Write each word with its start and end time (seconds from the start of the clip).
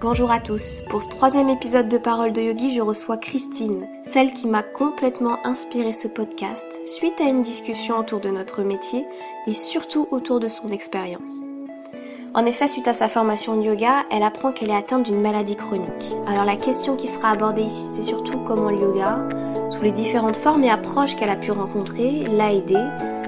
Bonjour 0.00 0.30
à 0.30 0.40
tous. 0.40 0.80
Pour 0.88 1.02
ce 1.02 1.10
troisième 1.10 1.50
épisode 1.50 1.88
de 1.88 1.98
Parole 1.98 2.32
de 2.32 2.40
Yogi, 2.40 2.74
je 2.74 2.80
reçois 2.80 3.18
Christine, 3.18 3.86
celle 4.02 4.32
qui 4.32 4.46
m'a 4.46 4.62
complètement 4.62 5.36
inspiré 5.44 5.92
ce 5.92 6.08
podcast 6.08 6.80
suite 6.86 7.20
à 7.20 7.24
une 7.24 7.42
discussion 7.42 7.98
autour 7.98 8.20
de 8.20 8.30
notre 8.30 8.62
métier 8.62 9.04
et 9.46 9.52
surtout 9.52 10.08
autour 10.10 10.40
de 10.40 10.48
son 10.48 10.70
expérience. 10.70 11.44
En 12.32 12.46
effet, 12.46 12.66
suite 12.66 12.88
à 12.88 12.94
sa 12.94 13.08
formation 13.08 13.58
de 13.58 13.66
yoga, 13.66 14.06
elle 14.10 14.22
apprend 14.22 14.52
qu'elle 14.52 14.70
est 14.70 14.74
atteinte 14.74 15.02
d'une 15.02 15.20
maladie 15.20 15.56
chronique. 15.56 16.16
Alors 16.26 16.46
la 16.46 16.56
question 16.56 16.96
qui 16.96 17.06
sera 17.06 17.32
abordée 17.32 17.64
ici, 17.64 17.84
c'est 17.96 18.02
surtout 18.02 18.38
comment 18.46 18.70
le 18.70 18.80
yoga, 18.80 19.28
sous 19.68 19.82
les 19.82 19.92
différentes 19.92 20.38
formes 20.38 20.64
et 20.64 20.70
approches 20.70 21.14
qu'elle 21.14 21.28
a 21.28 21.36
pu 21.36 21.50
rencontrer, 21.50 22.24
l'a 22.24 22.54
aidée 22.54 22.86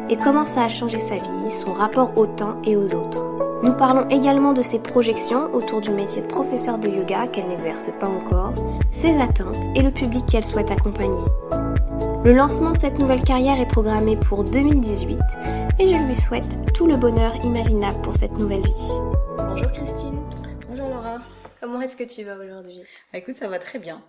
et 0.08 0.16
comment 0.16 0.46
ça 0.46 0.64
a 0.64 0.68
changé 0.70 1.00
sa 1.00 1.16
vie, 1.16 1.50
son 1.50 1.74
rapport 1.74 2.12
au 2.16 2.24
temps 2.24 2.56
et 2.64 2.76
aux 2.76 2.94
autres. 2.94 3.31
Nous 3.62 3.74
parlons 3.74 4.08
également 4.08 4.52
de 4.54 4.62
ses 4.62 4.80
projections 4.80 5.54
autour 5.54 5.80
du 5.80 5.92
métier 5.92 6.20
de 6.20 6.26
professeur 6.26 6.78
de 6.78 6.88
yoga 6.88 7.28
qu'elle 7.28 7.46
n'exerce 7.46 7.90
pas 8.00 8.08
encore, 8.08 8.52
ses 8.90 9.20
attentes 9.20 9.64
et 9.76 9.82
le 9.82 9.92
public 9.92 10.26
qu'elle 10.26 10.44
souhaite 10.44 10.72
accompagner. 10.72 11.22
Le 12.24 12.32
lancement 12.32 12.72
de 12.72 12.76
cette 12.76 12.98
nouvelle 12.98 13.22
carrière 13.22 13.60
est 13.60 13.68
programmé 13.68 14.16
pour 14.16 14.42
2018 14.42 15.16
et 15.78 15.86
je 15.86 15.94
lui 15.94 16.16
souhaite 16.16 16.58
tout 16.74 16.88
le 16.88 16.96
bonheur 16.96 17.36
imaginable 17.44 18.00
pour 18.02 18.16
cette 18.16 18.32
nouvelle 18.32 18.64
vie. 18.64 18.92
Bonjour 19.36 19.70
Christine. 19.70 20.20
Bonjour 20.68 20.88
Laura. 20.88 21.20
Comment 21.60 21.80
est-ce 21.82 21.94
que 21.94 22.02
tu 22.02 22.24
vas 22.24 22.34
aujourd'hui? 22.34 22.82
Bah, 23.12 23.18
Écoute, 23.20 23.36
ça 23.36 23.46
va 23.46 23.60
très 23.60 23.78
bien. 23.78 24.02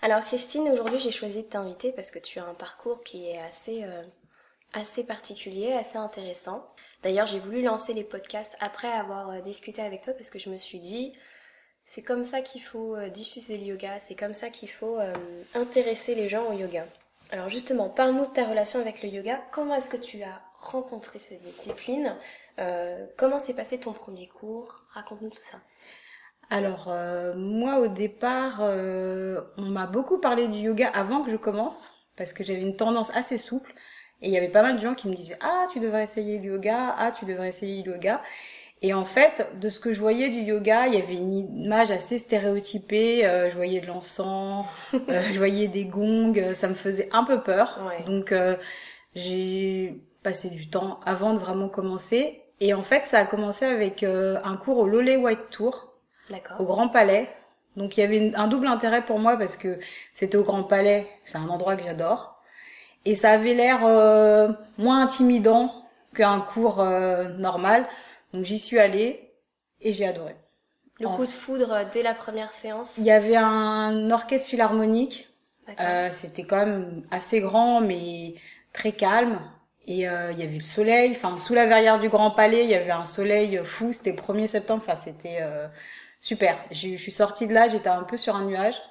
Alors 0.00 0.22
Christine, 0.22 0.68
aujourd'hui 0.68 1.00
j'ai 1.00 1.10
choisi 1.10 1.42
de 1.42 1.48
t'inviter 1.48 1.90
parce 1.90 2.12
que 2.12 2.20
tu 2.20 2.38
as 2.38 2.44
un 2.44 2.54
parcours 2.54 3.00
qui 3.02 3.30
est 3.30 3.40
assez, 3.50 3.82
euh, 3.82 4.04
assez 4.74 5.02
particulier, 5.02 5.72
assez 5.72 5.98
intéressant. 5.98 6.64
D'ailleurs, 7.02 7.26
j'ai 7.26 7.38
voulu 7.38 7.62
lancer 7.62 7.94
les 7.94 8.04
podcasts 8.04 8.56
après 8.60 8.90
avoir 8.90 9.30
euh, 9.30 9.40
discuté 9.40 9.82
avec 9.82 10.02
toi 10.02 10.12
parce 10.14 10.30
que 10.30 10.38
je 10.38 10.50
me 10.50 10.58
suis 10.58 10.78
dit, 10.78 11.12
c'est 11.84 12.02
comme 12.02 12.24
ça 12.24 12.40
qu'il 12.40 12.62
faut 12.62 12.96
euh, 12.96 13.08
diffuser 13.08 13.58
le 13.58 13.64
yoga, 13.64 14.00
c'est 14.00 14.14
comme 14.14 14.34
ça 14.34 14.50
qu'il 14.50 14.70
faut 14.70 14.98
euh, 14.98 15.12
intéresser 15.54 16.14
les 16.14 16.28
gens 16.28 16.46
au 16.50 16.52
yoga. 16.52 16.86
Alors 17.30 17.48
justement, 17.48 17.88
parle-nous 17.88 18.26
de 18.26 18.32
ta 18.32 18.44
relation 18.44 18.80
avec 18.80 19.02
le 19.02 19.08
yoga. 19.08 19.42
Comment 19.50 19.74
est-ce 19.74 19.90
que 19.90 19.96
tu 19.96 20.22
as 20.22 20.40
rencontré 20.58 21.18
cette 21.18 21.42
discipline? 21.42 22.16
Comment 23.16 23.40
s'est 23.40 23.52
passé 23.52 23.80
ton 23.80 23.92
premier 23.92 24.28
cours? 24.28 24.84
Raconte-nous 24.90 25.30
tout 25.30 25.42
ça. 25.42 25.58
Alors 26.50 26.94
moi 27.36 27.80
au 27.80 27.88
départ, 27.88 28.60
on 28.60 29.62
m'a 29.62 29.86
beaucoup 29.86 30.20
parlé 30.20 30.46
du 30.46 30.60
yoga 30.60 30.88
avant 30.88 31.24
que 31.24 31.32
je 31.32 31.36
commence 31.36 32.06
parce 32.14 32.32
que 32.32 32.44
j'avais 32.44 32.62
une 32.62 32.76
tendance 32.76 33.10
assez 33.10 33.38
souple 33.38 33.74
et 34.22 34.28
il 34.28 34.32
y 34.32 34.36
avait 34.36 34.48
pas 34.48 34.62
mal 34.62 34.76
de 34.76 34.80
gens 34.80 34.94
qui 34.94 35.08
me 35.08 35.14
disaient 35.14 35.38
ah 35.40 35.66
tu 35.72 35.80
devrais 35.80 36.04
essayer 36.04 36.38
le 36.38 36.52
yoga, 36.52 36.94
ah 36.98 37.12
tu 37.12 37.24
devrais 37.24 37.48
essayer 37.48 37.82
le 37.82 37.92
yoga. 37.92 38.22
Et 38.82 38.92
en 38.92 39.04
fait, 39.04 39.48
de 39.58 39.70
ce 39.70 39.80
que 39.80 39.92
je 39.92 40.00
voyais 40.00 40.28
du 40.28 40.40
yoga, 40.40 40.86
il 40.86 40.94
y 40.94 41.02
avait 41.02 41.16
une 41.16 41.32
image 41.32 41.90
assez 41.90 42.18
stéréotypée. 42.18 43.26
Euh, 43.26 43.48
je 43.50 43.56
voyais 43.56 43.80
de 43.80 43.86
l'encens, 43.86 44.66
euh, 44.94 45.22
je 45.32 45.38
voyais 45.38 45.66
des 45.68 45.86
gongs, 45.86 46.54
ça 46.54 46.68
me 46.68 46.74
faisait 46.74 47.08
un 47.12 47.24
peu 47.24 47.42
peur. 47.42 47.80
Donc 48.06 48.32
euh, 48.32 48.56
j'ai 49.14 49.98
passé 50.22 50.50
du 50.50 50.68
temps 50.68 51.00
avant 51.06 51.32
de 51.32 51.38
vraiment 51.38 51.68
commencer. 51.68 52.42
Et 52.60 52.74
en 52.74 52.82
fait, 52.82 53.04
ça 53.06 53.18
a 53.20 53.26
commencé 53.26 53.64
avec 53.64 54.02
un 54.02 54.56
cours 54.56 54.78
au 54.78 54.86
Lolé 54.86 55.16
White 55.16 55.50
Tour, 55.50 55.92
au 56.58 56.64
Grand 56.64 56.88
Palais. 56.88 57.28
Donc 57.76 57.96
il 57.96 58.00
y 58.00 58.02
avait 58.02 58.34
un 58.34 58.48
double 58.48 58.66
intérêt 58.66 59.04
pour 59.04 59.18
moi 59.18 59.36
parce 59.36 59.56
que 59.56 59.78
c'était 60.14 60.38
au 60.38 60.44
Grand 60.44 60.64
Palais, 60.64 61.06
c'est 61.24 61.36
un 61.36 61.48
endroit 61.48 61.76
que 61.76 61.84
j'adore 61.84 62.35
et 63.06 63.14
ça 63.14 63.30
avait 63.30 63.54
l'air 63.54 63.86
euh, 63.86 64.48
moins 64.78 65.00
intimidant 65.02 65.72
qu'un 66.14 66.40
cours 66.40 66.80
euh, 66.80 67.28
normal. 67.28 67.86
Donc 68.34 68.44
j'y 68.44 68.58
suis 68.58 68.78
allée 68.78 69.32
et 69.80 69.92
j'ai 69.92 70.06
adoré. 70.06 70.34
Le 70.98 71.08
coup 71.08 71.24
de 71.24 71.30
foudre 71.30 71.72
euh, 71.72 71.84
dès 71.90 72.02
la 72.02 72.14
première 72.14 72.50
séance 72.50 72.98
Il 72.98 73.04
y 73.04 73.10
avait 73.12 73.36
un 73.36 74.10
orchestre 74.10 74.50
philharmonique. 74.50 75.28
Euh, 75.80 76.08
C'était 76.12 76.44
quand 76.44 76.64
même 76.66 77.02
assez 77.10 77.40
grand 77.40 77.80
mais 77.80 78.34
très 78.72 78.92
calme. 78.92 79.40
Et 79.88 79.98
il 79.98 80.00
y 80.00 80.06
avait 80.06 80.48
le 80.48 80.60
soleil, 80.60 81.12
enfin 81.12 81.38
sous 81.38 81.54
la 81.54 81.64
verrière 81.66 82.00
du 82.00 82.08
Grand 82.08 82.32
Palais, 82.32 82.64
il 82.64 82.70
y 82.70 82.74
avait 82.74 82.90
un 82.90 83.06
soleil 83.06 83.60
fou, 83.62 83.92
c'était 83.92 84.10
le 84.10 84.16
1er 84.16 84.48
septembre, 84.48 84.82
enfin 84.84 84.96
c'était 84.96 85.38
super. 86.20 86.58
Je 86.72 86.96
suis 86.96 87.12
sortie 87.12 87.46
de 87.46 87.54
là, 87.54 87.68
j'étais 87.68 87.88
un 87.88 88.02
peu 88.02 88.16
sur 88.16 88.34
un 88.34 88.46
nuage. 88.46 88.82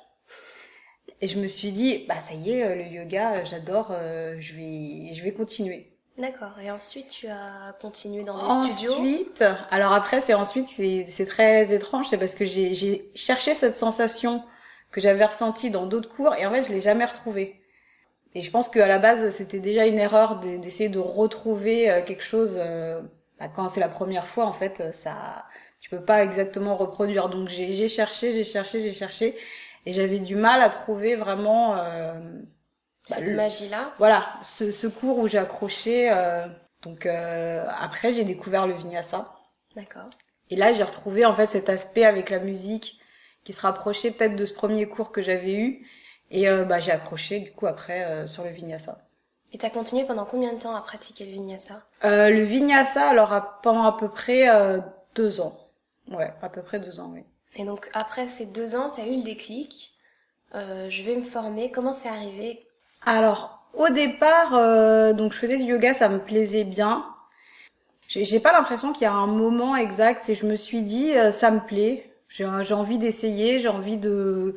Et 1.25 1.27
je 1.27 1.39
me 1.39 1.47
suis 1.47 1.71
dit, 1.71 2.05
bah 2.07 2.21
ça 2.21 2.35
y 2.35 2.51
est, 2.51 2.63
euh, 2.63 2.75
le 2.75 2.83
yoga, 2.83 3.37
euh, 3.37 3.45
j'adore, 3.45 3.87
euh, 3.89 4.35
je 4.39 4.53
vais, 4.53 5.11
je 5.11 5.23
vais 5.23 5.33
continuer. 5.33 5.91
D'accord. 6.19 6.51
Et 6.61 6.69
ensuite, 6.69 7.09
tu 7.09 7.25
as 7.27 7.75
continué 7.81 8.23
dans 8.23 8.35
des 8.35 8.69
studios? 8.71 8.93
Ensuite, 8.93 9.43
alors 9.71 9.91
après, 9.91 10.21
c'est 10.21 10.35
ensuite, 10.35 10.67
c'est 10.67 11.25
très 11.25 11.73
étrange, 11.73 12.09
c'est 12.09 12.19
parce 12.19 12.35
que 12.35 12.45
j'ai 12.45 13.09
cherché 13.15 13.55
cette 13.55 13.75
sensation 13.75 14.43
que 14.91 15.01
j'avais 15.01 15.25
ressentie 15.25 15.71
dans 15.71 15.87
d'autres 15.87 16.09
cours, 16.09 16.35
et 16.35 16.45
en 16.45 16.51
fait, 16.51 16.61
je 16.61 16.69
l'ai 16.69 16.79
jamais 16.79 17.05
retrouvée. 17.05 17.59
Et 18.35 18.41
je 18.41 18.51
pense 18.51 18.69
qu'à 18.69 18.85
la 18.85 18.99
base, 18.99 19.31
c'était 19.31 19.57
déjà 19.59 19.87
une 19.87 19.97
erreur 19.97 20.35
d'essayer 20.35 20.89
de, 20.89 20.99
retrouver 20.99 22.03
quelque 22.05 22.23
chose. 22.23 22.61
Bah, 23.39 23.47
quand 23.47 23.67
c'est 23.67 23.79
la 23.79 23.89
première 23.89 24.27
fois, 24.27 24.45
en 24.45 24.53
fait, 24.53 24.93
ça, 24.93 25.43
tu 25.79 25.89
peux 25.89 26.05
pas 26.05 26.23
exactement 26.23 26.75
reproduire. 26.75 27.29
Donc 27.29 27.49
j'ai 27.49 27.89
cherché, 27.89 28.31
j'ai 28.31 28.43
cherché, 28.43 28.79
j'ai 28.79 28.93
cherché, 28.93 29.35
et 29.85 29.91
j'avais 29.91 30.19
du 30.19 30.35
mal 30.35 30.61
à 30.61 30.69
trouver 30.69 31.15
vraiment 31.15 31.77
euh, 31.77 32.13
bah, 33.09 33.17
cette 33.17 33.29
magie-là. 33.29 33.93
Voilà, 33.97 34.25
ce, 34.43 34.71
ce, 34.71 34.87
cours 34.87 35.19
où 35.19 35.27
j'ai 35.27 35.37
accroché. 35.37 36.09
Euh, 36.11 36.47
donc 36.81 37.05
euh, 37.05 37.65
après, 37.79 38.13
j'ai 38.13 38.23
découvert 38.23 38.67
le 38.67 38.73
vinyasa. 38.73 39.31
D'accord. 39.75 40.09
Et 40.49 40.55
là, 40.55 40.73
j'ai 40.73 40.83
retrouvé 40.83 41.25
en 41.25 41.33
fait 41.33 41.49
cet 41.49 41.69
aspect 41.69 42.05
avec 42.05 42.29
la 42.29 42.39
musique 42.39 42.99
qui 43.43 43.53
se 43.53 43.61
rapprochait 43.61 44.11
peut-être 44.11 44.35
de 44.35 44.45
ce 44.45 44.53
premier 44.53 44.87
cours 44.87 45.11
que 45.11 45.21
j'avais 45.21 45.55
eu. 45.55 45.87
Et 46.31 46.49
euh, 46.49 46.65
bah, 46.65 46.79
j'ai 46.79 46.91
accroché 46.91 47.39
du 47.39 47.51
coup 47.51 47.67
après 47.67 48.05
euh, 48.05 48.27
sur 48.27 48.43
le 48.43 48.49
vinyasa. 48.49 48.97
Et 49.53 49.57
t'as 49.59 49.69
continué 49.69 50.03
pendant 50.05 50.25
combien 50.25 50.53
de 50.53 50.59
temps 50.59 50.75
à 50.75 50.81
pratiquer 50.81 51.25
le 51.25 51.31
vinyasa? 51.31 51.83
Euh, 52.03 52.29
Le 52.29 52.41
vinyasa, 52.41 53.07
alors 53.09 53.59
pendant 53.61 53.83
à 53.83 53.95
peu 53.95 54.09
près 54.09 54.47
deux 55.13 55.39
ans. 55.39 55.57
Ouais, 56.09 56.33
à 56.41 56.49
peu 56.49 56.61
près 56.61 56.79
deux 56.79 56.99
ans, 56.99 57.11
oui. 57.13 57.23
Et 57.55 57.63
donc 57.63 57.89
après 57.93 58.27
ces 58.27 58.45
deux 58.45 58.75
ans, 58.75 58.89
tu 58.89 59.01
as 59.01 59.07
eu 59.07 59.17
le 59.17 59.23
déclic. 59.23 59.93
Euh, 60.53 60.89
je 60.89 61.03
vais 61.03 61.15
me 61.15 61.21
former. 61.23 61.71
Comment 61.71 61.93
c'est 61.93 62.09
arrivé? 62.09 62.65
Alors 63.05 63.67
au 63.73 63.89
départ, 63.89 64.55
euh, 64.55 65.13
donc 65.13 65.33
je 65.33 65.37
faisais 65.37 65.57
du 65.57 65.63
yoga, 65.63 65.93
ça 65.93 66.09
me 66.09 66.19
plaisait 66.19 66.63
bien. 66.63 67.05
J'ai 68.07 68.39
pas 68.39 68.53
l'impression 68.53 68.93
qu'il 68.93 69.03
y 69.03 69.07
a 69.07 69.13
un 69.13 69.27
moment 69.27 69.75
exact. 69.75 70.29
Et 70.29 70.35
je 70.35 70.45
me 70.45 70.55
suis 70.55 70.83
dit, 70.83 71.17
euh, 71.17 71.31
ça 71.31 71.51
me 71.51 71.59
plaît. 71.59 72.11
J'ai 72.29 72.45
envie 72.45 72.97
d'essayer. 72.97 73.59
J'ai 73.59 73.69
envie 73.69 73.97
de 73.97 74.55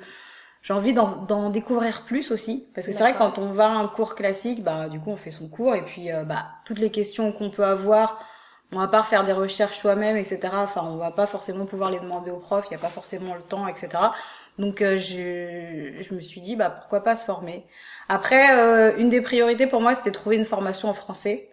j'ai 0.63 0.73
envie 0.73 0.93
d'en 0.93 1.51
découvrir 1.51 2.03
plus 2.05 2.31
aussi 2.33 2.69
parce 2.75 2.87
que 2.87 2.93
c'est 2.93 2.99
vrai 2.99 3.13
que 3.13 3.19
quand 3.19 3.39
on 3.39 3.53
va 3.53 3.71
à 3.71 3.75
un 3.75 3.87
cours 3.87 4.15
classique 4.15 4.65
bah 4.65 4.89
du 4.89 4.99
coup 4.99 5.11
on 5.11 5.17
fait 5.17 5.31
son 5.31 5.49
cours 5.49 5.75
et 5.75 5.85
puis 5.85 6.11
euh, 6.13 6.25
bah 6.25 6.47
toutes 6.65 6.81
les 6.81 6.91
questions 6.91 7.33
qu'on 7.33 7.49
peut 7.49 7.65
avoir 7.65 8.21
Bon, 8.71 8.81
à 8.81 8.89
part 8.89 9.09
faire 9.09 9.25
des 9.25 9.33
recherches 9.33 9.79
soi-même, 9.79 10.17
etc. 10.17 10.41
Enfin, 10.53 10.83
on 10.85 10.97
va 10.97 11.11
pas 11.11 11.27
forcément 11.27 11.65
pouvoir 11.65 11.91
les 11.91 12.01
demander 12.01 12.31
au 12.31 12.37
prof. 12.37 12.67
Il 12.67 12.75
n'y 12.75 12.77
a 12.77 12.81
pas 12.81 12.89
forcément 12.89 13.35
le 13.35 13.43
temps, 13.43 13.67
etc. 13.67 13.89
Donc, 14.59 14.83
euh, 14.83 14.99
je, 14.99 16.03
je 16.03 16.15
me 16.15 16.21
suis 16.21 16.43
dit, 16.43 16.55
bah 16.55 16.69
pourquoi 16.69 17.03
pas 17.03 17.17
se 17.17 17.25
former. 17.25 17.67
Après, 18.11 18.59
euh, 18.59 18.95
une 18.99 19.09
des 19.09 19.23
priorités 19.23 19.67
pour 19.67 19.81
moi, 19.81 19.95
c'était 19.95 20.11
trouver 20.11 20.37
une 20.37 20.45
formation 20.45 20.89
en 20.89 20.95
français. 20.95 21.49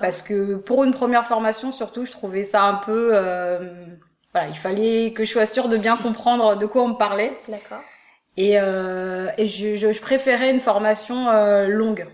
Parce 0.00 0.22
que 0.22 0.54
pour 0.54 0.84
une 0.84 0.92
première 0.92 1.26
formation, 1.26 1.70
surtout, 1.70 2.06
je 2.06 2.12
trouvais 2.12 2.44
ça 2.44 2.62
un 2.62 2.74
peu, 2.74 3.10
euh, 3.12 3.84
voilà, 4.32 4.48
il 4.48 4.56
fallait 4.56 5.12
que 5.12 5.24
je 5.24 5.32
sois 5.32 5.44
sûre 5.44 5.68
de 5.68 5.76
bien 5.76 5.98
comprendre 5.98 6.56
de 6.56 6.64
quoi 6.64 6.84
on 6.84 6.88
me 6.88 6.94
parlait. 6.94 7.38
D'accord. 7.46 7.82
Et, 8.38 8.52
et 8.52 9.46
je, 9.46 9.76
je, 9.76 9.92
je, 9.92 10.00
préférais 10.00 10.50
une 10.50 10.60
formation 10.60 11.30
longue. 11.66 12.06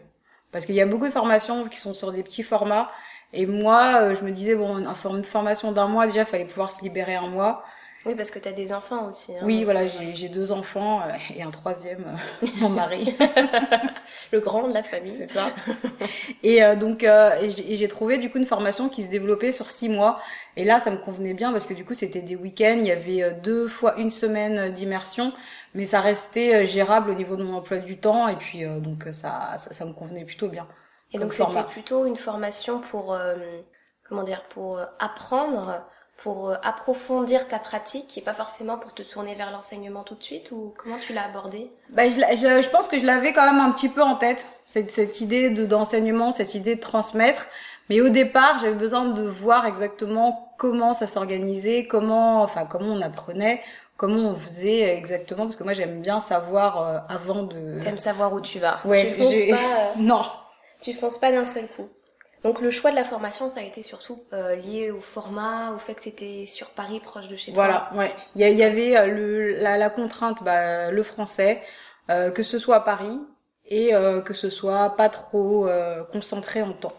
Parce 0.50 0.66
qu'il 0.66 0.75
y 0.75 0.81
a 0.81 0.86
beaucoup 0.86 1.06
de 1.06 1.12
formations 1.12 1.64
qui 1.69 1.78
sont 1.78 1.94
sur 1.94 2.12
des 2.12 2.22
petits 2.22 2.42
formats 2.42 2.88
et 3.32 3.47
moi, 3.47 4.03
euh, 4.03 4.15
je 4.15 4.25
me 4.25 4.31
disais, 4.31 4.54
bon, 4.54 4.78
une 4.78 5.25
formation 5.25 5.72
d'un 5.72 5.88
mois, 5.88 6.06
déjà, 6.06 6.20
il 6.20 6.26
fallait 6.26 6.44
pouvoir 6.44 6.70
se 6.70 6.82
libérer 6.82 7.15
un 7.15 7.28
mois. 7.28 7.65
Oui, 8.05 8.14
parce 8.17 8.32
que 8.32 8.40
tu 8.40 8.49
as 8.49 8.52
des 8.52 8.73
enfants 8.73 9.08
aussi. 9.08 9.32
Hein, 9.32 9.43
oui, 9.44 9.62
voilà, 9.62 9.82
euh, 9.82 10.11
j'ai 10.12 10.29
deux 10.29 10.50
enfants 10.50 11.02
euh, 11.02 11.12
et 11.37 11.43
un 11.43 11.52
troisième, 11.52 12.19
mon 12.58 12.69
mari. 12.69 13.17
le 14.32 14.40
grand 14.40 14.67
de 14.69 14.75
la 14.75 14.82
famille. 14.82 15.14
C'est 15.17 15.31
ça. 15.31 15.50
Et 16.43 16.61
donc, 16.76 17.06
j'ai 17.49 17.88
trouvé 17.88 18.19
du 18.19 18.29
coup 18.29 18.38
une 18.38 18.44
formation 18.44 18.88
qui 18.88 19.05
se 19.05 19.08
développait 19.08 19.52
sur 19.52 19.70
six 19.70 19.88
mois. 19.88 20.20
Et 20.56 20.64
là, 20.64 20.81
ça 20.81 20.90
me 20.90 20.96
convenait 20.96 21.32
bien 21.32 21.52
parce 21.52 21.64
que 21.64 21.75
du 21.75 21.85
coup, 21.85 21.94
c'était 21.94 22.23
des 22.23 22.35
week-ends. 22.35 22.78
Il 22.78 22.87
y 22.87 22.93
avait 22.93 23.31
deux 23.35 23.69
fois 23.69 23.96
une 23.99 24.11
semaine 24.11 24.70
d'immersion, 24.75 25.32
mais 25.75 25.87
ça 25.87 26.00
restait 26.00 26.67
gérable 26.67 27.11
au 27.11 27.14
niveau 27.14 27.37
de 27.37 27.44
mon 27.44 27.55
emploi 27.55 27.78
du 27.78 27.99
temps. 27.99 28.26
Et 28.26 28.37
puis, 28.37 28.64
donc, 28.81 29.05
ça, 29.12 29.56
ça, 29.58 29.73
ça 29.73 29.85
me 29.85 29.93
convenait 29.93 30.25
plutôt 30.25 30.49
bien. 30.49 30.67
Et 31.12 31.19
donc 31.19 31.32
c'était 31.32 31.62
plutôt 31.64 32.06
une 32.06 32.17
formation 32.17 32.81
pour 32.81 33.14
euh, 33.14 33.35
comment 34.09 34.23
dire 34.23 34.43
pour 34.49 34.79
euh, 34.79 34.85
apprendre, 34.99 35.82
pour 36.17 36.50
euh, 36.50 36.55
approfondir 36.62 37.49
ta 37.49 37.59
pratique 37.59 38.17
et 38.17 38.20
pas 38.23 38.32
forcément 38.32 38.79
pour 38.79 38.94
te 38.94 39.03
tourner 39.03 39.35
vers 39.35 39.50
l'enseignement 39.50 40.05
tout 40.05 40.14
de 40.14 40.23
suite 40.23 40.50
ou 40.53 40.75
comment 40.79 40.99
tu 40.99 41.12
l'as 41.12 41.25
abordé? 41.25 41.70
Ben, 41.91 42.11
je, 42.11 42.19
je, 42.20 42.62
je, 42.62 42.69
pense 42.70 42.88
que 42.88 42.99
je 42.99 43.05
l'avais 43.06 43.32
quand 43.32 43.44
même 43.44 43.61
un 43.61 43.73
petit 43.73 43.88
peu 43.88 44.03
en 44.03 44.14
tête 44.14 44.49
cette, 44.67 44.91
cette 44.91 45.20
idée 45.20 45.50
de 45.50 45.67
d'enseignement, 45.67 46.32
cette 46.32 46.55
idée 46.55 46.76
de 46.76 46.81
transmettre 46.81 47.47
Mais 47.91 48.00
au 48.00 48.09
départ, 48.09 48.59
j'avais 48.61 48.75
besoin 48.75 49.06
de 49.06 49.23
voir 49.23 49.67
exactement 49.67 50.55
comment 50.56 50.94
ça 50.94 51.06
s'organisait, 51.09 51.87
comment, 51.87 52.43
enfin, 52.43 52.64
comment 52.64 52.93
on 52.93 53.03
apprenait, 53.03 53.61
comment 53.97 54.31
on 54.31 54.35
faisait 54.35 54.97
exactement, 54.97 55.44
parce 55.44 55.56
que 55.56 55.64
moi 55.64 55.75
j'aime 55.75 56.00
bien 56.00 56.20
savoir 56.20 56.81
euh, 56.81 56.99
avant 57.09 57.43
de. 57.43 57.81
T'aimes 57.82 57.99
savoir 57.99 58.32
où 58.32 58.41
tu 58.41 58.59
vas. 58.59 58.81
Ouais, 58.85 59.12
tu 59.12 59.50
pas. 59.50 59.56
euh, 59.56 59.93
Non. 59.97 60.23
Tu 60.82 60.93
fonces 60.93 61.19
pas 61.19 61.32
d'un 61.32 61.46
seul 61.46 61.67
coup. 61.69 61.88
Donc 62.44 62.61
le 62.61 62.70
choix 62.70 62.90
de 62.90 62.96
la 62.96 63.05
formation, 63.05 63.49
ça 63.49 63.61
a 63.61 63.62
été 63.62 63.82
surtout 63.82 64.25
euh, 64.32 64.56
lié 64.56 64.90
au 64.90 65.00
format, 65.00 65.73
au 65.75 65.79
fait 65.79 65.94
que 65.94 66.02
c'était 66.02 66.44
sur 66.46 66.70
Paris, 66.70 66.99
proche 66.99 67.29
de 67.29 67.37
chez 67.37 67.52
toi. 67.52 67.64
Voilà, 67.64 67.90
ouais. 67.94 68.12
Il 68.34 68.40
y, 68.40 68.64
avait 68.64 68.96
euh, 68.96 69.06
le, 69.06 69.52
la, 69.55 69.79
la 69.79 69.90
contrainte, 69.90 70.43
bah, 70.43 70.90
le 70.90 71.02
français, 71.05 71.62
euh, 72.11 72.31
que 72.32 72.43
ce 72.43 72.58
soit 72.58 72.76
à 72.76 72.81
Paris 72.81 73.20
et 73.67 73.94
euh, 73.94 74.20
que 74.20 74.34
ce 74.34 74.50
soit 74.50 74.96
pas 74.96 75.08
trop 75.08 75.69
concentré 76.12 76.62
en 76.62 76.73
temps. 76.73 76.93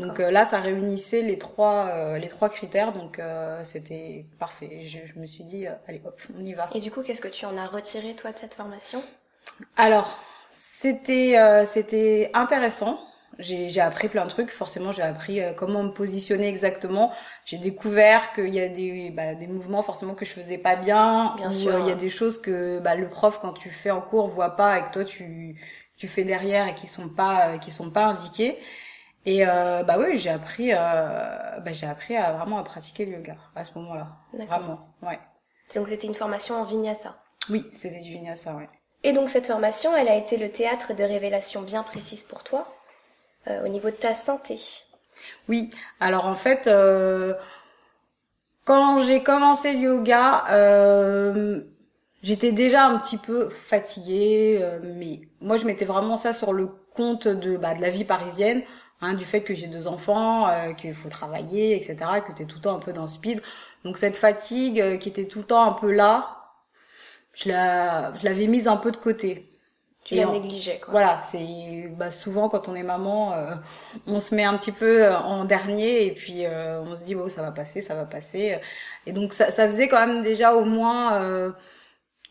Donc 0.00 0.18
là, 0.18 0.44
ça 0.44 0.58
réunissait 0.60 1.22
les 1.22 1.38
trois, 1.38 2.18
les 2.18 2.26
trois 2.26 2.48
critères, 2.48 2.92
donc 2.92 3.20
c'était 3.62 4.26
parfait. 4.38 4.80
Je, 4.82 4.98
je 5.04 5.18
me 5.18 5.26
suis 5.26 5.44
dit, 5.44 5.66
allez 5.86 6.02
hop, 6.04 6.20
on 6.36 6.44
y 6.44 6.54
va. 6.54 6.68
Et 6.74 6.80
du 6.80 6.90
coup, 6.90 7.02
qu'est-ce 7.02 7.20
que 7.20 7.28
tu 7.28 7.44
en 7.44 7.56
as 7.56 7.66
retiré 7.66 8.14
toi 8.14 8.32
de 8.32 8.38
cette 8.38 8.54
formation? 8.54 9.00
Alors, 9.76 10.18
c'était 10.50 11.36
c'était 11.66 12.30
intéressant. 12.34 12.98
J'ai 13.38 13.80
appris 13.80 14.08
plein 14.08 14.24
de 14.24 14.30
trucs. 14.30 14.50
Forcément, 14.50 14.92
j'ai 14.92 15.02
appris 15.02 15.42
euh, 15.42 15.52
comment 15.52 15.82
me 15.82 15.90
positionner 15.90 16.48
exactement. 16.48 17.12
J'ai 17.44 17.58
découvert 17.58 18.32
qu'il 18.32 18.54
y 18.54 18.60
a 18.60 18.68
des 18.68 19.10
bah, 19.10 19.34
des 19.34 19.46
mouvements 19.46 19.82
forcément 19.82 20.14
que 20.14 20.24
je 20.24 20.32
faisais 20.32 20.58
pas 20.58 20.76
bien. 20.76 21.34
Bien 21.36 21.50
ou, 21.50 21.52
sûr. 21.52 21.74
euh, 21.74 21.80
il 21.80 21.88
y 21.88 21.92
a 21.92 21.96
des 21.96 22.10
choses 22.10 22.40
que 22.40 22.78
bah, 22.78 22.94
le 22.94 23.08
prof 23.08 23.38
quand 23.40 23.52
tu 23.52 23.70
fais 23.70 23.90
en 23.90 24.00
cours 24.00 24.26
voit 24.28 24.56
pas 24.56 24.78
et 24.78 24.84
que 24.84 24.92
toi 24.92 25.04
tu 25.04 25.60
tu 25.96 26.08
fais 26.08 26.24
derrière 26.24 26.66
et 26.68 26.74
qui 26.74 26.86
sont 26.86 27.08
pas 27.08 27.48
euh, 27.48 27.58
qui 27.58 27.70
sont 27.70 27.90
pas 27.90 28.04
indiqués. 28.04 28.58
Et 29.26 29.46
euh, 29.46 29.82
bah 29.82 29.96
oui, 29.98 30.18
j'ai 30.18 30.30
appris 30.30 30.72
euh, 30.72 30.78
bah, 30.78 31.72
j'ai 31.72 31.86
appris 31.86 32.16
à 32.16 32.32
vraiment 32.32 32.58
à 32.58 32.62
pratiquer 32.62 33.04
le 33.06 33.12
yoga 33.12 33.36
à 33.54 33.64
ce 33.64 33.76
moment-là. 33.78 34.08
D'accord. 34.32 34.58
Vraiment, 34.58 34.88
ouais. 35.02 35.18
Donc 35.74 35.88
c'était 35.88 36.06
une 36.06 36.14
formation 36.14 36.54
en 36.54 36.64
vinyasa. 36.64 37.16
Oui, 37.50 37.66
c'était 37.74 38.00
du 38.00 38.10
vinyasa, 38.12 38.54
ouais. 38.54 38.68
Et 39.02 39.12
donc 39.12 39.28
cette 39.28 39.46
formation, 39.46 39.94
elle 39.96 40.08
a 40.08 40.16
été 40.16 40.36
le 40.36 40.50
théâtre 40.50 40.94
de 40.94 41.04
révélations 41.04 41.62
bien 41.62 41.82
précises 41.82 42.22
pour 42.22 42.42
toi, 42.44 42.72
euh, 43.48 43.64
au 43.64 43.68
niveau 43.68 43.90
de 43.90 43.96
ta 43.96 44.14
santé. 44.14 44.58
Oui, 45.48 45.70
alors 46.00 46.26
en 46.26 46.34
fait, 46.34 46.66
euh, 46.66 47.34
quand 48.64 49.02
j'ai 49.02 49.22
commencé 49.22 49.72
le 49.72 49.78
yoga, 49.80 50.44
euh, 50.50 51.60
j'étais 52.22 52.52
déjà 52.52 52.86
un 52.86 52.98
petit 52.98 53.18
peu 53.18 53.48
fatiguée, 53.48 54.58
euh, 54.60 54.80
mais 54.82 55.20
moi 55.40 55.56
je 55.56 55.64
mettais 55.66 55.84
vraiment 55.84 56.18
ça 56.18 56.32
sur 56.32 56.52
le 56.52 56.68
compte 56.94 57.28
de, 57.28 57.56
bah, 57.56 57.74
de 57.74 57.80
la 57.82 57.90
vie 57.90 58.04
parisienne, 58.04 58.62
hein, 59.00 59.14
du 59.14 59.24
fait 59.24 59.42
que 59.42 59.54
j'ai 59.54 59.68
deux 59.68 59.86
enfants, 59.86 60.48
euh, 60.48 60.72
qu'il 60.72 60.94
faut 60.94 61.08
travailler, 61.08 61.76
etc., 61.76 61.96
que 62.26 62.32
t'es 62.32 62.44
tout 62.44 62.56
le 62.56 62.62
temps 62.62 62.76
un 62.76 62.80
peu 62.80 62.92
dans 62.92 63.02
le 63.02 63.08
speed. 63.08 63.40
Donc 63.84 63.98
cette 63.98 64.16
fatigue 64.16 64.80
euh, 64.80 64.96
qui 64.96 65.08
était 65.08 65.26
tout 65.26 65.40
le 65.40 65.46
temps 65.46 65.62
un 65.64 65.72
peu 65.72 65.92
là, 65.92 66.32
je 67.34 67.50
l'avais 67.50 68.46
mise 68.46 68.66
un 68.68 68.76
peu 68.76 68.90
de 68.90 68.96
côté. 68.96 69.55
Tu 70.06 70.14
la 70.16 70.26
en- 70.26 70.30
négligeais, 70.30 70.80
quoi. 70.80 70.94
voilà, 70.94 71.18
c'est 71.18 71.88
bah, 71.96 72.10
souvent 72.12 72.48
quand 72.48 72.68
on 72.68 72.74
est 72.76 72.82
maman, 72.84 73.34
euh, 73.34 73.54
on 74.06 74.20
se 74.20 74.34
met 74.36 74.44
un 74.44 74.56
petit 74.56 74.72
peu 74.72 75.04
euh, 75.04 75.16
en 75.18 75.44
dernier 75.44 76.06
et 76.06 76.12
puis 76.14 76.46
euh, 76.46 76.80
on 76.82 76.94
se 76.94 77.04
dit 77.04 77.14
bon 77.16 77.28
ça 77.28 77.42
va 77.42 77.52
passer, 77.52 77.80
ça 77.82 77.94
va 77.96 78.04
passer. 78.06 78.58
Et 79.06 79.12
donc 79.12 79.32
ça, 79.32 79.50
ça 79.50 79.66
faisait 79.66 79.88
quand 79.88 80.06
même 80.06 80.22
déjà 80.22 80.54
au 80.54 80.64
moins 80.64 81.14
euh, 81.22 81.52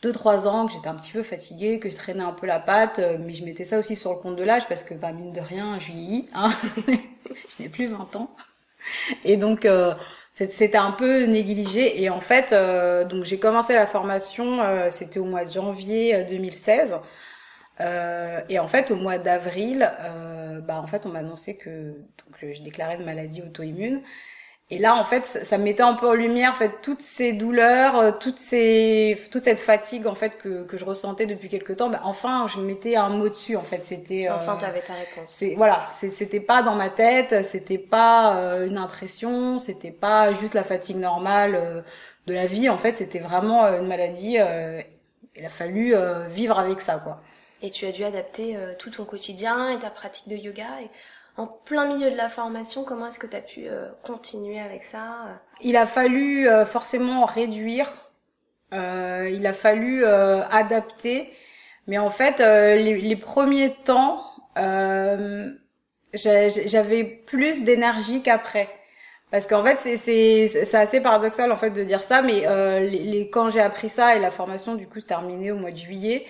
deux 0.03 0.13
trois 0.13 0.47
ans 0.47 0.67
que 0.67 0.73
j'étais 0.73 0.87
un 0.89 0.95
petit 0.95 1.13
peu 1.13 1.23
fatiguée, 1.23 1.79
que 1.79 1.89
je 1.91 1.97
traînais 1.97 2.23
un 2.23 2.33
peu 2.33 2.47
la 2.47 2.59
patte, 2.59 2.99
euh, 2.99 3.17
mais 3.19 3.33
je 3.33 3.45
mettais 3.45 3.65
ça 3.65 3.79
aussi 3.79 3.95
sur 3.97 4.11
le 4.13 4.17
compte 4.19 4.35
de 4.37 4.43
l'âge 4.43 4.67
parce 4.69 4.83
que 4.83 4.93
bah, 4.95 5.11
mine 5.13 5.33
de 5.33 5.41
rien 5.41 5.79
je 5.79 5.87
vieillis, 5.87 6.29
hein. 6.35 6.51
je 6.87 7.63
n'ai 7.63 7.69
plus 7.69 7.87
20 7.87 8.15
ans. 8.15 8.31
Et 9.23 9.37
donc 9.37 9.65
euh, 9.65 9.93
c'était 10.31 10.77
un 10.77 10.91
peu 10.91 11.23
négligé 11.25 12.01
et 12.01 12.09
en 12.09 12.21
fait 12.21 12.51
euh, 12.53 13.05
donc 13.05 13.23
j'ai 13.23 13.39
commencé 13.39 13.73
la 13.73 13.87
formation, 13.87 14.61
euh, 14.61 14.89
c'était 14.91 15.19
au 15.19 15.25
mois 15.25 15.45
de 15.45 15.51
janvier 15.51 16.15
euh, 16.15 16.23
2016. 16.23 16.95
Euh, 17.81 18.41
et 18.49 18.59
en 18.59 18.67
fait, 18.67 18.91
au 18.91 18.95
mois 18.95 19.17
d'avril, 19.17 19.91
euh, 20.01 20.61
bah 20.61 20.79
en 20.81 20.87
fait, 20.87 21.05
on 21.05 21.09
m'a 21.09 21.19
annoncé 21.19 21.57
que 21.57 21.91
donc 21.91 22.53
je 22.53 22.61
déclarais 22.61 22.95
une 22.95 23.05
maladie 23.05 23.41
auto-immune. 23.41 24.01
Et 24.71 24.79
là, 24.79 24.95
en 24.95 25.03
fait, 25.03 25.25
ça, 25.27 25.45
ça 25.45 25.57
mettait 25.59 25.83
un 25.83 25.93
peu 25.93 26.07
en 26.09 26.13
lumière, 26.13 26.51
en 26.51 26.53
fait, 26.55 26.81
toutes 26.81 27.01
ces 27.01 27.33
douleurs, 27.33 27.97
euh, 27.99 28.11
toutes 28.19 28.39
ces, 28.39 29.17
toute 29.31 29.43
cette 29.43 29.61
fatigue, 29.61 30.07
en 30.07 30.15
fait, 30.15 30.37
que, 30.39 30.63
que 30.63 30.77
je 30.77 30.85
ressentais 30.85 31.27
depuis 31.27 31.49
quelque 31.49 31.73
temps. 31.73 31.89
Bah, 31.89 32.01
enfin, 32.03 32.47
je 32.47 32.59
mettais 32.59 32.95
un 32.95 33.09
mot 33.09 33.29
dessus, 33.29 33.55
en 33.57 33.63
fait. 33.63 33.85
C'était. 33.85 34.27
euh, 34.29 34.35
Enfin, 34.35 34.55
t'avais 34.57 34.81
ta 34.81 34.95
réponse. 34.95 35.51
voilà, 35.55 35.87
c'était 35.93 36.39
pas 36.39 36.63
dans 36.63 36.75
ma 36.75 36.89
tête, 36.89 37.43
c'était 37.45 37.77
pas 37.77 38.37
euh, 38.37 38.67
une 38.67 38.77
impression, 38.77 39.59
c'était 39.59 39.91
pas 39.91 40.33
juste 40.33 40.53
la 40.55 40.63
fatigue 40.63 40.97
normale 40.97 41.55
euh, 41.55 41.81
de 42.27 42.33
la 42.33 42.47
vie. 42.47 42.69
En 42.69 42.77
fait, 42.77 42.95
c'était 42.97 43.19
vraiment 43.19 43.65
euh, 43.65 43.79
une 43.81 43.87
maladie. 43.87 44.37
euh, 44.39 44.81
il 45.35 45.45
a 45.45 45.49
fallu 45.49 45.93
euh, 45.95 46.27
vivre 46.27 46.57
avec 46.59 46.81
ça, 46.81 46.97
quoi. 46.99 47.21
Et 47.65 47.71
tu 47.71 47.85
as 47.85 47.91
dû 47.91 48.03
adapter 48.03 48.55
euh, 48.55 48.73
tout 48.77 48.91
ton 48.91 49.05
quotidien 49.05 49.69
et 49.71 49.79
ta 49.79 49.89
pratique 49.89 50.27
de 50.29 50.35
yoga. 50.35 50.69
Et 50.81 50.89
en 51.37 51.47
plein 51.47 51.85
milieu 51.87 52.11
de 52.11 52.15
la 52.15 52.29
formation, 52.29 52.83
comment 52.83 53.07
est-ce 53.07 53.19
que 53.19 53.27
tu 53.27 53.35
as 53.35 53.41
pu 53.41 53.67
euh, 53.67 53.89
continuer 54.03 54.59
avec 54.59 54.83
ça 54.83 55.05
euh? 55.27 55.33
Il 55.61 55.77
a 55.77 55.85
fallu 55.85 56.47
euh, 56.47 56.65
forcément 56.65 57.25
réduire, 57.25 57.87
euh, 58.73 59.29
il 59.33 59.45
a 59.47 59.53
fallu 59.53 60.03
euh, 60.05 60.43
adapter, 60.49 61.31
mais 61.87 61.97
en 61.97 62.09
fait, 62.09 62.39
les, 62.39 62.99
les 62.99 63.15
premiers 63.15 63.73
temps, 63.83 64.23
j'avais 66.13 67.03
plus 67.03 67.63
d'énergie 67.63 68.21
qu'après. 68.21 68.69
Parce 69.31 69.47
qu'en 69.47 69.63
fait, 69.63 69.79
c'est 69.97 70.75
assez 70.75 71.01
paradoxal 71.01 71.51
en 71.51 71.55
fait 71.55 71.71
de 71.71 71.83
dire 71.83 72.03
ça, 72.03 72.21
mais 72.21 72.43
euh, 72.47 72.81
les, 72.81 72.99
les- 72.99 73.29
quand 73.29 73.49
j'ai 73.49 73.61
appris 73.61 73.89
ça 73.89 74.15
et 74.15 74.19
la 74.19 74.31
formation 74.31 74.75
du 74.75 74.87
coup 74.87 74.99
se 75.01 75.05
terminait 75.05 75.51
au 75.51 75.57
mois 75.57 75.71
de 75.71 75.77
juillet, 75.77 76.25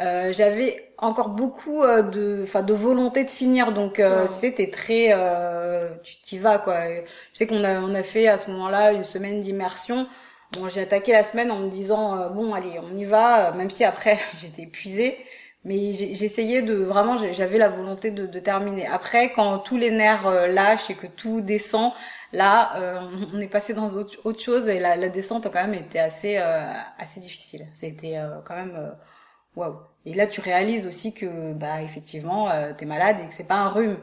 euh, 0.00 0.32
j'avais 0.32 0.92
encore 0.98 1.28
beaucoup 1.30 1.82
euh, 1.84 2.02
de, 2.02 2.40
enfin, 2.44 2.62
de 2.62 2.72
volonté 2.74 3.24
de 3.24 3.30
finir. 3.30 3.72
Donc, 3.72 4.00
euh, 4.00 4.26
Ouais. 4.26 4.28
tu 4.28 4.34
sais, 4.38 4.52
t'es 4.52 4.70
très, 4.70 5.08
euh, 5.12 5.90
tu 6.02 6.16
t'y 6.22 6.38
vas 6.38 6.58
quoi. 6.58 6.76
Je 6.88 7.02
sais 7.38 7.46
qu'on 7.46 7.64
a, 7.64 7.80
on 7.80 7.94
a 7.94 8.02
fait 8.02 8.26
à 8.28 8.38
ce 8.38 8.50
moment-là 8.50 8.92
une 8.92 9.04
semaine 9.04 9.40
d'immersion. 9.40 10.08
Bon, 10.52 10.68
j'ai 10.68 10.82
attaqué 10.82 11.12
la 11.12 11.24
semaine 11.24 11.50
en 11.50 11.58
me 11.60 11.68
disant 11.70 12.16
euh, 12.18 12.28
bon, 12.28 12.54
allez, 12.54 12.78
on 12.80 12.96
y 12.96 13.04
va. 13.04 13.52
Même 13.52 13.70
si 13.70 13.84
après 13.84 14.18
j'étais 14.36 14.62
épuisée, 14.62 15.18
mais 15.64 15.92
j'essayais 15.92 16.62
de 16.62 16.74
vraiment, 16.74 17.16
j'avais 17.32 17.58
la 17.58 17.68
volonté 17.68 18.10
de, 18.10 18.26
de 18.26 18.38
terminer. 18.40 18.86
Après, 18.86 19.32
quand 19.32 19.58
tous 19.60 19.76
les 19.78 19.90
nerfs 19.90 20.28
lâchent 20.48 20.90
et 20.90 20.94
que 20.94 21.06
tout 21.06 21.40
descend, 21.40 21.92
là, 22.32 22.76
euh, 22.76 23.00
on 23.34 23.40
est 23.40 23.46
passé 23.48 23.72
dans 23.74 23.88
autre, 23.94 24.18
autre 24.24 24.40
chose 24.42 24.68
et 24.68 24.78
la, 24.80 24.96
la 24.96 25.08
descente 25.08 25.46
a 25.46 25.50
quand 25.50 25.62
même 25.62 25.74
été 25.74 25.98
assez, 25.98 26.36
euh, 26.38 26.70
assez 26.98 27.20
difficile. 27.20 27.66
C'était 27.74 28.18
euh, 28.18 28.40
quand 28.44 28.54
même 28.56 28.74
euh, 28.76 28.90
waouh. 29.56 29.78
Et 30.06 30.14
là, 30.14 30.26
tu 30.26 30.40
réalises 30.40 30.86
aussi 30.86 31.14
que, 31.14 31.52
bah, 31.52 31.82
effectivement, 31.82 32.50
euh, 32.50 32.72
t'es 32.76 32.84
malade 32.86 33.18
et 33.24 33.28
que 33.28 33.34
c'est 33.34 33.44
pas 33.44 33.56
un 33.56 33.68
rhume, 33.68 33.98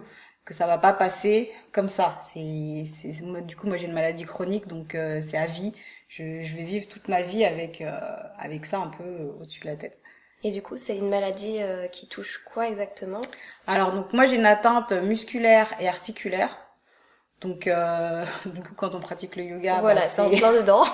que 0.46 0.54
ça 0.54 0.66
va 0.68 0.78
pas 0.78 0.94
passer 0.94 1.52
comme 1.72 1.90
ça. 1.90 2.20
C'est, 2.24 2.86
c'est, 2.86 3.22
du 3.46 3.56
coup, 3.56 3.68
moi, 3.68 3.78
j'ai 3.78 3.86
une 3.88 3.94
maladie 3.94 4.26
chronique, 4.26 4.68
donc 4.68 4.96
euh, 4.96 5.22
c'est 5.22 5.38
à 5.38 5.46
vie. 5.46 5.74
Je, 6.08 6.44
je 6.44 6.56
vais 6.58 6.64
vivre 6.64 6.88
toute 6.88 7.08
ma 7.08 7.22
vie 7.22 7.46
avec, 7.46 7.82
euh, 7.82 8.00
avec 8.38 8.66
ça 8.66 8.80
un 8.80 8.88
peu 8.90 9.04
euh, 9.04 9.32
au-dessus 9.40 9.62
de 9.62 9.68
la 9.68 9.76
tête. 9.78 10.00
Et 10.44 10.52
du 10.52 10.62
coup, 10.62 10.78
c'est 10.78 10.98
une 10.98 11.10
maladie 11.10 11.64
euh, 11.64 11.88
qui 11.88 12.08
touche 12.08 12.44
quoi 12.46 12.68
exactement? 12.68 13.22
Alors, 13.68 13.92
donc, 13.92 14.14
moi, 14.14 14.26
j'ai 14.26 14.36
une 14.38 14.46
atteinte 14.46 14.92
musculaire 14.92 15.74
et 15.80 15.88
articulaire. 15.88 16.58
Donc, 17.42 17.68
euh, 17.68 18.26
du 18.46 18.62
coup, 18.64 18.74
quand 18.76 18.96
on 18.96 19.00
pratique 19.00 19.36
le 19.36 19.44
yoga, 19.46 19.76
bah, 19.76 19.82
Voilà, 19.82 20.08
c'est 20.08 20.22
en 20.22 20.30
plein 20.30 20.54
dedans. 20.54 20.86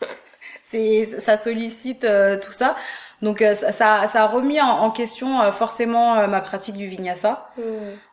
c'est 0.62 1.20
ça 1.20 1.36
sollicite 1.36 2.04
euh, 2.04 2.38
tout 2.38 2.52
ça. 2.52 2.76
Donc 3.22 3.42
euh, 3.42 3.54
ça, 3.54 3.72
ça, 4.06 4.22
a 4.22 4.26
remis 4.26 4.60
en, 4.60 4.66
en 4.66 4.90
question 4.90 5.40
euh, 5.40 5.52
forcément 5.52 6.16
euh, 6.16 6.26
ma 6.26 6.40
pratique 6.40 6.76
du 6.76 6.86
vinyasa. 6.86 7.48
Hmm. 7.56 7.62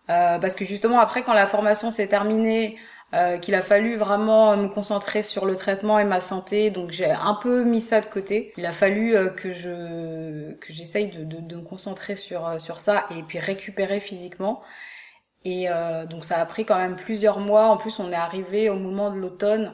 Euh, 0.10 0.40
parce 0.40 0.56
que 0.56 0.66
justement 0.66 1.00
après 1.00 1.24
quand 1.24 1.34
la 1.34 1.48
formation 1.48 1.92
s'est 1.92 2.08
terminée 2.08 2.78
euh, 3.14 3.38
qu'il 3.38 3.56
a 3.56 3.62
fallu 3.62 3.96
vraiment 3.96 4.58
me 4.58 4.68
concentrer 4.68 5.24
sur 5.24 5.46
le 5.46 5.56
traitement 5.56 6.00
et 6.00 6.04
ma 6.04 6.20
santé 6.20 6.72
donc 6.72 6.92
j'ai 6.92 7.10
un 7.12 7.36
peu 7.36 7.64
mis 7.64 7.82
ça 7.82 8.02
de 8.02 8.06
côté. 8.08 8.54
Il 8.58 8.66
a 8.66 8.74
fallu 8.74 9.16
euh, 9.16 9.30
que 9.30 9.52
je 9.52 10.54
que 10.56 10.74
j'essaye 10.74 11.12
de, 11.12 11.24
de, 11.24 11.40
de 11.42 11.56
me 11.56 11.64
concentrer 11.64 12.16
sur 12.16 12.60
sur 12.60 12.80
ça 12.80 13.06
et 13.12 13.24
puis 13.24 13.40
récupérer 13.40 14.00
physiquement. 14.00 14.62
Et 15.46 15.70
euh, 15.70 16.06
donc 16.06 16.24
ça 16.26 16.40
a 16.40 16.46
pris 16.46 16.66
quand 16.66 16.78
même 16.78 16.96
plusieurs 16.96 17.40
mois. 17.40 17.66
En 17.68 17.78
plus 17.78 18.00
on 18.00 18.12
est 18.12 18.16
arrivé 18.16 18.70
au 18.70 18.76
moment 18.76 19.12
de 19.12 19.18
l'automne 19.18 19.74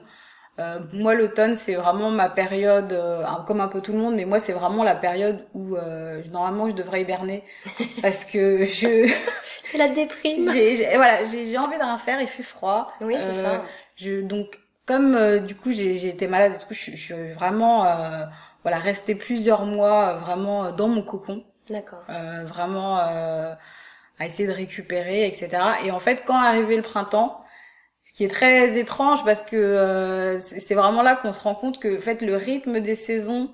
euh, 0.60 0.80
moi, 0.94 1.16
l'automne, 1.16 1.56
c'est 1.56 1.76
vraiment 1.76 2.12
ma 2.12 2.30
période, 2.30 2.94
euh, 2.94 3.24
comme 3.48 3.62
un 3.62 3.68
peu 3.70 3.82
tout 3.82 3.94
le 3.94 4.00
monde, 4.00 4.16
mais 4.16 4.26
moi, 4.26 4.40
c'est 4.40 4.54
vraiment 4.54 4.84
la 4.84 4.96
période 4.96 5.46
où 5.54 5.76
euh, 5.78 6.22
normalement 6.32 6.70
je 6.70 6.76
devrais 6.76 7.02
hiberner 7.02 7.44
parce 8.02 8.26
que 8.26 8.66
je, 8.66 9.08
C'est 9.64 9.78
la 9.78 9.88
déprime. 9.90 10.50
j'ai, 10.52 10.78
j'ai- 10.78 10.96
voilà, 10.96 11.26
j'ai, 11.26 11.46
j'ai 11.46 11.58
envie 11.58 11.78
de 11.78 11.84
rien 11.84 11.98
faire, 11.98 12.22
il 12.22 12.28
fait 12.28 12.44
froid. 12.44 12.88
Oui, 13.02 13.16
c'est 13.20 13.34
Euh, 13.34 13.34
ça. 13.34 13.64
Je, 13.96 14.22
donc, 14.22 14.60
comme 14.86 15.16
euh, 15.16 15.40
du 15.40 15.56
coup 15.56 15.72
j'ai, 15.72 15.98
j'ai 15.98 16.10
été 16.10 16.28
malade, 16.28 16.54
et 16.56 16.60
tout, 16.60 16.68
je, 16.74 16.92
je 16.92 16.96
suis 16.98 17.32
vraiment, 17.34 17.86
euh, 17.86 18.26
voilà, 18.64 18.80
restée 18.80 19.16
plusieurs 19.16 19.66
mois 19.66 20.10
euh, 20.16 20.18
vraiment 20.18 20.66
euh, 20.66 20.72
dans 20.72 20.88
mon 20.88 21.02
cocon 21.04 21.44
D'accord. 21.70 22.04
euh, 22.10 22.44
vraiment 22.46 23.00
euh, 23.00 23.54
à 24.20 24.26
essayer 24.26 24.48
de 24.48 24.54
récupérer, 24.54 25.28
etc. 25.28 25.82
Et 25.86 25.92
en 25.92 26.00
fait, 26.00 26.24
quand 26.26 26.38
arrivait 26.38 26.76
le 26.76 26.82
printemps, 26.82 27.44
Ce 28.10 28.14
qui 28.14 28.24
est 28.24 28.30
très 28.30 28.80
étrange 28.80 29.24
parce 29.24 29.44
que 29.44 29.56
euh, 29.56 30.40
c'est 30.40 30.74
vraiment 30.74 31.04
là 31.04 31.16
qu'on 31.16 31.32
se 31.32 31.42
rend 31.42 31.54
compte 31.54 31.80
que 31.80 32.00
en 32.00 32.02
fait 32.02 32.24
le 32.24 32.36
rythme 32.36 32.80
des 32.80 32.96
saisons, 32.96 33.52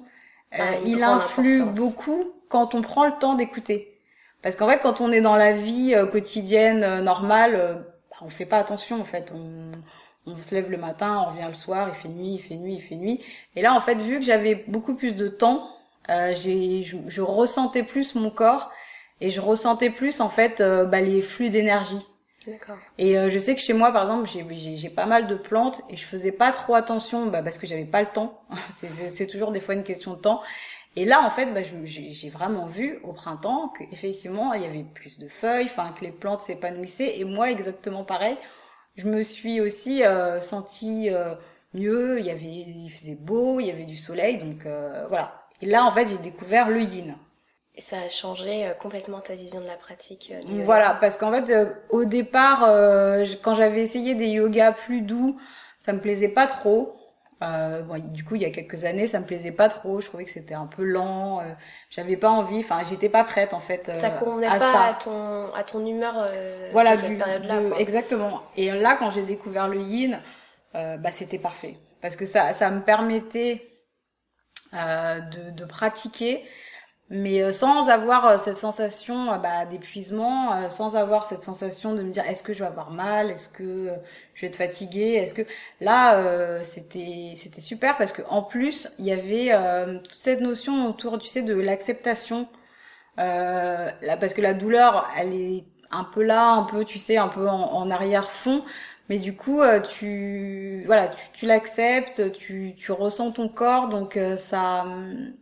euh, 0.57 0.63
il 0.85 1.03
influe 1.03 1.62
beaucoup 1.62 2.31
quand 2.47 2.74
on 2.74 2.81
prend 2.81 3.05
le 3.05 3.12
temps 3.19 3.35
d'écouter. 3.35 4.00
Parce 4.41 4.55
qu'en 4.55 4.69
fait, 4.69 4.79
quand 4.79 5.01
on 5.01 5.12
est 5.12 5.19
dans 5.19 5.35
la 5.35 5.51
vie 5.51 5.93
euh, 5.93 6.05
quotidienne 6.05 7.01
normale, 7.01 7.83
bah, 8.09 8.17
on 8.21 8.29
fait 8.29 8.45
pas 8.45 8.59
attention 8.59 9.01
en 9.01 9.03
fait. 9.03 9.33
On, 9.35 9.71
on 10.25 10.41
se 10.41 10.55
lève 10.55 10.71
le 10.71 10.77
matin, 10.77 11.21
on 11.25 11.31
revient 11.31 11.47
le 11.50 11.53
soir, 11.53 11.89
il 11.89 11.95
fait 11.95 12.07
nuit, 12.07 12.35
il 12.35 12.39
fait 12.39 12.55
nuit, 12.55 12.75
il 12.75 12.81
fait 12.81 12.95
nuit. 12.95 13.21
Et 13.57 13.62
là, 13.62 13.74
en 13.74 13.81
fait, 13.81 13.95
vu 13.95 14.19
que 14.19 14.25
j'avais 14.25 14.55
beaucoup 14.55 14.95
plus 14.95 15.12
de 15.17 15.27
temps, 15.27 15.67
euh, 16.09 16.31
j'ai, 16.33 16.83
je, 16.83 16.95
je, 17.07 17.21
ressentais 17.21 17.83
plus 17.83 18.15
mon 18.15 18.29
corps 18.29 18.71
et 19.21 19.31
je 19.31 19.41
ressentais 19.41 19.89
plus 19.89 20.21
en 20.21 20.29
fait 20.29 20.62
euh, 20.62 20.85
bah, 20.85 21.01
les 21.01 21.21
flux 21.21 21.50
d'énergie. 21.50 22.05
Et 22.97 23.17
euh, 23.17 23.29
je 23.29 23.39
sais 23.39 23.55
que 23.55 23.61
chez 23.61 23.73
moi, 23.73 23.91
par 23.91 24.03
exemple, 24.03 24.29
j'ai, 24.29 24.89
pas 24.89 25.05
mal 25.05 25.27
de 25.27 25.35
plantes 25.35 25.81
et 25.89 25.95
je 25.95 26.05
faisais 26.05 26.31
pas 26.31 26.51
trop 26.51 26.75
attention 26.75 27.27
bah, 27.27 27.41
parce 27.41 27.57
que 27.57 27.67
j'avais 27.67 27.85
pas 27.85 28.01
le 28.01 28.07
temps. 28.07 28.41
c'est, 28.75 28.89
c'est 29.09 29.27
toujours 29.27 29.51
des 29.51 29.59
fois 29.59 29.73
une 29.73 29.83
question 29.83 30.13
de 30.13 30.19
temps. 30.19 30.41
Et 30.97 31.03
là, 31.03 31.21
en 31.21 31.29
fait, 31.29 31.53
bah, 31.53 31.61
j'ai 31.63 32.29
vraiment 32.29 32.65
vu 32.67 32.99
au 33.03 33.11
printemps 33.11 33.73
qu'effectivement, 33.77 34.53
il 34.53 34.61
y 34.61 34.65
avait 34.65 34.85
plus 34.93 35.19
de 35.19 35.27
feuilles, 35.27 35.65
enfin 35.65 35.93
que 35.97 36.05
les 36.05 36.11
plantes 36.11 36.41
s'épanouissaient. 36.41 37.19
Et 37.19 37.25
moi, 37.25 37.51
exactement 37.51 38.05
pareil, 38.05 38.37
je 38.95 39.07
me 39.07 39.21
suis 39.23 39.59
aussi 39.59 40.05
euh, 40.05 40.39
sentie 40.39 41.09
euh, 41.09 41.35
mieux. 41.73 42.19
Il 42.19 42.25
y 42.25 42.29
avait, 42.29 42.45
il 42.45 42.89
faisait 42.89 43.15
beau, 43.15 43.59
il 43.59 43.67
y 43.67 43.71
avait 43.71 43.85
du 43.85 43.97
soleil, 43.97 44.37
donc 44.37 44.65
euh, 44.65 45.05
voilà. 45.09 45.47
Et 45.61 45.65
là, 45.65 45.83
en 45.83 45.91
fait, 45.91 46.07
j'ai 46.07 46.17
découvert 46.17 46.69
le 46.69 46.81
yin. 46.81 47.15
Et 47.77 47.82
ça 47.82 47.98
a 47.98 48.10
changé 48.10 48.65
euh, 48.65 48.74
complètement 48.74 49.20
ta 49.20 49.36
vision 49.36 49.60
de 49.60 49.67
la 49.67 49.75
pratique. 49.75 50.32
Euh, 50.34 50.62
voilà, 50.62 50.94
parce 50.94 51.17
qu'en 51.17 51.32
fait, 51.32 51.51
euh, 51.51 51.74
au 51.89 52.05
départ, 52.05 52.62
quand 53.41 53.55
j'avais 53.55 53.82
essayé 53.82 54.15
des 54.15 54.27
yogas 54.29 54.72
plus 54.72 55.01
doux, 55.01 55.38
ça 55.82 55.94
me 55.94 56.00
plaisait 56.00 56.29
pas 56.29 56.48
trop. 56.48 56.96
Euh, 57.44 57.82
bon, 57.82 58.00
du 58.00 58.24
coup, 58.24 58.36
il 58.36 58.41
y 58.41 58.46
a 58.46 58.50
quelques 58.50 58.86
années, 58.86 59.08
ça 59.08 59.20
me 59.20 59.25
plaisait 59.25 59.51
pas 59.51 59.67
trop. 59.67 60.00
Je 60.00 60.08
trouvais 60.08 60.24
que 60.24 60.32
c'était 60.32 60.53
un 60.53 60.67
peu 60.67 60.84
lent. 60.84 61.41
Euh, 61.41 61.44
j'avais 61.89 62.15
pas 62.15 62.29
envie. 62.29 62.60
Enfin, 62.60 62.82
j'étais 62.84 63.10
pas 63.10 63.24
prête 63.24 63.53
en 63.53 63.60
fait. 63.60 63.89
Euh, 63.89 63.94
ça 63.94 64.10
convenait 64.10 64.48
à 64.48 64.58
pas 64.58 64.74
ça. 64.74 64.84
à 64.86 64.94
ton 64.94 65.53
à 65.53 65.63
ton 65.63 65.86
humeur. 65.86 66.29
voilà, 66.72 66.96
de 66.96 67.01
cette 67.01 67.17
période-là. 67.17 67.60
exactement. 67.77 68.41
Et 68.55 68.72
là, 68.72 68.96
quand 68.98 69.12
j'ai 69.12 69.24
découvert 69.24 69.67
le 69.67 69.82
yin, 69.82 70.22
bah 70.74 71.12
c'était 71.12 71.39
parfait 71.39 71.77
parce 72.01 72.15
que 72.17 72.25
ça 72.25 72.51
ça 72.53 72.70
me 72.70 72.82
permettait 72.82 73.75
euh, 74.74 75.20
de, 75.22 75.51
de 75.51 75.65
pratiquer 75.65 76.44
mais 77.09 77.41
euh, 77.41 77.51
sans 77.51 77.88
avoir 77.89 78.25
euh, 78.25 78.38
cette 78.38 78.55
sensation 78.55 79.31
euh, 79.31 79.38
bah, 79.38 79.65
d'épuisement, 79.65 80.69
sans 80.69 80.95
avoir 80.95 81.25
cette 81.25 81.43
sensation 81.43 81.93
de 81.93 82.01
me 82.01 82.12
dire 82.12 82.24
est-ce 82.27 82.41
que 82.43 82.53
je 82.53 82.59
vais 82.59 82.65
avoir 82.65 82.91
mal, 82.91 83.29
est-ce 83.29 83.50
que 83.50 83.91
je 84.33 84.41
vais 84.41 84.47
être 84.47 84.55
fatiguée, 84.57 85.13
est-ce 85.13 85.33
que 85.35 85.43
là 85.81 86.17
euh, 86.17 86.62
c'était 86.63 87.33
c'était 87.35 87.62
super 87.62 87.97
parce 87.97 88.12
que 88.13 88.21
en 88.29 88.41
plus 88.43 88.89
il 89.00 89.05
y 89.05 89.12
avait 89.12 89.50
euh, 89.53 90.00
toute 90.00 90.12
cette 90.13 90.41
notion 90.41 90.88
autour 90.89 91.19
tu 91.19 91.27
sais 91.27 91.41
de 91.43 91.53
l'acceptation 91.53 92.47
euh, 93.19 93.89
parce 94.19 94.33
que 94.33 94.41
la 94.41 94.53
douleur 94.53 95.07
elle 95.17 95.33
est 95.33 95.65
un 95.91 96.03
peu 96.03 96.24
là, 96.24 96.51
un 96.51 96.63
peu 96.63 96.85
tu 96.85 97.00
sais 97.00 97.17
un 97.17 97.27
peu 97.29 97.47
en, 97.50 97.89
arrière 97.91 98.29
fond. 98.31 98.63
Mais 99.09 99.19
du 99.19 99.35
coup, 99.35 99.62
tu 99.89 100.83
voilà, 100.88 101.07
tu, 101.09 101.27
tu 101.31 101.45
l'acceptes, 101.45 102.31
tu, 102.33 102.74
tu 102.75 102.91
ressens 102.91 103.31
ton 103.33 103.47
corps, 103.50 103.88
donc 103.88 104.19
ça, 104.38 104.81
hum, 104.83 105.33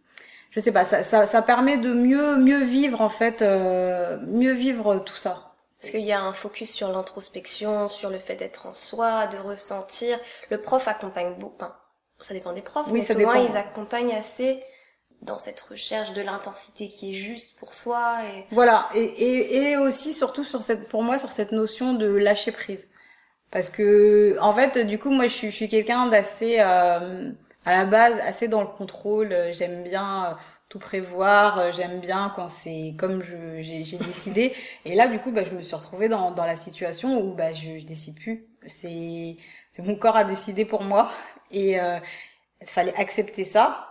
je 0.56 0.60
sais 0.62 0.72
pas, 0.72 0.86
ça, 0.86 1.04
ça, 1.04 1.26
ça 1.26 1.42
permet 1.42 1.78
de 1.78 1.92
mieux 1.94 2.38
mieux 2.38 2.64
vivre 2.64 3.02
en 3.02 3.10
fait, 3.10 3.42
euh, 3.42 4.18
mieux 4.28 4.54
vivre 4.54 5.00
tout 5.00 5.16
ça. 5.16 5.54
Parce 5.80 5.92
qu'il 5.92 6.02
y 6.02 6.12
a 6.14 6.22
un 6.22 6.34
focus 6.34 6.72
sur 6.72 6.92
l'introspection, 6.92 7.90
sur 7.90 8.10
le 8.10 8.18
fait 8.20 8.36
d'être 8.36 8.66
en 8.68 8.74
soi, 8.74 9.28
de 9.28 9.38
ressentir. 9.38 10.20
Le 10.50 10.60
prof 10.62 10.88
accompagne 10.88 11.36
beaucoup. 11.36 11.56
Enfin, 11.58 11.76
ça 12.22 12.34
dépend 12.34 12.54
des 12.54 12.62
profs, 12.62 12.92
Oui, 12.92 13.00
mais 13.00 13.04
ça 13.04 13.14
souvent 13.14 13.34
dépend. 13.34 13.36
ils 13.36 13.58
accompagnent 13.58 14.14
assez 14.16 14.64
dans 15.22 15.38
cette 15.38 15.60
recherche 15.62 16.14
de 16.14 16.22
l'intensité 16.22 16.88
qui 16.88 17.12
est 17.12 17.14
juste 17.16 17.60
pour 17.60 17.74
soi. 17.76 18.20
Et 18.38 18.46
Voilà, 18.52 18.90
et, 18.94 19.04
et, 19.04 19.72
et 19.72 19.78
aussi 19.78 20.14
surtout 20.14 20.44
sur 20.44 20.62
cette, 20.64 20.88
pour 20.88 21.02
moi, 21.04 21.18
sur 21.18 21.32
cette 21.32 21.52
notion 21.52 21.94
de 21.94 22.06
lâcher 22.08 22.52
prise, 22.52 22.88
parce 23.52 23.70
que 23.70 24.38
en 24.42 24.54
fait, 24.54 24.80
du 24.88 25.00
coup, 25.00 25.12
moi, 25.12 25.26
je 25.28 25.34
suis, 25.34 25.52
je 25.52 25.56
suis 25.56 25.70
quelqu'un 25.70 26.08
d'assez, 26.08 26.58
euh, 26.60 27.32
à 27.66 27.72
la 27.72 27.86
base, 27.86 28.20
assez 28.22 28.48
dans 28.48 28.62
le 28.62 28.68
contrôle. 28.68 29.32
Euh, 29.34 29.52
J'aime 29.54 29.84
bien 29.84 30.26
euh, 30.26 30.34
tout 30.70 30.80
prévoir, 30.80 31.60
euh, 31.60 31.72
j'aime 31.72 32.00
bien 32.00 32.32
quand 32.36 32.50
c'est 32.50 32.96
comme 32.98 33.22
je 33.24 33.62
j'ai 33.62 33.84
j'ai 33.84 33.98
décidé. 33.98 34.54
Et 34.86 34.96
là, 34.96 35.08
du 35.08 35.20
coup, 35.20 35.32
bah, 35.32 35.44
je 35.44 35.52
me 35.52 35.62
suis 35.62 35.76
retrouvée 35.76 36.10
dans 36.10 36.32
dans 36.32 36.46
la 36.46 36.56
situation 36.56 37.20
où 37.22 37.34
bah 37.34 37.54
je, 37.54 37.78
je 37.80 37.86
décide 37.86 38.20
plus. 38.20 38.48
C'est 38.68 39.38
c'est 39.72 39.82
mon 39.84 39.96
corps 39.96 40.16
a 40.18 40.24
décidé 40.24 40.66
pour 40.66 40.84
moi, 40.84 41.12
et 41.52 41.80
euh, 41.80 42.00
il 42.62 42.68
fallait 42.70 42.96
accepter 42.96 43.46
ça. 43.46 43.88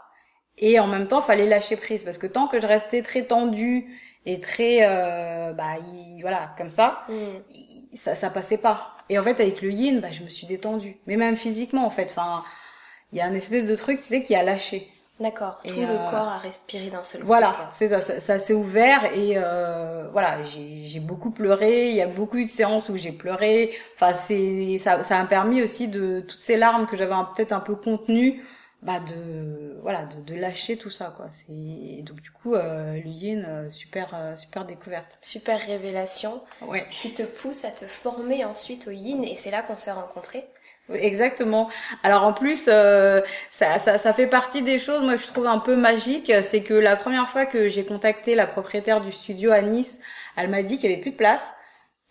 Et 0.59 0.79
en 0.81 0.87
même 0.87 1.09
temps, 1.09 1.23
fallait 1.23 1.47
lâcher 1.49 1.77
prise 1.77 2.05
parce 2.05 2.19
que 2.19 2.27
tant 2.27 2.47
que 2.49 2.61
je 2.61 2.67
restais 2.67 3.03
très 3.03 3.25
tendue 3.25 3.87
et 4.27 4.41
très 4.41 4.81
euh, 4.83 5.53
bah 5.53 5.77
il- 5.95 6.21
voilà 6.23 6.55
comme 6.59 6.71
ça, 6.71 7.05
il- 7.51 7.99
ça 7.99 8.15
ça 8.15 8.31
passait 8.31 8.59
pas. 8.59 8.97
Et 9.09 9.19
en 9.19 9.23
fait, 9.23 9.41
avec 9.41 9.63
le 9.63 9.71
yin, 9.73 10.01
bah 10.01 10.11
je 10.13 10.23
me 10.23 10.29
suis 10.29 10.47
détendue, 10.47 10.99
mais 11.07 11.17
même 11.17 11.37
physiquement 11.37 11.87
en 11.87 11.91
fait. 11.91 12.11
Enfin, 12.11 12.45
il 13.13 13.19
y 13.19 13.21
a 13.21 13.27
un 13.27 13.35
espèce 13.35 13.67
de 13.67 13.77
truc, 13.77 13.99
tu 13.99 14.05
sais, 14.05 14.23
qui 14.23 14.35
a 14.35 14.43
lâché. 14.43 14.89
D'accord, 15.21 15.61
tout 15.65 15.77
le 15.77 15.83
euh, 15.85 16.05
corps 16.11 16.29
a 16.29 16.39
respiré 16.39 16.91
d'un 16.91 17.05
seul 17.05 17.21
coup. 17.21 17.27
Voilà, 17.29 17.71
c'est 17.73 17.89
ça, 17.91 18.01
ça, 18.01 18.19
ça 18.19 18.39
s'est 18.41 18.55
ouvert 18.55 19.05
et 19.15 19.35
euh, 19.37 20.09
voilà, 20.11 20.43
j'ai 20.43 20.99
beaucoup 21.01 21.31
pleuré. 21.31 21.91
Il 21.91 21.95
y 21.95 22.01
a 22.03 22.09
beaucoup 22.09 22.41
de 22.41 22.47
séances 22.49 22.89
où 22.89 22.97
j'ai 22.97 23.13
pleuré. 23.13 23.73
Enfin, 23.95 24.15
c'est 24.15 24.79
ça, 24.79 25.05
ça 25.05 25.19
m'a 25.19 25.27
permis 25.27 25.63
aussi 25.63 25.87
de 25.87 26.21
toutes 26.21 26.41
ces 26.41 26.57
larmes 26.57 26.87
que 26.87 26.97
j'avais 26.97 27.15
peut-être 27.37 27.53
un 27.53 27.61
peu 27.61 27.77
contenues, 27.77 28.43
bah 28.81 28.99
de 28.99 29.79
voilà, 29.83 30.03
de, 30.07 30.21
de 30.23 30.35
lâcher 30.35 30.77
tout 30.77 30.91
ça 30.91 31.13
quoi. 31.17 31.27
C'est 31.31 31.53
et 31.53 32.03
donc 32.03 32.21
du 32.21 32.31
coup 32.33 32.55
euh, 32.55 32.95
le 32.95 33.07
yin, 33.09 33.45
euh, 33.49 33.71
super 33.71 34.13
euh, 34.15 34.35
super 34.35 34.65
découverte. 34.65 35.19
Super 35.21 35.61
révélation 35.61 36.43
Ouais, 36.63 36.87
qui 36.91 37.15
te 37.15 37.23
pousse 37.23 37.65
à 37.65 37.71
te 37.71 37.85
former 37.85 38.45
ensuite 38.45 38.89
au 38.89 38.91
yin 38.91 39.23
et 39.25 39.37
c'est 39.37 39.51
là 39.53 39.63
qu'on 39.63 39.77
s'est 39.77 39.93
rencontrés. 39.93 40.45
Exactement. 40.95 41.71
Alors 42.03 42.25
en 42.25 42.33
plus, 42.33 42.69
euh, 42.69 43.21
ça, 43.51 43.79
ça 43.79 43.99
ça 43.99 44.13
fait 44.13 44.27
partie 44.27 44.63
des 44.63 44.79
choses 44.79 45.03
moi 45.03 45.17
que 45.17 45.23
je 45.23 45.27
trouve 45.29 45.47
un 45.47 45.59
peu 45.59 45.77
magiques, 45.77 46.33
c'est 46.43 46.63
que 46.63 46.75
la 46.75 46.97
première 46.97 47.29
fois 47.29 47.47
que 47.47 47.69
j'ai 47.69 47.85
contacté 47.85 48.35
la 48.35 48.47
propriétaire 48.47 49.01
du 49.01 49.13
studio 49.13 49.53
à 49.53 49.63
Nice, 49.63 50.01
elle 50.37 50.51
m'a 50.51 50.63
dit 50.63 50.79
qu'il 50.79 50.91
y 50.91 50.93
avait 50.93 51.03
plus 51.03 51.13
de 51.13 51.17
place. 51.17 51.53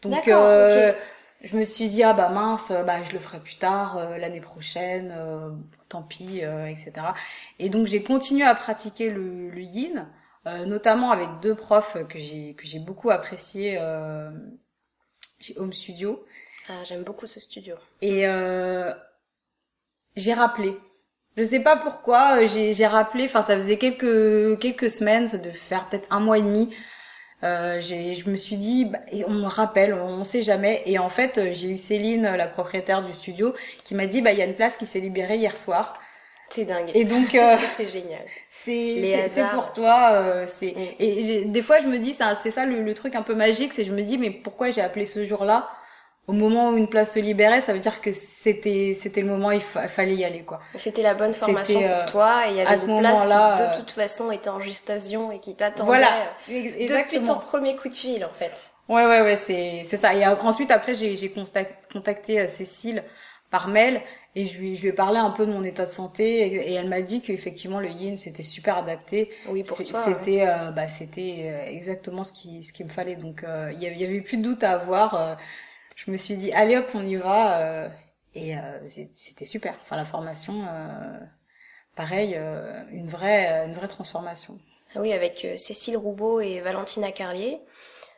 Donc 0.04 0.28
euh, 0.28 0.94
je 1.42 1.58
me 1.58 1.64
suis 1.64 1.90
dit 1.90 2.04
ah 2.04 2.14
bah 2.14 2.30
mince, 2.30 2.72
bah 2.86 3.04
je 3.04 3.14
le 3.14 3.20
ferai 3.20 3.40
plus 3.40 3.58
tard 3.58 3.98
euh, 3.98 4.18
l'année 4.18 4.42
prochaine, 4.42 5.14
euh, 5.18 5.52
tant 5.90 6.04
pis, 6.04 6.44
euh, 6.44 6.68
etc. 6.68 7.16
Et 7.60 7.70
donc 7.70 7.88
j'ai 7.88 8.04
continué 8.04 8.46
à 8.46 8.56
pratiquer 8.56 9.10
le, 9.12 9.50
le 9.50 9.62
yin, 9.62 10.10
euh, 10.48 10.66
notamment 10.66 11.12
avec 11.12 11.30
deux 11.42 11.56
profs 11.56 11.98
que 12.10 12.20
j'ai 12.20 12.56
que 12.56 12.66
j'ai 12.68 12.80
beaucoup 12.80 13.12
apprécié 13.12 13.78
euh, 13.80 14.32
chez 15.40 15.58
Home 15.58 15.74
Studio. 15.74 16.24
Ah, 16.72 16.84
j'aime 16.86 17.04
beaucoup 17.04 17.28
ce 17.28 17.40
studio. 17.40 17.76
Et 18.02 18.26
euh, 18.28 18.94
j'ai 20.16 20.34
rappelé. 20.34 20.78
Je 21.38 21.44
sais 21.46 21.62
pas 21.62 21.78
pourquoi, 21.78 22.42
euh, 22.42 22.48
j'ai 22.48 22.74
j'ai 22.74 22.86
rappelé. 22.86 23.26
Enfin, 23.26 23.42
ça 23.42 23.56
faisait 23.56 23.78
quelques 23.78 24.60
quelques 24.60 24.92
semaines, 24.92 25.28
ça 25.28 25.38
devait 25.38 25.52
faire 25.52 25.88
peut-être 25.88 26.08
un 26.12 26.20
mois 26.20 26.38
et 26.38 26.42
demi. 26.42 26.74
Euh, 27.44 27.80
j'ai, 27.80 28.14
je 28.16 28.30
me 28.30 28.36
suis 28.38 28.58
dit, 28.58 28.86
bah, 28.86 29.00
et 29.12 29.26
on 29.26 29.32
me 29.32 29.48
rappelle, 29.48 29.94
on, 29.94 30.08
on 30.22 30.24
sait 30.24 30.44
jamais. 30.44 30.84
Et 30.86 31.00
en 31.00 31.10
fait, 31.10 31.38
euh, 31.38 31.52
j'ai 31.54 31.72
eu 31.72 31.78
Céline, 31.78 32.24
la 32.24 32.48
propriétaire 32.48 33.04
du 33.04 33.14
studio, 33.14 33.56
qui 33.86 33.96
m'a 33.96 34.08
dit, 34.08 34.22
bah, 34.22 34.32
il 34.34 34.40
y 34.40 34.42
a 34.42 34.46
une 34.46 34.56
place 34.56 34.78
qui 34.78 34.86
s'est 34.86 35.00
libérée 35.00 35.38
hier 35.38 35.58
soir. 35.58 36.00
C'est 36.50 36.66
dingue. 36.66 36.92
Et 36.94 37.06
donc, 37.06 37.36
euh, 37.36 37.58
c'est 37.78 37.86
génial. 37.86 38.26
c'est 38.50 39.28
c'est- 39.30 39.44
pour 39.52 39.74
toi. 39.74 40.12
euh, 40.14 40.48
c'est 40.50 40.74
Mm. 40.76 40.80
et 41.00 41.26
j'ai- 41.26 41.46
des 41.46 41.62
fois, 41.62 41.80
je 41.80 41.88
me 41.88 41.98
dis, 42.00 42.14
c'est 42.14 42.52
ça 42.52 42.66
le, 42.66 42.82
le 42.84 42.94
truc 42.94 43.16
un 43.16 43.24
peu 43.24 43.36
magique, 43.36 43.74
c'est 43.74 43.86
je 43.86 43.94
me 43.94 44.02
dis, 44.04 44.18
mais 44.18 44.32
pourquoi 44.32 44.70
j'ai 44.72 44.82
appelé 44.82 45.06
ce 45.06 45.26
jour-là? 45.26 45.70
Au 46.32 46.34
moment 46.34 46.70
où 46.70 46.78
une 46.78 46.88
place 46.88 47.14
se 47.14 47.20
libérait 47.20 47.62
Ça 47.62 47.74
veut 47.74 47.80
dire 47.80 48.02
que 48.02 48.12
c'était 48.12 48.98
c'était 49.00 49.22
le 49.22 49.28
moment 49.28 49.52
il 49.52 49.62
fa- 49.62 49.88
fallait 49.88 50.16
y 50.16 50.26
aller, 50.26 50.44
quoi. 50.44 50.60
C'était 50.76 51.04
la 51.04 51.14
bonne 51.14 51.34
formation 51.34 51.82
euh, 51.84 52.04
pour 52.04 52.12
toi 52.14 52.48
et 52.48 52.52
il 52.52 52.56
y 52.58 52.62
avait 52.62 52.74
une 52.88 53.00
place 53.00 53.22
qui 53.22 53.28
euh, 53.34 53.68
de 53.68 53.76
toute 53.78 53.92
façon 53.92 54.32
était 54.32 54.50
en 54.50 54.62
gestation 54.62 55.32
et 55.32 55.40
qui 55.40 55.56
t'attendait 55.56 55.86
Voilà, 55.88 56.08
euh, 56.50 56.88
depuis 56.88 57.22
ton 57.22 57.36
premier 57.40 57.76
coup 57.76 57.90
de 57.90 57.96
fil 57.96 58.24
en 58.26 58.34
fait. 58.40 58.54
Ouais, 58.90 59.06
ouais, 59.06 59.22
ouais, 59.22 59.38
c'est 59.38 59.84
c'est 59.88 59.98
ça. 59.98 60.14
Et 60.14 60.26
ensuite, 60.28 60.72
après, 60.72 60.96
j'ai 60.96 61.16
j'ai 61.16 61.30
contact- 61.30 61.92
contacté 61.94 62.42
euh, 62.42 62.48
Cécile 62.48 63.04
par 63.50 63.68
mail 63.68 64.02
et 64.36 64.46
je 64.46 64.58
lui, 64.60 64.78
je 64.78 64.82
lui 64.84 64.90
ai 64.90 64.94
parlé 64.94 65.18
un 65.18 65.30
peu 65.32 65.46
de 65.46 65.52
mon 65.52 65.64
état 65.64 65.86
de 65.86 65.90
santé 65.90 66.24
et, 66.42 66.72
et 66.72 66.74
elle 66.74 66.88
m'a 66.88 67.02
dit 67.02 67.22
qu'effectivement 67.22 67.80
le 67.82 67.90
yin 67.90 68.18
c'était 68.18 68.44
super 68.44 68.78
adapté. 68.78 69.30
Oui, 69.50 69.64
pour 69.64 69.78
toi. 69.78 69.86
ouais. 70.08 70.14
C'était 70.14 70.46
euh, 70.48 70.72
bah 70.72 70.88
c'était 70.88 71.52
euh, 71.54 71.66
exactement 71.70 72.24
ce 72.24 72.32
qui 72.32 72.64
ce 72.64 72.72
qu'il 72.74 72.86
me 72.86 72.92
fallait. 72.92 73.18
Donc 73.18 73.44
euh, 73.44 73.72
il 73.74 73.82
y 73.84 73.88
avait, 73.88 73.96
il 73.96 74.02
y 74.02 74.06
avait 74.06 74.22
plus 74.22 74.38
de 74.38 74.44
doute 74.44 74.64
à 74.64 74.72
avoir. 74.74 75.16
euh, 75.16 75.36
je 76.06 76.12
me 76.12 76.18
suis 76.18 76.38
dit 76.38 76.52
allez 76.54 76.78
hop 76.78 76.88
on 76.94 77.06
y 77.06 77.16
va 77.16 77.60
euh, 77.60 77.90
et 78.34 78.58
euh, 78.58 78.80
c'était 78.88 79.46
super. 79.46 79.76
Enfin 79.82 79.96
la 79.96 80.06
formation, 80.06 80.66
euh, 80.68 81.20
pareil, 81.96 82.36
une 82.92 83.08
vraie 83.08 83.66
une 83.66 83.74
vraie 83.74 83.88
transformation. 83.88 84.60
Ah 84.96 85.00
Oui, 85.02 85.14
avec 85.14 85.48
Cécile 85.58 85.98
Roubaud 85.98 86.42
et 86.42 86.60
Valentina 86.62 87.12
Carlier. 87.12 87.60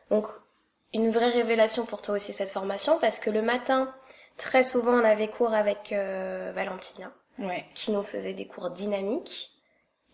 Donc, 0.09 0.25
une 0.93 1.09
vraie 1.11 1.29
révélation 1.29 1.85
pour 1.85 2.01
toi 2.01 2.15
aussi 2.15 2.33
cette 2.33 2.49
formation 2.49 2.99
parce 2.99 3.19
que 3.19 3.29
le 3.29 3.41
matin, 3.41 3.93
Très 4.37 4.63
souvent, 4.63 4.93
on 4.93 5.03
avait 5.03 5.27
cours 5.27 5.53
avec 5.53 5.91
euh, 5.91 6.51
Valentina, 6.55 7.11
Ouais. 7.39 7.65
qui 7.75 7.91
nous 7.91 8.03
faisait 8.03 8.33
des 8.33 8.47
cours 8.47 8.71
dynamiques. 8.71 9.51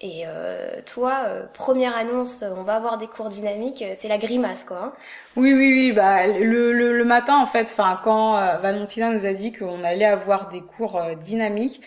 Et 0.02 0.24
euh, 0.26 0.82
toi, 0.86 1.24
euh, 1.28 1.46
première 1.54 1.96
annonce, 1.96 2.42
on 2.42 2.64
va 2.64 2.76
avoir 2.76 2.98
des 2.98 3.08
cours 3.08 3.28
dynamiques, 3.28 3.82
euh, 3.82 3.94
c'est 3.96 4.08
la 4.08 4.18
grimace, 4.18 4.64
quoi. 4.64 4.78
hein. 4.78 4.94
Oui, 5.36 5.54
oui, 5.54 5.74
oui. 5.74 5.92
Bah, 5.92 6.26
le, 6.28 6.72
le, 6.72 6.98
le 6.98 7.06
matin, 7.06 7.38
en 7.38 7.46
fait, 7.46 7.70
enfin, 7.72 8.00
quand 8.02 8.38
euh, 8.38 8.58
Valentina 8.60 9.12
nous 9.12 9.26
a 9.26 9.34
dit 9.34 9.52
qu'on 9.52 9.84
allait 9.84 10.06
avoir 10.06 10.48
des 10.50 10.62
cours 10.62 10.98
euh, 11.02 11.16
dynamiques, 11.16 11.82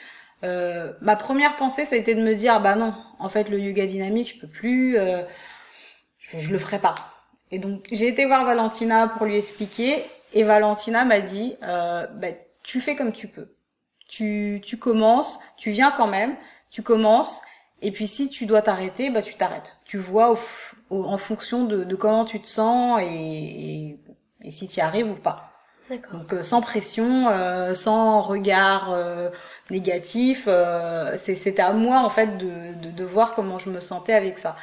euh, 0.44 0.92
ma 1.00 1.16
première 1.16 1.56
pensée, 1.56 1.86
ça 1.86 1.94
a 1.94 1.98
été 1.98 2.14
de 2.14 2.22
me 2.22 2.34
dire, 2.34 2.60
bah 2.60 2.74
non, 2.74 2.92
en 3.18 3.28
fait, 3.30 3.48
le 3.48 3.58
yoga 3.58 3.86
dynamique, 3.86 4.34
je 4.34 4.40
peux 4.40 4.46
plus, 4.48 4.98
euh, 4.98 5.22
je, 6.18 6.38
je 6.38 6.52
le 6.52 6.58
ferai 6.58 6.78
pas. 6.80 6.94
Et 7.50 7.58
donc, 7.58 7.86
j'ai 7.92 8.08
été 8.08 8.26
voir 8.26 8.44
Valentina 8.44 9.08
pour 9.08 9.24
lui 9.24 9.36
expliquer, 9.36 10.04
et 10.34 10.42
Valentina 10.42 11.04
m'a 11.06 11.20
dit, 11.20 11.56
euh, 11.62 12.06
bah, 12.14 12.28
tu 12.62 12.80
fais 12.82 12.94
comme 12.96 13.12
tu 13.12 13.26
peux. 13.28 13.48
Tu, 14.08 14.60
tu 14.62 14.76
commences, 14.78 15.38
tu 15.56 15.70
viens 15.70 15.90
quand 15.90 16.06
même, 16.08 16.36
tu 16.70 16.82
commences, 16.82 17.40
et 17.82 17.92
puis 17.92 18.08
si 18.08 18.28
tu 18.30 18.46
dois 18.46 18.62
t'arrêter, 18.62 19.10
bah 19.10 19.22
tu 19.22 19.34
t'arrêtes. 19.34 19.76
Tu 19.84 19.98
vois 19.98 20.32
au 20.32 20.38
au- 20.90 21.04
en 21.04 21.18
fonction 21.18 21.64
de, 21.64 21.84
de 21.84 21.96
comment 21.96 22.24
tu 22.24 22.40
te 22.40 22.46
sens 22.46 23.00
et, 23.02 23.06
et, 23.06 23.98
et 24.42 24.50
si 24.50 24.66
tu 24.68 24.78
y 24.78 24.80
arrives 24.80 25.10
ou 25.10 25.14
pas. 25.16 25.50
Donc 26.12 26.32
euh, 26.34 26.42
sans 26.42 26.60
pression, 26.60 27.28
euh, 27.30 27.74
sans 27.74 28.22
regard 28.22 28.92
euh, 28.92 29.30
négatif. 29.70 30.44
euh, 30.48 31.16
c'est- 31.18 31.34
C'était 31.34 31.62
à 31.62 31.72
moi 31.72 31.98
en 32.00 32.10
fait 32.10 32.38
de, 32.38 32.74
de, 32.80 32.90
de 32.90 33.04
voir 33.04 33.34
comment 33.34 33.58
je 33.58 33.70
me 33.70 33.80
sentais 33.80 34.14
avec 34.14 34.38
ça. 34.38 34.56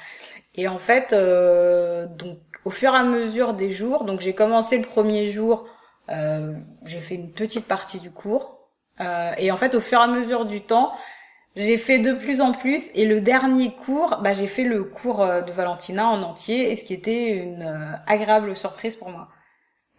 Et 0.55 0.67
en 0.67 0.77
fait, 0.79 1.13
euh, 1.13 2.05
donc 2.07 2.39
au 2.65 2.71
fur 2.71 2.93
et 2.93 2.97
à 2.97 3.03
mesure 3.03 3.53
des 3.53 3.71
jours, 3.71 4.03
donc 4.03 4.19
j'ai 4.21 4.33
commencé 4.33 4.77
le 4.77 4.85
premier 4.85 5.27
jour, 5.27 5.65
euh, 6.09 6.53
j'ai 6.85 6.99
fait 7.01 7.15
une 7.15 7.31
petite 7.31 7.65
partie 7.67 7.99
du 7.99 8.11
cours. 8.11 8.57
Euh, 9.01 9.31
et 9.37 9.51
en 9.51 9.57
fait, 9.57 9.75
au 9.75 9.79
fur 9.79 9.99
et 9.99 10.03
à 10.03 10.07
mesure 10.07 10.45
du 10.45 10.61
temps, 10.61 10.93
j'ai 11.55 11.77
fait 11.77 11.99
de 11.99 12.13
plus 12.13 12.41
en 12.41 12.51
plus. 12.53 12.85
Et 12.95 13.05
le 13.05 13.21
dernier 13.21 13.75
cours, 13.75 14.19
bah, 14.23 14.33
j'ai 14.33 14.47
fait 14.47 14.63
le 14.63 14.83
cours 14.83 15.21
euh, 15.21 15.41
de 15.41 15.51
Valentina 15.51 16.07
en 16.07 16.21
entier, 16.23 16.71
et 16.71 16.75
ce 16.75 16.83
qui 16.83 16.93
était 16.93 17.29
une 17.31 17.63
euh, 17.63 17.93
agréable 18.07 18.55
surprise 18.55 18.95
pour 18.95 19.09
moi. 19.09 19.29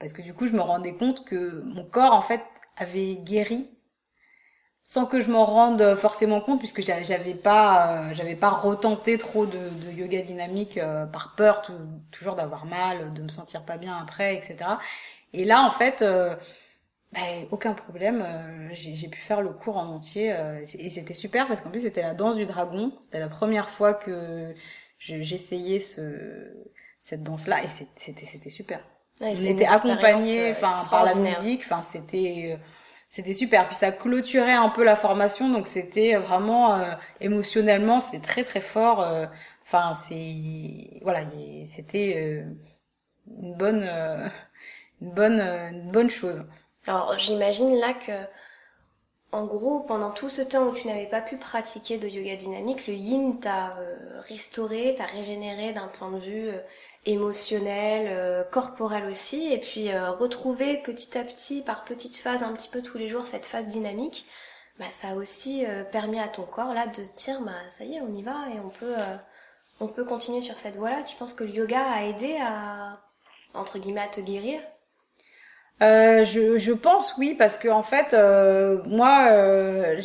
Parce 0.00 0.12
que 0.14 0.22
du 0.22 0.34
coup, 0.34 0.46
je 0.46 0.52
me 0.54 0.62
rendais 0.62 0.94
compte 0.94 1.24
que 1.26 1.62
mon 1.66 1.84
corps, 1.84 2.14
en 2.14 2.22
fait, 2.22 2.42
avait 2.78 3.16
guéri 3.16 3.70
sans 4.84 5.06
que 5.06 5.20
je 5.20 5.30
m'en 5.30 5.44
rende 5.44 5.94
forcément 5.94 6.40
compte, 6.40 6.58
puisque 6.58 6.82
j'a- 6.82 7.02
j'avais 7.02 7.34
pas, 7.34 8.08
euh, 8.10 8.14
j'avais 8.14 8.34
pas 8.34 8.50
retenté 8.50 9.18
trop 9.18 9.46
de, 9.46 9.70
yoga 9.92 10.20
dynamique 10.22 10.78
euh, 10.78 11.06
par 11.06 11.34
peur, 11.36 11.62
toujours 12.10 12.34
d'avoir 12.34 12.66
mal, 12.66 13.12
de 13.12 13.22
me 13.22 13.28
sentir 13.28 13.64
pas 13.64 13.76
bien 13.76 13.96
après, 13.96 14.36
etc. 14.36 14.78
Et 15.32 15.44
là, 15.44 15.62
en 15.62 15.70
fait, 15.70 16.02
euh, 16.02 16.34
ben, 17.12 17.46
aucun 17.50 17.74
problème, 17.74 18.22
euh, 18.22 18.68
j'ai 18.72 19.08
pu 19.08 19.18
faire 19.20 19.42
le 19.42 19.50
cours 19.52 19.76
en 19.76 19.86
entier, 19.86 20.32
euh, 20.32 20.60
et 20.78 20.90
c'était 20.90 21.14
super 21.14 21.48
parce 21.48 21.60
qu'en 21.60 21.70
plus 21.70 21.80
c'était 21.80 22.02
la 22.02 22.14
danse 22.14 22.36
du 22.36 22.46
dragon. 22.46 22.92
C'était 23.02 23.18
la 23.18 23.28
première 23.28 23.68
fois 23.70 23.94
que 23.94 24.54
je- 24.98 25.22
j'essayais 25.22 25.80
ce 25.80 26.52
cette 27.02 27.22
danse-là, 27.22 27.64
et 27.64 27.68
c'était 27.96 28.50
super. 28.50 28.80
Ouais, 29.20 29.34
on 29.38 29.44
était 29.44 29.64
accompagnés 29.66 30.48
euh, 30.48 30.52
enfin 30.52 30.86
par 30.90 31.02
la 31.04 31.14
musique 31.14 31.62
enfin 31.64 31.82
c'était 31.82 32.56
euh, 32.58 32.64
c'était 33.10 33.34
super. 33.34 33.66
Puis 33.66 33.76
ça 33.76 33.90
clôturait 33.92 34.52
un 34.54 34.68
peu 34.70 34.84
la 34.84 34.96
formation 34.96 35.48
donc 35.50 35.66
c'était 35.66 36.16
vraiment 36.16 36.74
euh, 36.76 36.92
émotionnellement 37.20 38.00
c'est 38.00 38.20
très 38.20 38.44
très 38.44 38.60
fort 38.62 39.02
euh, 39.02 39.26
enfin 39.64 39.92
c'est 39.94 41.00
voilà 41.02 41.22
il- 41.34 41.68
c'était 41.74 42.14
euh, 42.44 42.44
une 43.42 43.54
bonne 43.56 43.82
euh, 43.84 44.28
une 45.02 45.12
bonne 45.12 45.40
une 45.40 45.90
bonne 45.92 46.10
chose 46.10 46.42
Alors 46.86 47.18
j'imagine 47.18 47.76
là 47.76 47.92
que, 47.94 48.12
en 49.32 49.44
gros, 49.44 49.80
pendant 49.80 50.10
tout 50.10 50.28
ce 50.28 50.42
temps 50.42 50.68
où 50.68 50.74
tu 50.74 50.86
n'avais 50.88 51.06
pas 51.06 51.20
pu 51.20 51.36
pratiquer 51.36 51.98
de 51.98 52.08
yoga 52.08 52.36
dynamique, 52.36 52.86
le 52.86 52.94
yin 52.94 53.38
t'a 53.38 53.76
euh, 53.78 54.20
restauré, 54.28 54.94
t'a 54.96 55.04
régénéré 55.04 55.72
d'un 55.72 55.88
point 55.88 56.10
de 56.10 56.18
vue 56.18 56.48
euh, 56.48 56.58
émotionnel, 57.06 58.08
euh, 58.10 58.44
corporel 58.44 59.06
aussi, 59.06 59.52
et 59.52 59.58
puis 59.58 59.96
retrouver 59.96 60.78
petit 60.78 61.16
à 61.18 61.24
petit, 61.24 61.62
par 61.62 61.84
petites 61.84 62.16
phases, 62.16 62.42
un 62.42 62.52
petit 62.52 62.68
peu 62.68 62.82
tous 62.82 62.98
les 62.98 63.08
jours, 63.08 63.26
cette 63.26 63.46
phase 63.46 63.66
dynamique, 63.66 64.26
bah 64.78 64.90
ça 64.90 65.08
a 65.10 65.14
aussi 65.14 65.64
permis 65.92 66.18
à 66.18 66.28
ton 66.28 66.44
corps 66.44 66.72
là 66.74 66.86
de 66.86 67.04
se 67.04 67.14
dire, 67.14 67.40
bah 67.42 67.52
ça 67.70 67.84
y 67.84 67.96
est, 67.96 68.00
on 68.00 68.14
y 68.14 68.22
va 68.22 68.48
et 68.54 68.60
on 68.60 68.70
peut, 68.70 68.94
on 69.80 69.88
peut 69.88 70.04
continuer 70.04 70.40
sur 70.40 70.58
cette 70.58 70.76
voie-là. 70.76 71.02
Tu 71.02 71.16
penses 71.16 71.34
que 71.34 71.44
le 71.44 71.50
yoga 71.50 71.82
a 71.82 72.04
aidé 72.04 72.38
à, 72.40 73.00
entre 73.54 73.78
guillemets, 73.78 74.00
à 74.02 74.08
te 74.08 74.20
guérir? 74.20 74.60
Euh, 75.82 76.24
je, 76.26 76.72
pense 76.72 77.14
oui 77.16 77.34
parce 77.38 77.56
que 77.56 77.68
en 77.68 77.82
fait 77.82 78.12
euh, 78.12 78.82
moi 78.84 79.28
euh, 79.30 79.98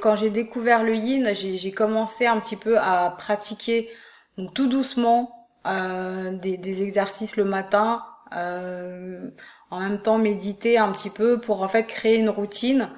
quand 0.00 0.16
j'ai 0.16 0.30
découvert 0.30 0.82
le 0.82 0.96
yin 0.96 1.32
j'ai 1.32 1.70
commencé 1.70 2.26
un 2.26 2.40
petit 2.40 2.56
peu 2.56 2.76
à 2.76 3.14
pratiquer 3.16 3.88
donc 4.36 4.52
tout 4.52 4.66
doucement 4.66 5.48
des, 5.64 6.56
des 6.56 6.82
exercices 6.82 7.36
le 7.36 7.44
matin 7.44 8.04
en 8.32 9.80
même 9.80 10.02
temps 10.02 10.18
méditer 10.18 10.78
un 10.78 10.90
petit 10.90 11.10
peu 11.10 11.38
pour 11.38 11.62
en 11.62 11.68
fait 11.68 11.84
créer 11.84 12.18
une 12.18 12.30
routine. 12.30 12.90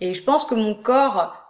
Et 0.00 0.14
je 0.14 0.22
pense 0.22 0.44
que 0.44 0.54
mon 0.54 0.74
corps 0.74 1.45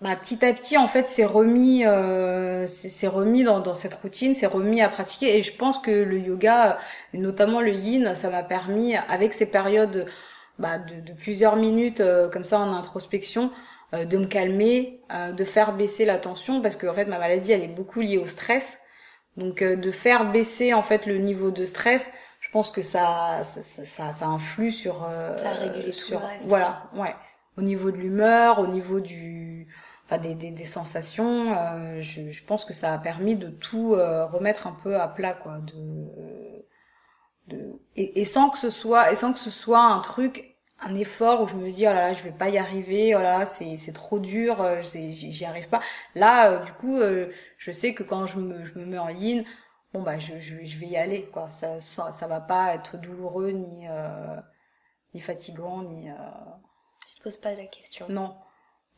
bah, 0.00 0.16
petit 0.16 0.44
à 0.44 0.52
petit 0.54 0.78
en 0.78 0.88
fait 0.88 1.06
s'est 1.06 1.24
remis 1.26 1.84
euh, 1.86 2.66
s'est 2.66 3.06
remis 3.08 3.44
dans, 3.44 3.60
dans 3.60 3.74
cette 3.74 3.94
routine 3.94 4.34
s'est 4.34 4.46
remis 4.46 4.80
à 4.82 4.88
pratiquer. 4.88 5.36
Et 5.38 5.42
je 5.42 5.54
pense 5.56 5.78
que 5.78 5.90
le 5.90 6.18
yoga 6.18 6.78
et 7.12 7.18
notamment 7.18 7.60
le 7.60 7.72
yin 7.72 8.14
ça 8.14 8.30
m'a 8.30 8.42
permis 8.42 8.96
avec 8.96 9.34
ces 9.34 9.46
périodes 9.46 10.06
bah, 10.58 10.78
de, 10.78 11.00
de 11.00 11.12
plusieurs 11.12 11.56
minutes 11.56 12.00
euh, 12.00 12.28
comme 12.30 12.44
ça 12.44 12.58
en 12.58 12.72
introspection 12.72 13.50
euh, 13.94 14.04
de 14.06 14.18
me 14.18 14.26
calmer 14.26 15.00
euh, 15.12 15.32
de 15.32 15.44
faire 15.44 15.74
baisser 15.74 16.04
la 16.06 16.18
tension 16.18 16.62
parce 16.62 16.76
que 16.76 16.86
en 16.86 16.94
fait 16.94 17.04
ma 17.06 17.18
maladie 17.18 17.52
elle 17.52 17.62
est 17.62 17.68
beaucoup 17.68 18.00
liée 18.00 18.18
au 18.18 18.26
stress. 18.26 18.78
Donc 19.36 19.62
euh, 19.62 19.76
de 19.76 19.90
faire 19.92 20.30
baisser 20.32 20.74
en 20.74 20.82
fait 20.82 21.06
le 21.06 21.18
niveau 21.18 21.50
de 21.50 21.64
stress 21.64 22.08
je 22.40 22.48
pense 22.50 22.70
que 22.70 22.82
ça 22.82 23.42
ça, 23.44 23.62
ça, 23.62 24.12
ça- 24.12 24.26
influe 24.26 24.70
sur 24.72 25.04
euh, 25.08 25.36
Ça 25.36 25.50
régulé 25.50 25.92
tout 25.92 25.98
sur 25.98 26.20
le 26.20 26.26
reste, 26.26 26.48
voilà 26.48 26.84
ouais. 26.94 27.14
Au 27.56 27.62
niveau 27.62 27.90
de 27.90 27.96
l'humeur 27.96 28.58
au 28.60 28.66
niveau 28.66 29.00
du 29.00 29.68
enfin 30.10 30.18
des, 30.18 30.34
des, 30.34 30.50
des 30.50 30.64
sensations 30.64 31.54
euh, 31.56 32.00
je, 32.02 32.30
je 32.30 32.44
pense 32.44 32.64
que 32.64 32.72
ça 32.74 32.94
a 32.94 32.98
permis 32.98 33.36
de 33.36 33.48
tout 33.50 33.94
euh, 33.94 34.26
remettre 34.26 34.66
un 34.66 34.72
peu 34.72 34.96
à 35.00 35.08
plat 35.08 35.34
quoi 35.34 35.58
de, 35.60 36.64
de 37.48 37.80
et, 37.96 38.20
et 38.20 38.24
sans 38.24 38.50
que 38.50 38.58
ce 38.58 38.70
soit 38.70 39.12
et 39.12 39.14
sans 39.16 39.32
que 39.32 39.38
ce 39.38 39.50
soit 39.50 39.82
un 39.84 40.00
truc 40.00 40.56
un 40.82 40.94
effort 40.94 41.42
où 41.42 41.48
je 41.48 41.56
me 41.56 41.70
dis 41.70 41.82
oh 41.86 41.90
là 41.92 42.08
là 42.08 42.12
je 42.14 42.22
vais 42.22 42.32
pas 42.32 42.48
y 42.48 42.58
arriver 42.58 43.14
oh 43.14 43.18
là 43.18 43.40
là 43.40 43.46
c'est 43.46 43.76
c'est 43.76 43.92
trop 43.92 44.18
dur 44.18 44.60
euh, 44.62 44.82
j'y 44.82 45.44
arrive 45.44 45.68
pas. 45.68 45.80
Là 46.14 46.52
euh, 46.52 46.64
du 46.64 46.72
coup 46.72 46.96
euh, 46.98 47.30
je 47.58 47.72
sais 47.72 47.94
que 47.94 48.02
quand 48.02 48.26
je 48.26 48.38
me 48.38 48.64
je 48.64 48.78
me 48.78 48.84
mets 48.86 48.98
en 48.98 49.08
yin 49.10 49.44
bon 49.92 50.02
bah 50.02 50.18
je 50.18 50.38
je, 50.40 50.64
je 50.64 50.78
vais 50.78 50.86
y 50.86 50.96
aller 50.96 51.26
quoi. 51.32 51.50
Ça, 51.50 51.80
ça 51.80 52.12
ça 52.12 52.26
va 52.28 52.40
pas 52.40 52.74
être 52.74 52.96
douloureux 52.98 53.50
ni 53.50 53.86
euh, 53.88 54.36
ni 55.14 55.20
fatigant 55.20 55.82
ni 55.82 56.10
euh, 56.10 56.14
Je 57.10 57.16
te 57.18 57.22
pose 57.24 57.36
pas 57.36 57.54
la 57.54 57.66
question. 57.66 58.06
non, 58.08 58.36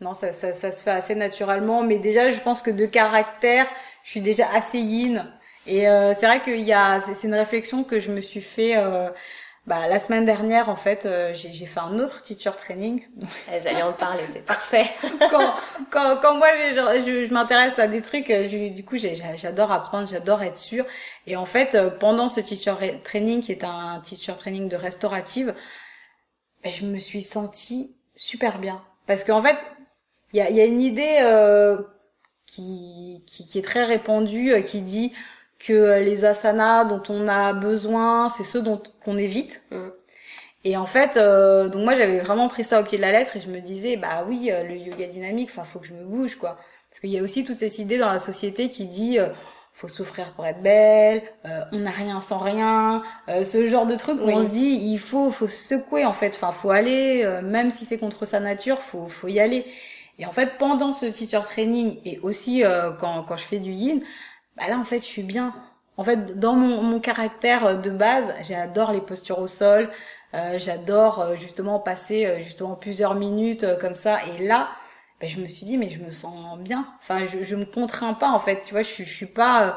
non, 0.01 0.15
ça, 0.15 0.33
ça, 0.33 0.53
ça 0.53 0.73
se 0.73 0.83
fait 0.83 0.91
assez 0.91 1.15
naturellement. 1.15 1.83
Mais 1.83 1.99
déjà, 1.99 2.31
je 2.31 2.41
pense 2.41 2.63
que 2.63 2.71
de 2.71 2.87
caractère, 2.87 3.67
je 4.05 4.11
suis 4.11 4.21
déjà 4.21 4.49
assez 4.53 4.79
yin. 4.79 5.33
Et 5.67 5.89
euh, 5.89 6.13
c'est 6.15 6.27
vrai 6.27 6.43
qu'il 6.43 6.61
y 6.63 6.73
a, 6.73 7.01
c'est 7.01 7.27
une 7.27 7.35
réflexion 7.35 7.85
que 7.85 8.01
je 8.01 8.11
me 8.11 8.21
suis 8.21 8.41
fait 8.41 8.77
euh, 8.77 9.11
bah, 9.67 9.87
la 9.89 10.01
semaine 10.01 10.25
dernière. 10.25 10.69
En 10.69 10.75
fait, 10.75 11.07
euh, 11.07 11.33
j'ai 11.35 11.53
j'ai 11.53 11.67
fait 11.67 11.79
un 11.81 11.99
autre 12.01 12.23
teacher 12.23 12.51
training. 12.59 13.07
Eh, 13.53 13.61
J'allais 13.61 13.83
en 13.83 13.93
parler, 13.93 14.25
c'est 14.27 14.45
parfait. 14.45 14.87
quand, 15.31 15.55
quand, 15.91 16.17
quand 16.21 16.37
moi 16.37 16.49
je, 16.73 17.03
je, 17.07 17.27
je 17.27 17.33
m'intéresse 17.33 17.79
à 17.79 17.87
des 17.87 18.03
trucs, 18.03 18.31
euh, 18.31 18.49
je- 18.49 18.71
du 18.71 18.85
coup 18.85 18.97
j'adore 18.99 19.71
apprendre, 19.73 20.09
j'adore 20.09 20.43
être 20.43 20.57
sûre. 20.57 20.87
Et 21.29 21.37
en 21.37 21.47
fait, 21.47 21.75
euh, 21.77 21.91
pendant 21.91 22.29
ce 22.29 22.41
teacher 22.41 22.75
training, 23.05 23.41
qui 23.43 23.53
est 23.53 23.63
un 23.65 24.01
teacher 24.01 24.35
training 24.35 24.69
de 24.69 24.77
restaurative, 24.77 25.55
ben, 26.63 26.73
je 26.73 26.85
me 26.87 26.99
suis 26.99 27.23
sentie 27.23 27.95
super 28.15 28.59
bien. 28.59 28.83
Parce 29.07 29.25
qu'en 29.25 29.43
fait, 29.43 29.57
il 30.33 30.39
y 30.39 30.43
a, 30.43 30.51
y 30.51 30.61
a 30.61 30.65
une 30.65 30.81
idée 30.81 31.19
euh, 31.23 31.79
qui, 32.47 33.23
qui, 33.27 33.45
qui 33.47 33.59
est 33.59 33.63
très 33.63 33.85
répandue, 33.85 34.53
euh, 34.53 34.61
qui 34.63 34.81
dit 34.83 35.13
que 35.59 35.73
euh, 35.73 36.01
les 36.01 36.25
asanas 36.25 36.85
dont 36.85 37.03
on 37.09 37.29
a 37.29 37.53
besoin, 37.53 38.29
c'est 38.31 38.45
ceux 38.45 38.63
dont 38.63 38.83
qu'on 39.05 39.19
évite. 39.19 39.63
Mm. 39.71 39.89
Et 40.65 40.77
en 40.77 40.87
fait, 40.87 41.17
euh, 41.17 41.69
donc 41.69 41.85
moi 41.85 41.97
j'avais 41.97 42.21
vraiment 42.21 42.49
pris 42.49 42.65
ça 42.65 42.81
au 42.81 42.85
pied 42.85 42.97
de 42.99 43.03
la 43.03 43.11
lettre 43.13 43.37
et 43.37 43.41
je 43.41 43.49
me 43.51 43.59
disais 43.61 43.97
bah 43.97 44.25
oui 44.29 44.51
euh, 44.53 44.63
le 44.63 44.77
yoga 44.77 45.07
dynamique, 45.09 45.51
enfin 45.53 45.65
faut 45.65 45.81
que 45.81 45.87
je 45.87 45.95
me 45.95 46.05
bouge 46.05 46.37
quoi, 46.37 46.57
parce 46.89 47.01
qu'il 47.01 47.11
y 47.11 47.19
a 47.19 47.23
aussi 47.23 47.45
toute 47.45 47.57
cette 47.57 47.79
idée 47.81 47.99
dans 47.99 48.11
la 48.13 48.21
société 48.21 48.69
qui 48.69 48.87
dit 48.87 49.19
euh, 49.19 49.29
faut 49.73 49.89
souffrir 49.89 50.33
pour 50.35 50.47
être 50.47 50.63
belle, 50.63 51.23
euh, 51.47 51.63
on 51.73 51.79
n'a 51.81 51.91
rien 51.91 52.21
sans 52.21 52.39
rien, 52.39 53.03
euh, 53.29 53.43
ce 53.45 53.67
genre 53.67 53.87
de 53.87 53.97
truc 53.97 54.21
où 54.23 54.27
Oui. 54.27 54.35
on 54.35 54.43
se 54.43 54.49
dit 54.49 54.79
il 54.83 54.99
faut 55.01 55.31
faut 55.33 55.49
se 55.49 55.77
secouer 55.77 56.05
en 56.05 56.13
fait, 56.13 56.35
enfin 56.37 56.53
faut 56.53 56.71
aller 56.71 57.23
euh, 57.25 57.43
même 57.43 57.71
si 57.71 57.85
c'est 57.85 57.99
contre 57.99 58.25
sa 58.25 58.39
nature, 58.39 58.83
faut 58.83 59.09
faut 59.09 59.29
y 59.29 59.41
aller. 59.41 59.65
Et 60.19 60.27
en 60.27 60.33
fait 60.33 60.59
pendant 60.59 60.93
ce 60.95 61.07
teacher 61.07 61.41
training 61.45 61.99
et 62.05 62.19
aussi 62.21 62.65
euh, 62.65 62.93
quand 62.93 63.23
quand 63.25 63.37
je 63.37 63.45
fais 63.45 63.59
du 63.59 63.73
yin, 63.73 64.03
bah 64.57 64.69
là 64.69 64.79
en 64.79 64.85
fait 64.85 64.99
je 64.99 65.05
suis 65.05 65.23
bien. 65.23 65.55
En 65.97 66.05
fait 66.05 66.39
dans 66.39 66.55
mon 66.55 66.83
mon 66.83 67.01
caractère 67.01 67.81
de 67.81 67.91
base, 67.91 68.35
j'adore 68.43 68.93
les 68.93 69.01
postures 69.01 69.39
au 69.41 69.47
sol. 69.47 69.91
Euh, 70.35 70.59
j'adore 70.59 71.21
euh, 71.21 71.37
justement 71.37 71.79
passer 71.79 72.27
euh, 72.27 72.41
justement 72.41 72.75
plusieurs 72.77 73.15
minutes 73.15 73.65
euh, 73.65 73.77
comme 73.79 73.95
ça. 73.95 74.21
Et 74.27 74.39
là, 74.47 74.71
ben, 75.21 75.29
je 75.29 75.41
me 75.41 75.47
suis 75.47 75.67
dit 75.67 75.77
mais 75.79 75.91
je 75.91 76.03
me 76.03 76.11
sens 76.11 76.59
bien. 76.59 76.87
Enfin, 77.03 77.27
je, 77.27 77.43
je 77.45 77.57
me 77.57 77.65
contrains 77.67 78.15
pas 78.15 78.31
en 78.31 78.39
fait. 78.41 78.63
Tu 78.63 78.73
vois, 78.73 78.83
je, 78.83 78.91
je 79.05 79.13
suis 79.15 79.27
pas 79.27 79.67
euh, 79.69 79.73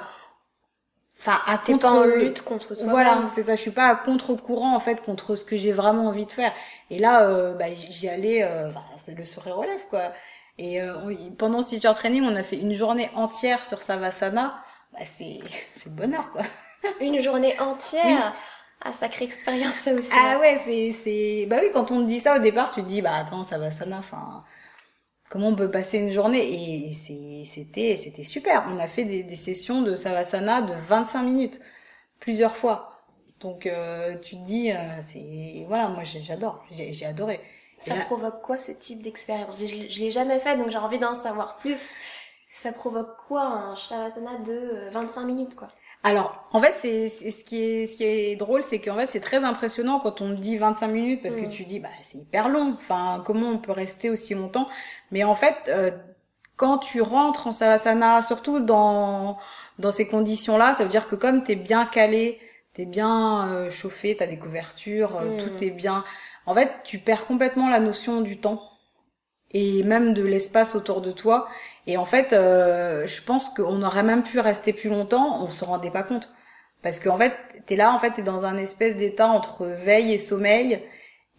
enfin 1.20 1.42
à 1.46 1.58
T'es 1.58 1.74
contre 1.74 1.88
pas 1.88 1.92
en 1.92 2.04
lutte 2.04 2.42
contre 2.44 2.76
toi. 2.76 2.86
voilà, 2.88 3.26
c'est 3.34 3.44
ça. 3.44 3.56
Je 3.56 3.62
suis 3.62 3.72
pas 3.72 3.88
à 3.88 3.96
contre-courant 3.96 4.76
en 4.76 4.80
fait 4.80 5.02
contre 5.02 5.36
ce 5.36 5.44
que 5.46 5.58
j'ai 5.58 5.72
vraiment 5.72 6.08
envie 6.08 6.26
de 6.26 6.32
faire. 6.32 6.54
Et 6.90 7.00
là, 7.00 7.24
euh, 7.28 7.54
bah, 7.54 7.74
j'y 7.74 8.08
allais, 8.10 8.44
euh, 8.44 8.70
bah, 8.72 8.84
c'est 8.98 9.16
le 9.18 9.26
sourire 9.26 9.60
lèvres 9.62 9.88
quoi. 9.90 10.12
Et 10.58 10.82
euh, 10.82 10.94
pendant 11.38 11.62
ce 11.62 11.70
teacher 11.70 11.94
training, 11.96 12.24
on 12.24 12.36
a 12.36 12.44
fait 12.44 12.58
une 12.58 12.74
journée 12.74 13.10
entière 13.16 13.66
sur 13.66 13.82
Savasana. 13.82 14.56
Bah, 14.94 15.00
c'est 15.06 15.40
c'est 15.74 15.90
le 15.90 15.96
bonheur 15.96 16.32
quoi. 16.32 16.44
Une 17.02 17.22
journée 17.22 17.60
entière? 17.60 18.04
Oui. 18.06 18.42
Ah, 18.84 18.92
sacrée 18.92 19.26
expérience 19.26 19.74
ça 19.74 19.94
aussi. 19.94 20.12
Ah 20.14 20.38
ouais, 20.40 20.62
c'est 20.66 20.92
c'est 20.92 21.46
bah 21.48 21.58
oui, 21.62 21.70
quand 21.74 21.90
on 21.92 22.02
te 22.02 22.08
dit 22.08 22.20
ça 22.20 22.36
au 22.36 22.40
départ, 22.40 22.72
tu 22.74 22.84
te 22.84 22.88
dis 22.88 23.02
bah 23.02 23.16
attends, 23.16 23.44
Savasana, 23.44 23.98
enfin 23.98 24.44
comment 25.30 25.50
on 25.50 25.56
peut 25.56 25.72
passer 25.72 25.98
une 26.00 26.12
journée 26.12 26.88
et 26.90 26.94
c'était 26.94 27.98
c'était 27.98 28.24
super. 28.24 28.66
On 28.74 28.80
a 28.80 28.88
fait 28.88 29.06
des, 29.06 29.24
des 29.24 29.36
sessions 29.36 29.82
de 29.82 29.96
Savasana 29.96 30.62
de 30.62 30.74
25 30.74 31.24
minutes 31.24 31.60
plusieurs 32.20 32.56
fois. 32.58 32.92
Donc 33.42 33.66
euh, 33.68 34.18
tu 34.20 34.38
te 34.38 34.44
dis 34.46 34.72
euh, 34.72 34.78
c'est 35.02 35.66
voilà, 35.68 35.90
moi 35.90 36.04
j'adore, 36.06 36.66
j'ai 36.72 37.06
adoré. 37.06 37.42
Ça 37.80 37.96
là- 37.96 38.06
provoque 38.06 38.42
quoi 38.42 38.60
ce 38.60 38.74
type 38.74 39.02
d'expérience? 39.02 39.58
Je, 39.58 39.66
je, 39.66 39.88
je 39.90 40.00
l'ai 40.02 40.12
jamais 40.12 40.40
fait 40.42 40.58
donc 40.58 40.70
j'ai 40.70 40.78
envie 40.78 41.00
d'en 41.00 41.16
savoir 41.16 41.56
plus. 41.58 41.96
Ça 42.52 42.72
provoque 42.74 43.16
quoi 43.28 43.44
un 43.44 43.76
shavasana 43.76 44.40
de 44.40 44.52
euh, 44.54 44.90
25 44.92 45.26
minutes 45.26 45.56
quoi? 45.56 45.70
Alors, 46.06 46.48
en 46.54 46.60
fait, 46.60 46.74
c'est 46.74 47.10
c'est- 47.10 47.32
ce 47.32 47.44
qui 47.44 47.58
est 47.64 47.88
ce 47.88 47.96
qui 47.96 48.04
est 48.06 48.36
drôle, 48.36 48.62
c'est 48.64 48.80
qu'en 48.80 48.96
fait, 48.98 49.08
c'est 49.10 49.20
très 49.22 49.44
impressionnant 49.44 50.00
quand 50.00 50.22
on 50.22 50.34
dit 50.34 50.58
25 50.58 50.88
minutes 50.90 51.22
parce 51.24 51.36
que 51.36 51.46
Mm. 51.46 51.50
tu 51.54 51.66
dis 51.66 51.80
bah 51.80 51.90
c'est 52.02 52.20
hyper 52.20 52.50
long. 52.50 52.74
Enfin, 52.76 53.24
comment 53.26 53.50
on 53.50 53.58
peut 53.58 53.72
rester 53.72 54.10
aussi 54.12 54.36
longtemps? 54.36 54.68
Mais 55.12 55.24
en 55.24 55.36
fait, 55.36 55.56
euh, 55.70 55.92
quand 56.58 56.78
tu 56.80 57.02
rentres 57.02 57.48
en 57.48 57.54
savasana, 57.54 58.24
surtout 58.24 58.60
dans 58.60 59.38
dans 59.80 59.92
ces 59.92 60.08
conditions-là, 60.08 60.74
ça 60.76 60.84
veut 60.86 60.90
dire 60.92 61.08
que 61.10 61.16
comme 61.16 61.44
t'es 61.44 61.56
bien 61.56 61.86
calé, 61.86 62.40
t'es 62.74 62.86
bien 62.86 63.48
euh, 63.50 63.70
chauffé, 63.72 64.16
t'as 64.18 64.28
des 64.28 64.38
couvertures, 64.40 65.18
euh, 65.18 65.32
Mm. 65.32 65.38
tout 65.38 65.64
est 65.64 65.72
bien. 65.72 66.04
En 66.46 66.54
fait, 66.54 66.72
tu 66.86 67.00
perds 67.00 67.26
complètement 67.28 67.70
la 67.70 67.80
notion 67.80 68.22
du 68.22 68.40
temps 68.40 68.62
et 69.56 69.84
même 69.84 70.14
de 70.14 70.22
l'espace 70.24 70.76
autour 70.76 71.02
de 71.02 71.12
toi. 71.14 71.48
Et 71.88 71.96
en 71.98 72.04
fait, 72.06 72.34
euh, 72.34 73.08
je 73.08 73.22
pense 73.24 73.50
qu'on 73.50 73.82
aurait 73.84 74.04
même 74.04 74.22
pu 74.24 74.40
rester 74.40 74.74
plus 74.74 74.90
longtemps, 74.90 75.42
on 75.44 75.50
se 75.50 75.64
rendait 75.64 75.92
pas 75.92 76.04
compte. 76.04 76.30
Parce 76.84 77.00
qu'en 77.00 77.18
fait, 77.18 77.34
t'es 77.66 77.78
là, 77.78 77.94
en 77.94 78.00
fait, 78.00 78.12
t'es 78.12 78.22
dans 78.22 78.46
un 78.46 78.58
espèce 78.58 78.98
d'état 78.98 79.30
entre 79.30 79.66
veille 79.66 80.12
et 80.14 80.18
sommeil. 80.20 80.82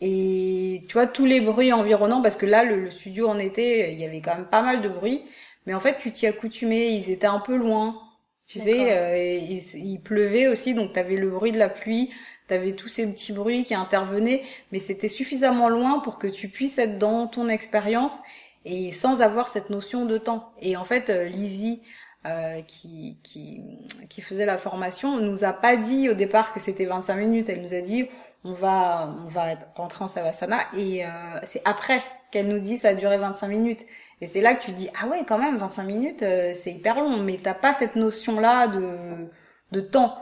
Et 0.00 0.82
tu 0.88 0.94
vois, 0.94 1.06
tous 1.06 1.26
les 1.26 1.40
bruits 1.40 1.72
environnants, 1.74 2.22
parce 2.22 2.36
que 2.36 2.46
là, 2.46 2.64
le, 2.64 2.80
le 2.80 2.90
studio 2.90 3.28
en 3.28 3.38
été, 3.38 3.92
il 3.92 4.00
y 4.00 4.04
avait 4.06 4.20
quand 4.22 4.34
même 4.34 4.46
pas 4.46 4.62
mal 4.62 4.80
de 4.82 4.88
bruit. 4.88 5.22
Mais 5.66 5.74
en 5.74 5.80
fait, 5.80 5.98
tu 5.98 6.10
t'y 6.12 6.26
accoutumais, 6.26 6.94
ils 6.94 7.10
étaient 7.10 7.26
un 7.26 7.40
peu 7.40 7.56
loin. 7.56 8.00
Tu 8.46 8.60
sais, 8.60 8.92
euh, 8.96 9.38
il 9.74 10.00
pleuvait 10.00 10.46
aussi, 10.48 10.72
donc 10.74 10.92
t'avais 10.94 11.16
le 11.16 11.28
bruit 11.30 11.52
de 11.52 11.58
la 11.58 11.68
pluie, 11.68 12.12
t'avais 12.48 12.72
tous 12.72 12.88
ces 12.88 13.06
petits 13.06 13.32
bruits 13.32 13.64
qui 13.64 13.74
intervenaient, 13.74 14.44
mais 14.72 14.78
c'était 14.78 15.08
suffisamment 15.08 15.68
loin 15.68 16.00
pour 16.00 16.18
que 16.18 16.26
tu 16.26 16.48
puisses 16.48 16.78
être 16.78 16.98
dans 16.98 17.26
ton 17.26 17.48
expérience 17.48 18.18
et 18.64 18.92
sans 18.92 19.22
avoir 19.22 19.48
cette 19.48 19.70
notion 19.70 20.06
de 20.06 20.18
temps. 20.18 20.52
Et 20.60 20.76
en 20.76 20.84
fait, 20.84 21.10
euh, 21.10 21.24
Lizzie, 21.24 21.80
euh, 22.26 22.60
qui, 22.62 23.18
qui, 23.22 23.60
qui 24.08 24.20
faisait 24.20 24.46
la 24.46 24.58
formation, 24.58 25.20
nous 25.20 25.44
a 25.44 25.52
pas 25.52 25.76
dit 25.76 26.08
au 26.08 26.14
départ 26.14 26.52
que 26.52 26.58
c'était 26.58 26.84
25 26.84 27.14
minutes. 27.14 27.48
Elle 27.48 27.62
nous 27.62 27.72
a 27.74 27.80
dit 27.80 28.08
on 28.42 28.52
va 28.52 29.14
on 29.24 29.28
va 29.28 29.54
rentrer 29.76 30.04
en 30.04 30.08
savasana 30.08 30.58
et 30.74 31.04
euh, 31.04 31.08
c'est 31.44 31.62
après 31.64 32.02
qu'elle 32.32 32.48
nous 32.48 32.58
dit 32.58 32.78
ça 32.78 32.88
a 32.88 32.94
duré 32.94 33.16
25 33.16 33.46
minutes. 33.46 33.86
Et 34.20 34.26
c'est 34.26 34.40
là 34.40 34.54
que 34.56 34.64
tu 34.64 34.72
dis 34.72 34.88
ah 35.00 35.06
ouais 35.06 35.24
quand 35.24 35.38
même 35.38 35.56
25 35.58 35.84
minutes 35.84 36.22
euh, 36.22 36.50
c'est 36.52 36.72
hyper 36.72 36.96
long, 37.00 37.18
mais 37.18 37.38
t'as 37.40 37.54
pas 37.54 37.72
cette 37.72 37.94
notion 37.94 38.40
là 38.40 38.66
de 38.66 39.28
de 39.70 39.80
temps. 39.80 40.18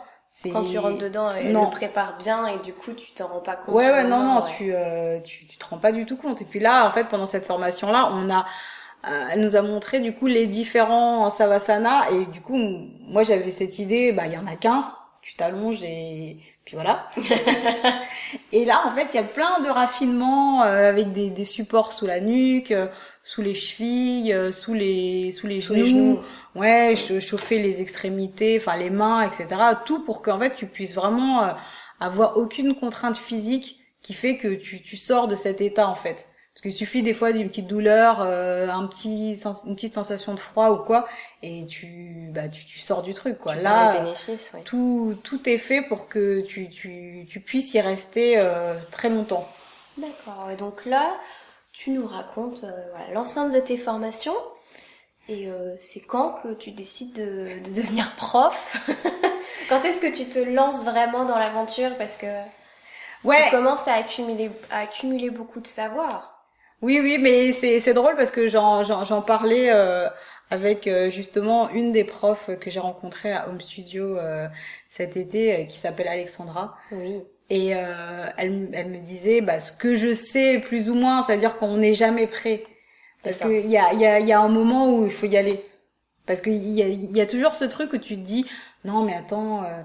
Quand 0.51 0.65
tu 0.65 0.79
rentres 0.79 0.99
dedans, 0.99 1.31
elle 1.33 1.53
Non. 1.53 1.65
le 1.65 1.71
prépare 1.71 2.17
bien 2.17 2.47
et 2.47 2.59
du 2.59 2.75
coup 2.75 2.93
tu 2.93 3.13
t'en 3.13 3.29
rends 3.29 3.41
pas 3.41 3.57
compte. 3.57 3.75
Ouais, 3.75 3.91
ouais, 3.91 4.05
non, 4.05 4.23
non, 4.23 4.43
ouais. 4.43 4.51
tu, 4.57 4.73
euh, 4.75 5.21
tu, 5.21 5.47
tu 5.47 5.57
te 5.59 5.65
rends 5.65 5.79
pas 5.79 5.93
du 5.93 6.07
tout 6.07 6.17
compte. 6.17 6.43
Et 6.43 6.45
puis 6.45 6.61
là, 6.61 6.87
en 6.87 6.91
fait, 6.91 7.05
pendant 7.09 7.27
cette 7.27 7.47
formation-là, 7.47 8.11
on 8.13 8.31
a, 8.31 8.45
euh, 9.09 9.29
elle 9.33 9.41
nous 9.43 9.57
a 9.57 9.63
montré 9.63 10.01
du 10.01 10.15
coup 10.15 10.27
les 10.27 10.47
différents 10.47 11.31
savasana 11.31 12.11
et 12.11 12.27
du 12.27 12.41
coup, 12.43 12.57
moi 12.57 13.23
j'avais 13.25 13.51
cette 13.51 13.79
idée, 13.79 14.13
bah 14.13 14.27
il 14.27 14.33
y 14.33 14.39
en 14.39 14.47
a 14.47 14.57
qu'un, 14.57 14.95
tu 15.23 15.35
t'allonges 15.37 15.83
et 15.85 16.39
puis 16.65 16.77
voilà. 16.77 17.11
et 18.53 18.65
là, 18.65 18.83
en 18.87 18.95
fait, 18.95 19.09
il 19.13 19.17
y 19.17 19.21
a 19.21 19.25
plein 19.25 19.61
de 19.61 19.69
raffinements 19.69 20.63
euh, 20.63 20.89
avec 20.89 21.13
des, 21.13 21.31
des 21.31 21.45
supports 21.45 21.93
sous 21.93 22.07
la 22.07 22.21
nuque, 22.21 22.71
euh, 22.71 22.89
sous 23.23 23.43
les 23.43 23.55
chevilles, 23.55 24.33
euh, 24.33 24.53
sous 24.53 24.75
les 24.75 25.33
sous 25.33 25.47
les 25.47 25.61
Sous 25.61 25.75
genoux. 25.75 25.75
les 25.75 25.85
genoux. 25.87 26.21
Ouais, 26.55 26.95
ch- 26.97 27.21
chauffer 27.23 27.59
les 27.59 27.81
extrémités, 27.83 28.59
enfin 28.61 28.77
les 28.79 28.91
mains, 28.91 29.23
etc. 29.23 29.61
Tout 29.85 30.05
pour 30.05 30.23
qu'en 30.23 30.39
fait 30.39 30.55
tu 30.55 30.67
puisses 30.67 30.95
vraiment 30.95 31.43
euh, 31.45 31.53
avoir 32.01 32.37
aucune 32.39 32.75
contrainte 32.75 33.17
physique 33.17 33.81
qui 34.03 34.15
fait 34.15 34.37
que 34.39 34.49
tu, 34.55 34.83
tu 34.83 34.97
sors 34.97 35.29
de 35.29 35.37
cet 35.37 35.61
état 35.61 35.89
en 35.89 35.95
fait. 35.95 36.27
Parce 36.55 36.63
qu'il 36.63 36.73
suffit 36.73 37.03
des 37.03 37.15
fois 37.15 37.33
d'une 37.33 37.49
petite 37.49 37.67
douleur, 37.67 38.21
euh, 38.23 38.69
un 38.69 38.87
petit 38.87 39.37
sens- 39.37 39.65
une 39.67 39.75
petite 39.75 39.95
sensation 39.95 40.35
de 40.35 40.41
froid 40.41 40.71
ou 40.71 40.79
quoi, 40.79 41.07
et 41.43 41.67
tu 41.67 42.29
bah 42.33 42.49
tu, 42.49 42.65
tu 42.65 42.79
sors 42.79 43.03
du 43.03 43.13
truc 43.13 43.39
quoi. 43.39 43.57
Tu 43.57 43.63
Là, 43.63 43.93
bénéfices, 43.93 44.53
oui. 44.55 44.61
tout 44.65 45.17
tout 45.25 45.49
est 45.49 45.59
fait 45.59 45.83
pour 45.83 46.09
que 46.09 46.41
tu 46.43 46.69
tu 46.69 47.27
tu 47.29 47.41
puisses 47.41 47.75
y 47.75 47.81
rester 47.81 48.39
euh, 48.39 48.75
très 48.93 49.11
longtemps. 49.11 49.49
D'accord. 49.97 50.51
Et 50.51 50.57
donc 50.57 50.85
là, 50.87 51.17
tu 51.73 51.91
nous 51.91 52.07
racontes 52.07 52.65
euh, 52.65 52.89
voilà, 52.91 53.13
l'ensemble 53.13 53.53
de 53.53 53.61
tes 53.61 53.77
formations. 53.77 54.35
Et 55.29 55.49
euh, 55.49 55.75
c'est 55.79 56.01
quand 56.01 56.33
que 56.43 56.53
tu 56.55 56.73
décides 56.73 57.15
de, 57.15 57.61
de 57.69 57.75
devenir 57.83 58.15
prof? 58.17 58.77
Quand 59.69 59.83
est-ce 59.85 60.01
que 60.01 60.15
tu 60.15 60.29
te 60.29 60.39
lances 60.39 60.85
vraiment 60.85 61.25
dans 61.25 61.39
l'aventure? 61.39 61.97
Parce 61.99 62.17
que 62.17 62.27
Ouais. 63.25 63.45
tu 63.47 63.51
commences 63.51 63.89
à 63.89 63.95
accumuler, 63.95 64.51
à 64.71 64.81
accumuler 64.81 65.31
beaucoup 65.31 65.61
de 65.61 65.67
savoir. 65.67 66.34
Oui, 66.85 67.01
oui, 67.01 67.19
mais 67.19 67.53
c'est 67.53 67.81
c'est 67.81 67.95
drôle 67.95 68.17
parce 68.17 68.31
que 68.31 68.47
j'en 68.49 68.85
j'en 68.85 69.05
j'en 69.05 69.23
parlais 69.23 69.71
euh, 69.71 70.09
avec 70.51 70.87
euh, 70.87 71.11
justement 71.11 71.71
une 71.71 71.93
des 71.93 72.05
profs 72.05 72.51
que 72.61 72.71
j'ai 72.71 72.81
rencontrées 72.81 73.33
à 73.33 73.49
Home 73.49 73.61
Studio 73.61 74.19
euh, 74.19 74.49
cet 74.91 75.17
été, 75.17 75.43
euh, 75.55 75.65
qui 75.65 75.79
s'appelle 75.79 76.09
Alexandra. 76.09 76.77
Oui. 76.91 77.23
Et 77.51 77.75
euh, 77.75 78.27
elle, 78.37 78.69
elle 78.73 78.89
me 78.91 79.01
disait 79.01 79.41
bah, 79.41 79.61
ce 79.61 79.73
que 79.73 79.95
je 79.97 80.13
sais 80.15 80.61
plus 80.61 80.91
ou 80.91 80.95
moins, 80.95 81.23
c'est-à-dire 81.23 81.59
qu'on 81.59 81.77
n'est 81.79 81.95
jamais 81.95 82.27
prêt. 82.27 82.65
Parce 83.23 83.37
ça. 83.37 83.47
qu'il 83.47 83.71
y 83.71 83.79
a, 83.79 83.93
il 83.95 84.01
y, 84.01 84.07
a, 84.07 84.21
il 84.21 84.27
y 84.29 84.33
a 84.33 84.41
un 84.41 84.49
moment 84.49 84.91
où 84.95 85.07
il 85.07 85.13
faut 85.13 85.27
y 85.27 85.37
aller. 85.37 85.65
Parce 86.27 86.41
qu'il 86.43 86.55
y 86.69 86.83
a, 86.83 86.89
il 86.89 87.17
y 87.17 87.21
a 87.21 87.27
toujours 87.27 87.55
ce 87.55 87.65
truc 87.65 87.93
où 87.93 87.99
tu 87.99 88.17
te 88.17 88.21
dis 88.23 88.47
non 88.85 89.03
mais 89.05 89.15
attends, 89.15 89.65
euh, 89.65 89.83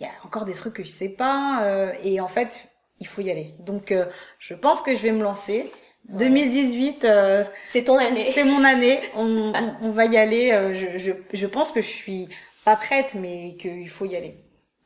il 0.00 0.04
y 0.04 0.06
a 0.06 0.12
encore 0.24 0.44
des 0.44 0.54
trucs 0.54 0.74
que 0.74 0.84
je 0.84 0.90
sais 0.90 1.08
pas. 1.08 1.64
euh, 1.64 1.92
et 2.02 2.20
en 2.20 2.28
fait, 2.28 2.68
il 3.00 3.06
faut 3.06 3.22
y 3.22 3.30
aller. 3.30 3.54
Donc 3.60 3.92
euh, 3.92 4.06
je 4.38 4.54
pense 4.54 4.82
que 4.82 4.96
je 4.96 5.02
vais 5.02 5.12
me 5.12 5.22
lancer. 5.22 5.72
2018, 6.08 7.04
euh, 7.04 7.44
C'est 7.64 7.84
ton 7.84 7.98
année. 7.98 8.26
c'est 8.32 8.44
mon 8.44 8.64
année. 8.64 9.00
On, 9.14 9.54
on, 9.58 9.76
on 9.82 9.90
va 9.90 10.04
y 10.06 10.16
aller. 10.16 10.52
euh, 10.52 10.74
Je, 10.74 10.98
je, 10.98 11.12
je 11.32 11.46
pense 11.46 11.72
que 11.72 11.80
je 11.82 11.86
suis 11.88 12.28
pas 12.64 12.76
prête, 12.76 13.14
mais 13.14 13.56
qu'il 13.56 13.88
faut 13.88 14.04
y 14.04 14.16
aller. 14.16 14.36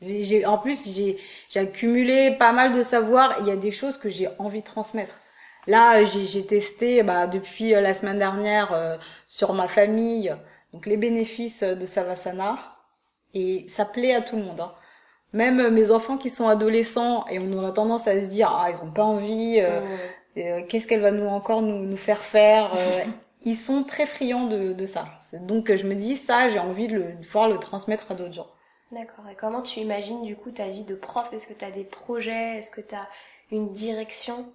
J'ai, 0.00 0.46
en 0.46 0.58
plus, 0.58 0.94
j'ai, 0.94 1.18
j'ai 1.50 1.60
accumulé 1.60 2.36
pas 2.38 2.52
mal 2.52 2.72
de 2.72 2.82
savoir. 2.82 3.36
Il 3.40 3.46
y 3.46 3.50
a 3.50 3.56
des 3.56 3.72
choses 3.72 3.98
que 3.98 4.08
j'ai 4.10 4.28
envie 4.38 4.60
de 4.60 4.66
transmettre. 4.66 5.18
Là, 5.66 6.04
j'ai, 6.04 6.24
j'ai 6.26 6.46
testé 6.46 7.02
bah, 7.02 7.26
depuis 7.26 7.74
euh, 7.74 7.80
la 7.80 7.94
semaine 7.94 8.18
dernière 8.18 8.72
euh, 8.72 8.96
sur 9.26 9.52
ma 9.54 9.68
famille, 9.68 10.34
donc 10.72 10.86
les 10.86 10.96
bénéfices 10.96 11.62
de 11.62 11.84
Savasana, 11.86 12.58
et 13.34 13.66
ça 13.68 13.84
plaît 13.84 14.14
à 14.14 14.22
tout 14.22 14.36
le 14.36 14.42
monde. 14.44 14.60
hein. 14.60 14.72
Même 15.32 15.60
euh, 15.60 15.70
mes 15.70 15.90
enfants 15.90 16.16
qui 16.18 16.30
sont 16.30 16.48
adolescents 16.48 17.26
et 17.28 17.38
on 17.38 17.52
aurait 17.54 17.74
tendance 17.74 18.08
à 18.08 18.20
se 18.20 18.26
dire 18.26 18.50
ah 18.52 18.70
ils 18.70 18.82
ont 18.82 18.92
pas 18.92 19.04
envie. 19.04 19.60
euh, 19.60 19.80
Mmh. 19.80 19.98
Euh, 20.36 20.62
qu'est-ce 20.68 20.86
qu'elle 20.86 21.00
va 21.00 21.10
nous 21.10 21.26
encore 21.26 21.62
nous, 21.62 21.84
nous 21.84 21.96
faire 21.96 22.22
faire 22.22 22.72
euh, 22.76 23.04
Ils 23.42 23.56
sont 23.56 23.84
très 23.84 24.06
friands 24.06 24.46
de, 24.46 24.72
de 24.72 24.86
ça. 24.86 25.06
Donc 25.32 25.74
je 25.74 25.86
me 25.86 25.94
dis 25.94 26.16
ça, 26.16 26.48
j'ai 26.48 26.58
envie 26.58 26.88
de, 26.88 26.94
le, 26.94 27.12
de 27.14 27.24
pouvoir 27.24 27.48
le 27.48 27.58
transmettre 27.58 28.10
à 28.10 28.14
d'autres 28.14 28.34
gens. 28.34 28.48
D'accord. 28.92 29.26
Et 29.30 29.34
comment 29.34 29.62
tu 29.62 29.80
imagines 29.80 30.22
du 30.24 30.36
coup 30.36 30.50
ta 30.50 30.68
vie 30.68 30.84
de 30.84 30.94
prof? 30.94 31.32
Est-ce 31.32 31.46
que 31.46 31.54
tu 31.54 31.64
as 31.64 31.70
des 31.70 31.84
projets? 31.86 32.58
Est-ce 32.58 32.70
que 32.70 32.82
tu 32.82 32.94
as 32.94 33.08
une 33.50 33.72
direction? 33.72 34.52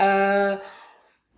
Euh, 0.00 0.56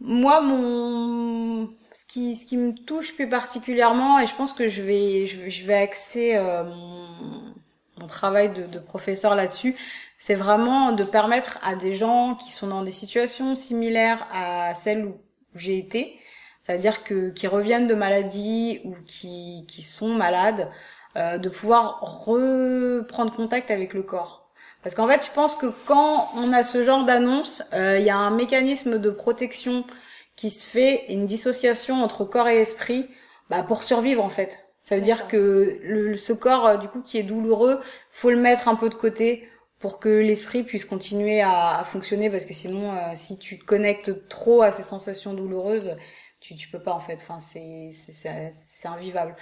moi, 0.01 0.41
mon 0.41 1.71
ce 1.93 2.07
qui 2.07 2.37
ce 2.37 2.47
qui 2.47 2.57
me 2.59 2.75
touche 2.75 3.15
plus 3.17 3.29
particulièrement, 3.29 4.19
et 4.21 4.27
je 4.27 4.35
pense 4.37 4.53
que 4.53 4.69
je 4.69 4.83
vais 4.83 5.27
je, 5.27 5.41
vais- 5.43 5.51
je 5.51 5.67
vais 5.67 5.75
axer 5.75 6.37
euh, 6.37 6.65
mon, 6.65 7.55
mon 8.01 8.07
travail 8.07 8.53
de, 8.53 8.67
de 8.67 8.79
professeur 8.79 9.35
là-dessus, 9.35 9.77
c'est 10.19 10.35
vraiment 10.35 10.93
de 10.93 11.05
permettre 11.05 11.59
à 11.63 11.75
des 11.75 11.95
gens 11.95 12.35
qui 12.35 12.53
sont 12.53 12.69
dans 12.69 12.83
des 12.83 12.91
situations 12.91 13.55
similaires 13.55 14.27
à 14.33 14.75
celles 14.75 15.05
où 15.07 15.17
j'ai 15.55 15.79
été, 15.79 16.19
c'est-à-dire 16.63 17.05
que 17.05 17.31
qui 17.31 17.47
reviennent 17.47 17.89
de 17.89 17.95
maladies 17.95 18.81
ou 18.85 18.95
qui 19.07 19.65
qui 19.69 19.83
sont 19.83 20.09
malades, 20.09 20.71
euh, 21.17 21.39
de 21.39 21.49
pouvoir 21.49 22.01
reprendre 22.01 23.33
contact 23.35 23.71
avec 23.71 23.95
le 23.95 24.03
corps. 24.03 24.51
Parce 24.83 24.95
qu'en 24.95 25.09
fait, 25.09 25.25
je 25.27 25.33
pense 25.33 25.55
que 25.57 25.67
quand 25.87 26.31
on 26.37 26.53
a 26.53 26.63
ce 26.63 26.85
genre 26.85 27.05
d'annonce, 27.05 27.63
il 27.73 28.03
y 28.03 28.11
a 28.11 28.17
un 28.17 28.31
mécanisme 28.31 28.99
de 28.99 29.11
protection 29.11 29.85
qui 30.37 30.51
se 30.51 30.67
fait, 30.67 31.07
une 31.09 31.27
dissociation 31.27 32.03
entre 32.05 32.25
corps 32.25 32.49
et 32.49 32.61
esprit, 32.61 33.09
bah, 33.51 33.63
pour 33.63 33.83
survivre 33.83 34.23
en 34.23 34.29
fait. 34.29 34.61
Ça 34.83 34.95
veut 34.95 35.03
dire 35.03 35.27
que 35.27 35.81
le, 35.83 36.15
ce 36.15 36.33
corps, 36.33 36.79
du 36.79 36.87
coup, 36.89 37.01
qui 37.01 37.19
est 37.19 37.25
douloureux, 37.25 37.81
faut 38.11 38.31
le 38.31 38.37
mettre 38.37 38.69
un 38.69 38.77
peu 38.77 38.89
de 38.89 38.95
côté 38.95 39.49
pour 39.79 40.01
que 40.01 40.09
l'esprit 40.09 40.63
puisse 40.63 40.85
continuer 40.85 41.43
à, 41.43 41.83
fonctionner 41.85 42.31
parce 42.31 42.47
que 42.47 42.55
sinon 42.55 42.93
euh, 42.93 43.13
si 43.15 43.39
tu 43.39 43.59
te 43.59 43.65
connectes 43.65 44.29
trop 44.29 44.63
à 44.63 44.73
ces 44.73 44.83
sensations 44.83 45.35
douloureuses 45.35 45.97
tu 46.41 46.55
tu 46.55 46.69
peux 46.69 46.81
pas 46.81 46.93
en 46.93 47.01
fait. 47.01 47.19
Enfin 47.23 47.41
c'est 47.41 47.91
c'est 47.93 48.51
c'est 48.51 48.89
invivable. 48.89 49.37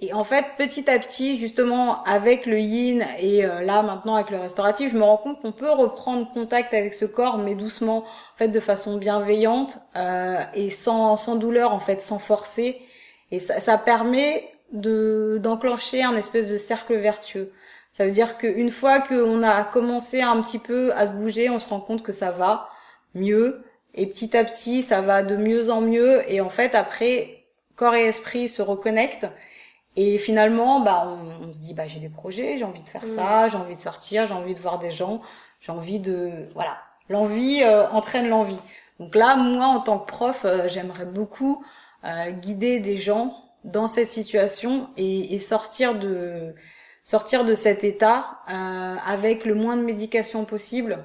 Et 0.00 0.12
en 0.12 0.22
fait 0.24 0.44
petit 0.56 0.88
à 0.88 0.98
petit 0.98 1.38
justement 1.38 2.04
avec 2.04 2.46
le 2.46 2.60
yin 2.60 3.04
et 3.18 3.44
euh, 3.44 3.62
là 3.62 3.82
maintenant 3.82 4.14
avec 4.14 4.30
le 4.30 4.38
restauratif 4.38 4.92
je 4.92 4.96
me 4.96 5.02
rends 5.02 5.16
compte 5.16 5.40
qu'on 5.42 5.52
peut 5.52 5.70
reprendre 5.70 6.30
contact 6.30 6.72
avec 6.72 6.94
ce 6.94 7.04
corps 7.04 7.38
mais 7.38 7.56
doucement 7.56 8.04
en 8.04 8.36
fait 8.36 8.48
de 8.48 8.60
façon 8.60 8.96
bienveillante 8.96 9.78
euh, 9.96 10.40
et 10.54 10.70
sans 10.70 11.16
sans 11.16 11.36
douleur 11.36 11.72
en 11.74 11.80
fait 11.80 12.00
sans 12.00 12.18
forcer. 12.18 12.80
Et 13.30 13.40
ça, 13.40 13.60
ça 13.60 13.76
permet 13.78 14.48
de 14.72 15.38
d'enclencher 15.42 16.02
un 16.02 16.16
espèce 16.16 16.48
de 16.48 16.56
cercle 16.56 16.94
vertueux 16.96 17.52
ça 17.98 18.04
veut 18.04 18.12
dire 18.12 18.38
qu'une 18.38 18.70
fois 18.70 19.00
qu'on 19.00 19.42
a 19.42 19.64
commencé 19.64 20.22
un 20.22 20.40
petit 20.40 20.60
peu 20.60 20.92
à 20.94 21.08
se 21.08 21.12
bouger, 21.12 21.50
on 21.50 21.58
se 21.58 21.68
rend 21.68 21.80
compte 21.80 22.04
que 22.04 22.12
ça 22.12 22.30
va 22.30 22.68
mieux. 23.16 23.64
Et 23.92 24.06
petit 24.06 24.36
à 24.36 24.44
petit, 24.44 24.84
ça 24.84 25.00
va 25.00 25.24
de 25.24 25.34
mieux 25.34 25.68
en 25.68 25.80
mieux. 25.80 26.22
Et 26.30 26.40
en 26.40 26.48
fait, 26.48 26.76
après, 26.76 27.42
corps 27.74 27.96
et 27.96 28.04
esprit 28.04 28.48
se 28.48 28.62
reconnectent. 28.62 29.26
Et 29.96 30.16
finalement, 30.18 30.78
bah, 30.78 31.08
on, 31.08 31.52
se 31.52 31.58
dit, 31.58 31.74
bah, 31.74 31.88
j'ai 31.88 31.98
des 31.98 32.08
projets, 32.08 32.56
j'ai 32.56 32.62
envie 32.62 32.84
de 32.84 32.88
faire 32.88 33.02
ça, 33.02 33.48
j'ai 33.48 33.56
envie 33.56 33.74
de 33.74 33.80
sortir, 33.80 34.28
j'ai 34.28 34.34
envie 34.34 34.54
de 34.54 34.60
voir 34.60 34.78
des 34.78 34.92
gens, 34.92 35.20
j'ai 35.60 35.72
envie 35.72 35.98
de, 35.98 36.46
voilà. 36.54 36.78
L'envie 37.08 37.64
euh, 37.64 37.88
entraîne 37.88 38.28
l'envie. 38.28 38.60
Donc 39.00 39.16
là, 39.16 39.34
moi, 39.34 39.66
en 39.66 39.80
tant 39.80 39.98
que 39.98 40.06
prof, 40.06 40.42
euh, 40.44 40.68
j'aimerais 40.68 41.06
beaucoup 41.06 41.64
euh, 42.04 42.30
guider 42.30 42.78
des 42.78 42.96
gens 42.96 43.34
dans 43.64 43.88
cette 43.88 44.06
situation 44.06 44.88
et, 44.96 45.34
et 45.34 45.40
sortir 45.40 45.98
de, 45.98 46.54
sortir 47.08 47.46
de 47.46 47.54
cet 47.54 47.84
état 47.84 48.40
euh, 48.50 48.96
avec 49.06 49.46
le 49.46 49.54
moins 49.54 49.78
de 49.78 49.82
médication 49.82 50.44
possible 50.44 50.98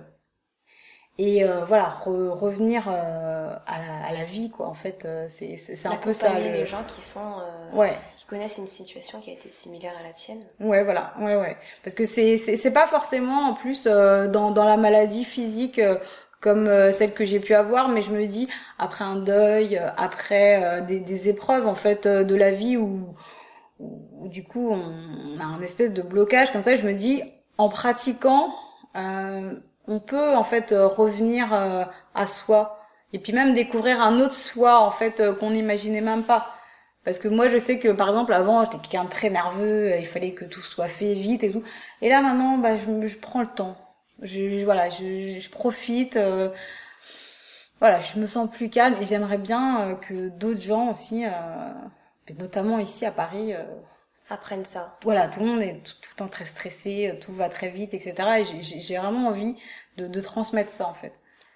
et 1.18 1.46
euh, 1.46 1.64
voilà 1.64 1.92
revenir 1.92 2.90
euh, 2.90 3.56
à, 3.66 4.08
à, 4.10 4.12
la 4.12 4.26
vie 4.26 4.50
quoi 4.50 4.68
en 4.68 4.74
fait 4.74 5.06
euh, 5.06 5.28
c'est 5.30 5.56
c'est 5.56 5.88
un 5.88 5.96
peu 5.96 6.12
ça 6.12 6.38
les 6.38 6.66
gens 6.66 6.84
qui 6.86 7.02
sont 7.02 7.22
euh, 7.22 7.78
ouais. 7.78 7.96
qui 8.18 8.26
connaissent 8.26 8.58
une 8.58 8.68
situation 8.68 9.22
qui 9.22 9.30
a 9.30 9.34
été 9.34 9.50
similaire 9.50 9.94
à 9.98 10.04
la 10.04 10.12
tienne. 10.12 10.44
Ouais 10.60 10.84
voilà 10.84 11.14
ouais 11.22 11.38
ouais. 11.38 11.56
Parce 11.86 11.96
que 11.96 12.06
c'est 12.06 12.38
c'est 12.38 12.58
c'est 12.58 12.74
pas 12.74 12.88
forcément 12.88 13.48
en 13.48 13.54
plus 13.54 13.86
dans 13.86 14.52
dans 14.52 14.66
la 14.66 14.76
maladie 14.76 15.24
physique 15.24 15.80
comme 16.42 16.66
celle 16.92 17.14
que 17.14 17.24
j'ai 17.24 17.40
pu 17.40 17.54
avoir 17.54 17.88
mais 17.88 18.02
je 18.02 18.12
me 18.12 18.28
dis 18.28 18.50
après 18.78 19.06
un 19.06 19.16
deuil 19.16 19.80
après 19.96 20.82
des 20.82 21.00
des 21.00 21.30
épreuves 21.30 21.66
en 21.66 21.76
fait 21.76 22.06
de 22.08 22.36
la 22.36 22.52
vie 22.52 22.76
où 22.76 23.16
où, 24.20 24.28
du 24.28 24.44
coup 24.44 24.70
on, 24.70 25.40
a 25.40 25.44
un 25.44 25.62
espèce 25.62 25.94
de 25.94 26.02
blocage 26.02 26.52
comme 26.52 26.64
ça. 26.64 26.76
Je 26.76 26.84
me 26.84 26.94
dis, 26.94 27.22
en 27.58 27.70
pratiquant, 27.70 28.54
euh, 28.96 29.54
on 29.88 30.00
peut 30.00 30.36
en 30.36 30.44
fait 30.44 30.72
revenir 30.72 31.54
euh, 31.54 31.84
à 32.16 32.26
soi 32.26 32.80
et 33.14 33.20
puis 33.20 33.32
même 33.32 33.54
découvrir 33.54 34.02
un 34.02 34.20
autre 34.20 34.36
soi 34.36 34.80
en 34.80 34.92
fait 34.92 35.20
euh, 35.20 35.34
qu'on 35.34 35.52
n'imaginait 35.52 36.02
même 36.02 36.24
pas. 36.24 36.56
Parce 37.06 37.20
que 37.20 37.28
moi, 37.28 37.50
je 37.50 37.58
sais 37.58 37.80
que 37.80 37.90
par 37.90 38.08
exemple, 38.08 38.34
avant, 38.34 38.64
j'étais 38.64 38.78
quelqu'un 38.78 39.04
de 39.06 39.10
très 39.10 39.30
nerveux, 39.30 39.94
il 40.00 40.06
fallait 40.06 40.32
que 40.34 40.46
tout 40.46 40.62
soit 40.62 40.88
fait 40.88 41.14
vite 41.14 41.44
et 41.44 41.52
tout. 41.52 41.62
Et 42.02 42.10
là, 42.10 42.22
maintenant, 42.22 42.58
bah, 42.58 42.78
je, 42.78 43.08
je 43.08 43.18
prends 43.18 43.42
le 43.42 43.48
temps. 43.48 43.78
Je, 44.22 44.64
voilà, 44.64 44.90
je, 44.90 45.40
je 45.40 45.50
profite. 45.50 46.16
Euh, 46.16 46.50
voilà, 47.80 48.00
je 48.00 48.18
me 48.20 48.28
sens 48.28 48.50
plus 48.50 48.70
calme 48.70 48.96
et 49.02 49.06
j'aimerais 49.06 49.38
bien 49.38 49.96
que 49.96 50.30
d'autres 50.30 50.62
gens 50.62 50.92
aussi 50.92 51.26
notamment 52.38 52.80
ici 52.80 53.06
à 53.06 53.12
Paris. 53.12 53.54
Euh, 53.54 53.64
apprennent 54.30 54.66
ça. 54.66 54.98
Voilà, 55.04 55.28
tout 55.28 55.42
le 55.42 55.46
monde 55.46 55.62
est 55.62 55.84
tout, 55.84 56.10
le 56.12 56.16
temps 56.16 56.28
très 56.28 56.46
stressé, 56.46 57.10
euh, 57.10 57.20
tout 57.20 57.34
va 57.34 57.50
très 57.50 57.70
vite, 57.70 57.94
etc. 57.94 58.16
Et 58.40 58.62
j'ai 58.62 58.98
vraiment 58.98 59.28
envie 59.28 59.56
de, 59.98 60.08
de, 60.08 60.22
transmettre 60.22 60.72
ça 60.72 60.88
en 60.88 60.94
fait. 60.94 61.14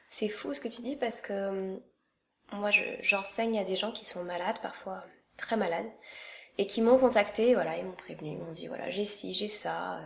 C'est 0.10 0.30
fou 0.30 0.54
ce 0.54 0.62
que 0.62 0.68
tu 0.68 0.82
dis 0.82 0.96
parce 0.96 1.22
que 1.22 1.34
euh, 1.34 1.78
moi 2.52 2.70
j'enseigne 3.02 3.60
à 3.60 3.64
des 3.64 3.76
gens 3.76 3.92
qui 3.92 4.06
sont 4.06 4.24
malades, 4.24 4.60
parfois 4.62 5.04
très 5.38 5.58
malades, 5.58 5.90
et 6.58 6.68
qui 6.68 6.82
m'ont 6.82 6.98
contacté, 6.98 7.54
voilà, 7.54 7.78
ils 7.78 7.86
m'ont 7.86 7.92
prévenu, 7.92 8.32
ils 8.32 8.38
m'ont 8.38 8.52
dit 8.52 8.68
voilà 8.68 8.90
j'ai 8.90 9.06
ci, 9.06 9.34
j'ai 9.34 9.50
ça. 9.50 10.00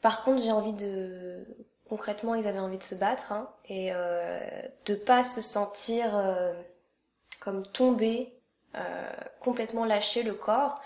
Par 0.00 0.24
contre 0.24 0.42
j'ai 0.42 0.52
envie 0.52 0.74
de 0.74 1.46
concrètement 1.88 2.34
ils 2.34 2.46
avaient 2.46 2.58
envie 2.58 2.78
de 2.78 2.82
se 2.82 2.94
battre 2.94 3.32
hein, 3.32 3.50
et 3.66 3.90
euh, 3.92 4.40
de 4.86 4.94
pas 4.94 5.22
se 5.22 5.40
sentir 5.40 6.16
euh, 6.16 6.52
comme 7.40 7.66
tombés 7.66 8.34
euh, 8.76 9.10
complètement 9.40 9.84
lâcher 9.84 10.22
le 10.22 10.34
corps. 10.34 10.80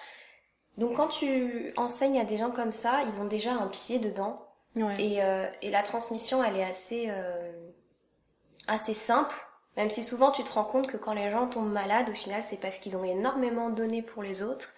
Donc 0.77 0.96
quand 0.96 1.09
tu 1.09 1.72
enseignes 1.77 2.20
à 2.20 2.24
des 2.24 2.37
gens 2.37 2.51
comme 2.51 2.72
ça, 2.72 3.01
ils 3.03 3.20
ont 3.20 3.27
déjà 3.27 3.53
un 3.53 3.68
pied 3.68 3.98
dedans. 3.98 4.44
Et, 4.98 5.22
euh, 5.22 5.46
et, 5.61 5.70
la 5.70 5.83
transmission, 5.83 6.44
elle 6.44 6.57
est 6.57 6.64
assez, 6.64 7.07
euh, 7.09 7.53
assez 8.68 8.94
simple. 8.94 9.35
Même 9.77 9.90
si 9.90 10.05
souvent 10.05 10.31
tu 10.31 10.44
te 10.44 10.53
rends 10.53 10.64
compte 10.64 10.87
que 10.87 10.96
quand 10.96 11.14
les 11.14 11.33
gens 11.33 11.48
tombent 11.48 11.72
malades, 11.72 12.11
au 12.11 12.14
final, 12.14 12.44
c'est 12.44 12.59
parce 12.61 12.79
qu'ils 12.79 12.96
ont 12.96 13.03
énormément 13.03 13.70
donné 13.70 14.03
pour 14.03 14.22
les 14.22 14.40
autres. 14.42 14.74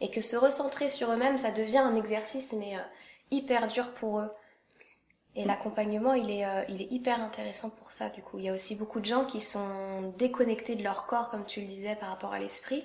Et 0.00 0.10
que 0.10 0.22
se 0.22 0.36
recentrer 0.36 0.88
sur 0.88 1.10
eux-mêmes, 1.12 1.36
ça 1.36 1.50
devient 1.50 1.78
un 1.78 1.96
exercice, 1.96 2.54
mais 2.54 2.76
hyper 3.30 3.68
dur 3.68 3.92
pour 3.92 4.20
eux. 4.20 4.30
Et 5.34 5.44
l'accompagnement, 5.46 6.12
il 6.12 6.30
est, 6.30 6.44
euh, 6.44 6.62
il 6.68 6.82
est 6.82 6.92
hyper 6.92 7.20
intéressant 7.20 7.70
pour 7.70 7.90
ça, 7.90 8.10
du 8.10 8.20
coup. 8.20 8.38
Il 8.38 8.44
y 8.44 8.50
a 8.50 8.52
aussi 8.52 8.74
beaucoup 8.74 9.00
de 9.00 9.06
gens 9.06 9.24
qui 9.24 9.40
sont 9.40 10.12
déconnectés 10.18 10.74
de 10.74 10.82
leur 10.82 11.06
corps, 11.06 11.30
comme 11.30 11.46
tu 11.46 11.62
le 11.62 11.66
disais, 11.66 11.96
par 11.96 12.10
rapport 12.10 12.34
à 12.34 12.38
l'esprit, 12.38 12.84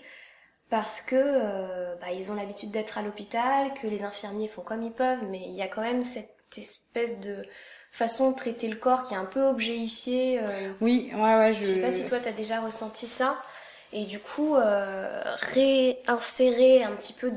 parce 0.69 1.01
que 1.01 1.15
euh, 1.17 1.95
bah, 1.99 2.12
ils 2.13 2.31
ont 2.31 2.36
l'habitude 2.36 2.71
d'être 2.71 2.97
à 2.97 3.01
l'hôpital, 3.01 3.73
que 3.73 3.88
les 3.88 4.03
infirmiers 4.03 4.47
font 4.47 4.62
comme 4.62 4.81
ils 4.81 4.93
peuvent, 4.93 5.25
mais 5.29 5.41
il 5.41 5.55
y 5.55 5.62
a 5.62 5.67
quand 5.67 5.81
même 5.81 6.03
cette 6.03 6.38
espèce 6.57 7.19
de 7.19 7.45
façon 7.91 8.31
de 8.31 8.36
traiter 8.38 8.69
le 8.69 8.77
corps 8.77 9.03
qui 9.03 9.13
est 9.13 9.17
un 9.17 9.25
peu 9.25 9.43
objet-ifié. 9.43 10.39
Euh. 10.41 10.71
Oui, 10.79 11.12
ouais, 11.15 11.36
ouais. 11.36 11.53
Je... 11.53 11.65
je 11.65 11.73
sais 11.73 11.81
pas 11.81 11.91
si 11.91 12.05
toi, 12.05 12.21
tu 12.21 12.29
as 12.29 12.33
déjà 12.33 12.62
ressenti 12.62 13.07
ça. 13.07 13.41
Et 13.91 14.05
du 14.05 14.19
coup, 14.19 14.55
réinsérer 15.53 16.83
un 16.83 16.91
petit 16.91 17.13
peu 17.13 17.31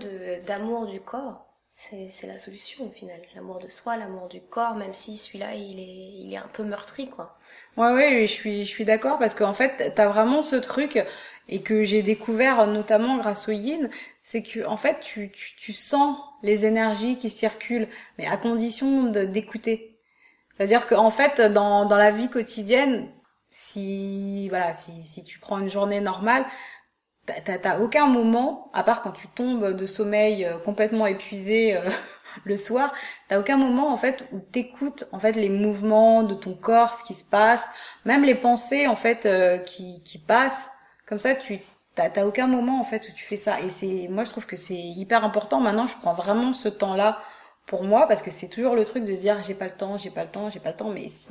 d'amour 0.46 0.87
du 0.87 1.01
corps 1.01 1.50
c'est 1.88 2.27
la 2.27 2.38
solution 2.38 2.87
au 2.87 2.90
final. 2.90 3.21
L'amour 3.35 3.59
de 3.59 3.69
soi, 3.69 3.97
l'amour 3.97 4.29
du 4.29 4.40
corps, 4.40 4.75
même 4.75 4.95
si 4.95 5.16
celui-là, 5.16 5.55
il 5.55 5.81
est, 5.81 6.27
il 6.27 6.35
est 6.35 6.37
un 6.37 6.51
peu 6.53 6.62
meurtri, 6.62 7.09
quoi. 7.09 7.38
Ouais, 7.77 7.93
ouais, 7.93 8.27
je 8.27 8.33
suis, 8.33 8.64
je 8.64 8.69
suis 8.69 8.85
d'accord 8.85 9.19
parce 9.19 9.35
qu'en 9.35 9.55
fait, 9.55 9.95
t'as 9.95 10.09
vraiment 10.09 10.43
ce 10.43 10.57
truc 10.57 11.03
et 11.49 11.62
que 11.62 11.85
j'ai 11.85 12.03
découvert 12.03 12.66
notamment 12.66 13.16
grâce 13.16 13.49
au 13.49 13.53
yin, 13.53 13.88
c'est 14.23 14.43
que 14.43 14.66
en 14.66 14.77
fait, 14.77 15.01
tu, 15.01 15.31
tu, 15.31 15.57
tu, 15.57 15.73
sens 15.73 16.19
les 16.43 16.66
énergies 16.66 17.16
qui 17.16 17.31
circulent, 17.31 17.88
mais 18.19 18.27
à 18.27 18.37
condition 18.37 19.05
d'écouter. 19.05 19.99
C'est-à-dire 20.57 20.87
qu'en 20.87 21.11
fait, 21.11 21.40
dans, 21.40 21.87
dans 21.87 21.97
la 21.97 22.11
vie 22.11 22.29
quotidienne, 22.29 23.09
si 23.51 24.49
voilà, 24.49 24.75
si, 24.75 25.05
si 25.05 25.25
tu 25.25 25.38
prends 25.38 25.59
une 25.59 25.71
journée 25.71 26.01
normale, 26.01 26.45
t'as 27.45 27.79
aucun 27.81 28.07
moment, 28.07 28.71
à 28.73 28.83
part 28.83 29.03
quand 29.03 29.12
tu 29.12 29.29
tombes 29.29 29.73
de 29.77 29.87
sommeil 29.87 30.45
euh, 30.45 30.59
complètement 30.59 31.07
épuisé 31.07 31.77
euh, 31.77 31.81
le 32.45 32.57
soir, 32.57 32.93
t'as 33.29 33.38
aucun 33.38 33.57
moment 33.57 33.93
en 33.93 33.97
fait 33.97 34.25
où 34.33 34.38
t'écoutes 34.38 35.05
en 35.12 35.19
fait 35.19 35.33
les 35.33 35.49
mouvements 35.49 36.23
de 36.23 36.35
ton 36.35 36.55
corps, 36.55 36.95
ce 36.95 37.05
qui 37.05 37.14
se 37.14 37.25
passe, 37.25 37.64
même 38.05 38.25
les 38.25 38.35
pensées 38.35 38.87
en 38.87 38.97
fait 38.97 39.27
euh, 39.27 39.59
qui, 39.59 40.03
qui 40.03 40.19
passent. 40.19 40.71
Comme 41.07 41.19
ça, 41.19 41.35
tu 41.35 41.61
t'as 41.95 42.25
aucun 42.25 42.47
moment 42.47 42.81
en 42.81 42.85
fait 42.85 43.09
où 43.09 43.12
tu 43.12 43.25
fais 43.25 43.37
ça. 43.37 43.61
Et 43.61 43.71
c'est 43.71 44.09
moi 44.09 44.25
je 44.25 44.31
trouve 44.31 44.47
que 44.47 44.57
c'est 44.57 44.75
hyper 44.75 45.25
important. 45.25 45.61
Maintenant, 45.61 45.87
je 45.87 45.97
prends 45.97 46.14
vraiment 46.14 46.53
ce 46.53 46.69
temps-là 46.69 47.19
pour 47.66 47.85
moi 47.85 48.07
parce 48.09 48.23
que 48.23 48.31
c'est 48.31 48.49
toujours 48.49 48.75
le 48.75 48.85
truc 48.85 49.05
de 49.05 49.14
se 49.14 49.21
dire 49.21 49.43
j'ai 49.43 49.55
pas 49.55 49.66
le 49.66 49.77
temps, 49.77 49.99
j'ai 49.99 50.11
pas 50.11 50.25
le 50.25 50.31
temps, 50.31 50.51
j'ai 50.51 50.61
pas 50.61 50.71
le 50.71 50.77
temps, 50.77 50.90
mais 50.90 51.09
si 51.09 51.31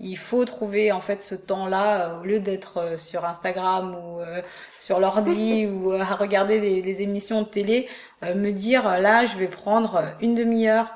il 0.00 0.16
faut 0.16 0.44
trouver 0.44 0.92
en 0.92 1.00
fait 1.00 1.22
ce 1.22 1.34
temps-là 1.34 2.00
euh, 2.00 2.20
au 2.20 2.24
lieu 2.24 2.40
d'être 2.40 2.78
euh, 2.78 2.96
sur 2.96 3.24
Instagram 3.24 3.96
ou 3.96 4.20
euh, 4.20 4.42
sur 4.76 5.00
l'ordi 5.00 5.66
ou 5.72 5.92
à 5.92 6.04
regarder 6.04 6.60
des, 6.60 7.02
émissions 7.02 7.42
de 7.42 7.46
télé, 7.46 7.88
me 8.22 8.50
dire 8.50 8.88
là 8.98 9.24
je 9.24 9.36
vais 9.36 9.46
prendre 9.46 10.02
une 10.20 10.34
demi-heure 10.34 10.92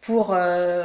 pour 0.00 0.34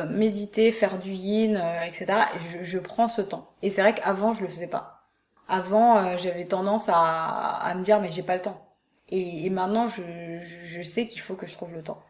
méditer, 0.09 0.71
faire 0.71 0.99
du 0.99 1.11
yin, 1.11 1.61
etc. 1.87 2.05
Je, 2.49 2.63
je, 2.63 2.79
prends 2.79 3.07
ce 3.07 3.21
temps. 3.21 3.49
Et 3.63 3.71
c'est 3.71 3.81
vrai 3.81 3.95
qu'avant 3.95 4.33
je 4.33 4.41
le 4.43 4.47
faisais 4.47 4.67
pas. 4.67 5.07
Avant 5.47 6.17
j'avais 6.17 6.45
tendance 6.45 6.89
à, 6.89 6.95
à, 6.95 7.73
me 7.73 7.83
dire 7.83 7.99
mais 7.99 8.11
j'ai 8.11 8.21
pas 8.21 8.35
le 8.35 8.43
temps. 8.43 8.67
Et, 9.09 9.45
et 9.45 9.49
maintenant 9.49 9.87
je, 9.87 10.03
je, 10.41 10.81
sais 10.83 11.07
qu'il 11.07 11.21
faut 11.21 11.35
que 11.35 11.47
je 11.47 11.53
trouve 11.53 11.73
le 11.73 11.81
temps. 11.81 12.03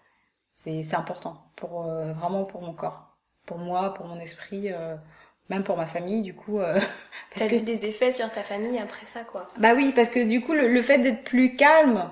C'est 0.51 0.93
important 0.95 1.45
pour 1.55 1.83
vraiment 1.83 2.43
pour 2.43 2.61
mon 2.61 2.73
corps, 2.73 3.15
pour 3.45 3.57
moi, 3.57 3.93
pour 3.93 4.07
mon 4.07 4.19
esprit 4.19 4.69
même 5.49 5.63
pour 5.63 5.77
ma 5.77 5.85
famille 5.85 6.21
du 6.21 6.33
coup 6.33 6.59
euh, 6.59 6.79
parce 7.35 7.49
que 7.49 7.57
des 7.57 7.85
effets 7.85 8.11
sur 8.11 8.31
ta 8.31 8.43
famille 8.43 8.79
après 8.79 9.05
ça 9.05 9.23
quoi 9.23 9.49
bah 9.57 9.73
oui 9.75 9.91
parce 9.93 10.09
que 10.09 10.23
du 10.23 10.41
coup 10.41 10.53
le, 10.53 10.81
fait 10.81 10.99
d'être 10.99 11.23
plus 11.23 11.55
calme 11.55 12.09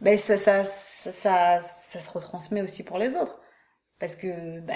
ben 0.00 0.16
ça 0.16 0.38
ça, 0.38 0.64
ça 0.64 1.12
ça, 1.12 1.60
ça 1.60 2.00
se 2.00 2.10
retransmet 2.10 2.62
aussi 2.62 2.84
pour 2.84 2.98
les 2.98 3.16
autres 3.16 3.40
Parce 3.98 4.16
que 4.16 4.60
bah, 4.60 4.74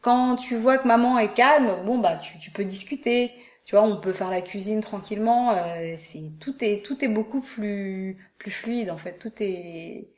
quand 0.00 0.36
tu 0.36 0.56
vois 0.56 0.78
que 0.78 0.86
maman 0.86 1.18
est 1.18 1.34
calme, 1.34 1.84
bon 1.84 1.98
bah 1.98 2.16
tu, 2.16 2.38
tu 2.38 2.50
peux 2.50 2.64
discuter. 2.64 3.32
Tu 3.64 3.74
vois, 3.74 3.84
on 3.84 3.96
peut 4.00 4.12
faire 4.12 4.30
la 4.30 4.40
cuisine 4.42 4.80
tranquillement. 4.80 5.50
Euh, 5.52 5.96
c'est 5.98 6.32
tout 6.40 6.54
est 6.62 6.84
tout 6.84 7.04
est 7.04 7.08
beaucoup 7.08 7.40
plus 7.40 8.16
plus 8.38 8.50
fluide 8.50 8.90
en 8.90 8.96
fait. 8.98 9.18
Tout 9.18 9.32
est 9.40 10.10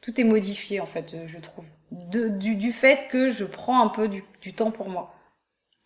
tout 0.00 0.20
est 0.20 0.24
modifié 0.24 0.80
en 0.80 0.86
fait, 0.86 1.16
je 1.26 1.38
trouve. 1.38 1.66
De, 1.90 2.28
du, 2.28 2.56
du 2.56 2.72
fait 2.72 3.08
que 3.08 3.30
je 3.30 3.44
prends 3.44 3.80
un 3.80 3.88
peu 3.88 4.08
du, 4.08 4.24
du 4.40 4.52
temps 4.52 4.72
pour 4.72 4.88
moi. 4.88 5.14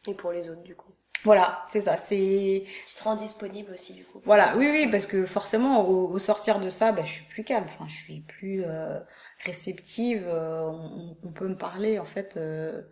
Et 0.09 0.14
pour 0.14 0.33
les 0.33 0.51
autres 0.51 0.62
du 0.62 0.75
coup. 0.75 0.92
Voilà, 1.25 1.64
c'est 1.66 1.83
ça. 1.83 1.97
C'est. 1.97 2.64
Tu 2.87 2.94
te 2.94 3.03
rends 3.03 3.16
disponible 3.16 3.73
aussi 3.73 3.92
du 3.92 4.05
coup. 4.05 4.21
Voilà, 4.25 4.57
oui, 4.57 4.68
oui, 4.71 4.88
parce 4.90 5.07
que 5.07 5.27
forcément, 5.27 5.87
au, 5.87 6.09
au, 6.09 6.18
sortir 6.18 6.61
de 6.61 6.71
ça, 6.71 6.92
bah, 6.92 7.03
je 7.05 7.11
suis 7.11 7.25
plus 7.25 7.44
calme. 7.44 7.64
Enfin, 7.66 7.87
je 7.88 7.94
suis 7.94 8.21
plus 8.21 8.64
euh, 8.64 8.99
réceptive. 9.44 10.25
Euh, 10.27 10.68
on, 10.68 11.16
on, 11.25 11.33
peut 11.33 11.49
me 11.49 11.57
parler 11.57 11.99
en 11.99 12.05
fait 12.05 12.37
euh, 12.37 12.83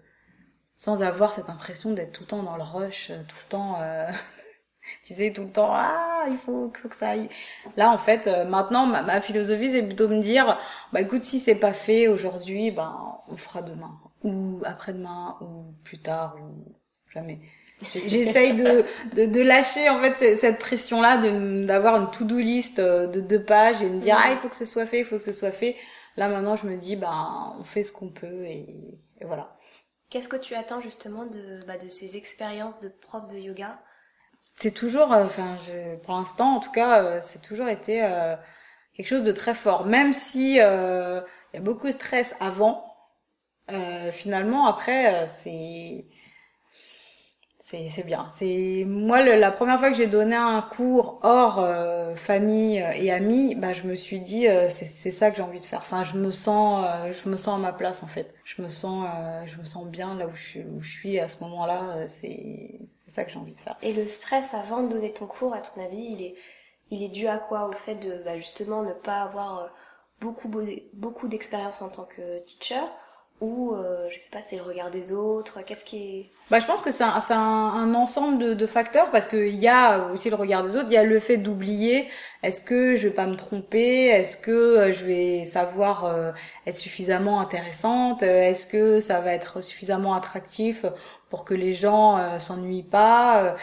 sans 0.77 1.03
avoir 1.03 1.33
cette 1.33 1.49
impression 1.51 1.93
d'être 1.93 2.13
tout 2.13 2.25
le 2.25 2.29
temps 2.29 2.43
dans 2.43 2.57
le 2.57 2.63
rush, 2.63 3.09
tout 3.29 3.37
le 3.45 3.49
temps. 3.49 3.79
Tu 5.03 5.15
sais, 5.15 5.33
tout 5.33 5.43
le 5.43 5.51
temps, 5.51 5.71
ah, 5.73 6.27
il 6.29 6.39
faut, 6.39 6.73
faut, 6.73 6.89
que 6.89 6.95
ça 6.95 7.09
aille. 7.09 7.29
Là, 7.77 7.91
en 7.91 7.99
fait, 7.99 8.29
maintenant, 8.47 8.87
ma, 8.87 9.03
ma 9.03 9.21
philosophie, 9.21 9.73
c'est 9.73 9.83
plutôt 9.83 10.07
me 10.07 10.23
dire, 10.23 10.61
bah 10.93 11.01
écoute, 11.01 11.25
si 11.25 11.41
c'est 11.41 11.57
pas 11.57 11.73
fait 11.73 12.07
aujourd'hui, 12.07 12.71
ben, 12.71 13.19
on 13.27 13.37
fera 13.37 13.63
demain, 13.63 13.99
ou 14.23 14.61
après-demain, 14.65 15.39
ou 15.41 15.75
plus 15.83 15.99
tard, 15.99 16.37
ou 16.41 16.77
jamais. 17.13 17.41
J'essaye 18.07 18.57
de, 18.57 18.85
de, 19.15 19.27
de, 19.27 19.41
lâcher 19.43 19.91
en 19.91 20.01
fait 20.01 20.37
cette 20.37 20.59
pression-là, 20.59 21.19
d'avoir 21.19 21.97
une 21.97 22.11
to-do 22.11 22.39
list 22.39 22.81
de 22.81 23.21
deux 23.21 23.43
pages 23.43 23.83
et 23.83 23.91
me 23.91 24.01
dire 24.01 24.17
ah 24.19 24.33
il 24.33 24.39
faut 24.39 24.49
que 24.49 24.57
ce 24.57 24.65
soit 24.65 24.87
fait, 24.87 25.01
il 25.01 25.05
faut 25.05 25.19
que 25.19 25.23
ce 25.23 25.35
soit 25.35 25.53
fait. 25.53 25.77
Là 26.17 26.29
maintenant 26.29 26.57
je 26.57 26.67
me 26.67 26.79
dis 26.79 26.97
bah 26.97 27.53
on 27.59 27.65
fait 27.65 27.85
ce 27.85 27.93
qu'on 27.93 28.09
peut 28.09 28.47
et, 28.47 28.99
et 29.21 29.25
voilà. 29.27 29.57
Qu'est-ce 30.09 30.29
que 30.29 30.37
tu 30.37 30.55
attends 30.55 30.81
justement 30.81 31.27
de, 31.27 31.65
bah, 31.67 31.79
de 31.79 31.89
ces 31.89 32.17
expériences 32.17 32.79
de 32.81 32.89
prof 32.89 33.27
de 33.29 33.39
yoga? 33.39 33.79
C'est 34.59 34.73
toujours, 34.73 35.13
euh, 35.13 35.25
enfin, 35.25 35.57
je, 35.67 35.97
pour 35.97 36.15
l'instant 36.15 36.57
en 36.57 36.61
tout 36.61 36.71
cas, 36.71 37.03
euh, 37.03 37.21
c'est 37.23 37.43
toujours 37.43 37.69
été 37.69 38.03
euh, 38.03 38.37
quelque 38.95 39.09
chose 39.09 39.25
de 39.25 39.33
très 39.33 39.55
fort. 39.55 39.85
Même 39.85 40.13
si 40.13 40.55
il 40.55 40.57
y 40.57 40.61
a 40.61 41.25
beaucoup 41.61 41.87
de 41.87 41.93
stress 41.93 42.35
avant, 42.41 42.85
finalement 44.13 44.69
après 44.69 45.27
c'est 45.27 46.07
c'est 47.89 48.05
bien. 48.05 48.31
C'est 48.33 48.85
moi 48.87 49.25
le, 49.25 49.35
la 49.35 49.51
première 49.51 49.81
fois 49.81 49.91
que 49.91 49.97
j'ai 49.97 50.07
donné 50.07 50.37
un 50.37 50.63
cours 50.63 51.19
hors 51.23 51.59
euh, 51.59 52.15
famille 52.15 52.77
et 52.95 53.11
amis, 53.11 53.57
bah 53.57 53.73
je 53.73 53.83
me 53.83 53.97
suis 53.97 54.21
dit 54.21 54.47
euh, 54.47 54.71
c'est 54.71 55.11
ça 55.11 55.33
que 55.33 55.37
j'ai 55.39 55.43
envie 55.43 55.61
de 55.61 55.65
faire. 55.67 55.81
Enfin, 55.81 56.05
je 56.05 56.17
me 56.17 56.31
sens 56.31 56.87
euh, 56.87 57.13
je 57.13 57.29
me 57.29 57.37
sens 57.37 57.57
à 57.57 57.59
ma 57.59 57.73
place 57.73 58.05
en 58.05 58.07
fait. 58.07 58.33
Je 58.45 58.63
me 58.63 58.69
sens 58.69 59.09
je 59.47 59.59
me 59.59 59.65
sens 59.65 59.85
bien 59.87 60.15
là 60.15 60.29
où 60.29 60.35
je, 60.37 60.61
où 60.61 60.81
je 60.81 60.93
suis 60.93 61.19
à 61.19 61.29
ce 61.29 61.43
moment-là, 61.43 62.07
c'est 62.07 62.79
c'est 62.95 63.11
ça 63.11 63.25
que 63.25 63.33
j'ai 63.33 63.39
envie 63.39 63.57
de 63.57 63.61
faire. 63.61 63.77
Et 63.83 63.93
le 63.93 64.07
stress 64.07 64.55
avant 64.55 64.85
de 64.85 64.89
donner 64.89 65.13
ton 65.13 65.27
cours 65.27 65.53
à 65.53 65.61
ton 65.61 65.85
avis, 65.85 66.07
il 66.13 66.23
est 66.23 66.35
il 66.93 67.03
est 67.03 67.09
dû 67.09 67.27
à 67.27 67.39
quoi? 67.39 67.69
Au 67.69 67.73
fait 67.73 67.97
de 67.97 68.23
bah, 68.25 68.37
justement 68.37 68.85
ne 68.85 68.93
pas 68.93 69.23
avoir 69.23 69.75
beaucoup 70.21 70.49
beaucoup 70.95 71.27
d'expérience 71.27 71.83
en 71.83 71.89
tant 71.89 72.05
que 72.05 72.39
teacher? 72.45 72.85
Ou 73.41 73.75
euh, 73.75 74.09
je 74.11 74.19
sais 74.19 74.31
pas 74.31 74.41
c'est 74.41 74.57
le 74.57 74.63
regard 74.63 74.91
des 74.91 75.13
autres 75.13 75.63
qu'est-ce 75.63 75.85
qui 75.85 75.97
est 75.97 76.31
bah 76.51 76.59
je 76.59 76.67
pense 76.67 76.81
que 76.81 76.91
c'est 76.91 77.05
un, 77.05 77.21
un, 77.29 77.35
un, 77.35 77.95
ensemble 77.95 78.39
de, 78.39 78.55
de 78.55 78.67
facteurs 78.67 79.11
parce 79.11 79.27
qu'il 79.27 79.57
y 79.57 79.69
a 79.69 80.07
aussi 80.13 80.31
le 80.31 80.37
regard 80.37 80.63
des 80.63 80.75
autres 80.75 80.87
il 80.89 80.95
y 80.95 80.97
a 80.97 81.05
le 81.05 81.21
fait 81.21 81.37
d'oublier 81.37 82.09
est-ce 82.43 82.63
que 82.63 82.97
je 82.97 83.09
vais 83.09 83.15
pas 83.15 83.27
me 83.27 83.37
tromper 83.37 84.07
est-ce 84.07 84.39
que 84.39 84.51
euh, 84.51 84.93
je 84.93 85.05
vais 85.05 85.45
savoir 85.45 86.07
euh, 86.07 86.33
être 86.67 86.77
suffisamment 86.77 87.41
intéressante 87.41 88.23
est-ce 88.23 88.67
que 88.67 89.01
ça 89.01 89.21
va 89.21 89.33
être 89.33 89.61
suffisamment 89.61 90.15
attractif 90.15 90.87
pour 91.29 91.45
que 91.45 91.53
les 91.53 91.75
gens 91.75 92.17
euh, 92.17 92.39
s'ennuient 92.39 92.83
pas 92.83 93.57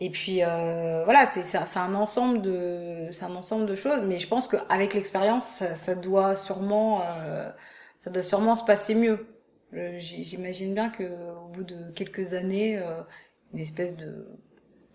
et 0.00 0.08
puis 0.10 0.42
euh, 0.42 1.02
voilà 1.04 1.26
c'est 1.26 1.78
un 1.78 1.94
ensemble 1.94 2.40
de 2.40 3.08
c'est 3.12 3.24
un 3.24 3.36
ensemble 3.36 3.66
de 3.66 3.76
choses 3.76 4.02
mais 4.06 4.18
je 4.18 4.26
pense 4.26 4.48
qu'avec 4.48 4.94
l'expérience 4.94 5.46
ça, 5.46 5.76
ça, 5.76 5.94
doit 5.94 6.36
sûrement 6.36 7.02
euh, 7.02 7.50
ça 8.00 8.10
doit 8.10 8.22
sûrement 8.22 8.56
se 8.56 8.64
passer 8.64 8.94
mieux. 8.94 9.26
J'imagine 9.98 10.74
bien 10.74 10.90
que 10.90 11.04
au 11.44 11.48
bout 11.48 11.64
de 11.64 11.90
quelques 11.92 12.34
années, 12.34 12.78
euh, 12.78 13.02
une 13.54 13.60
espèce 13.60 13.96
de 13.96 14.26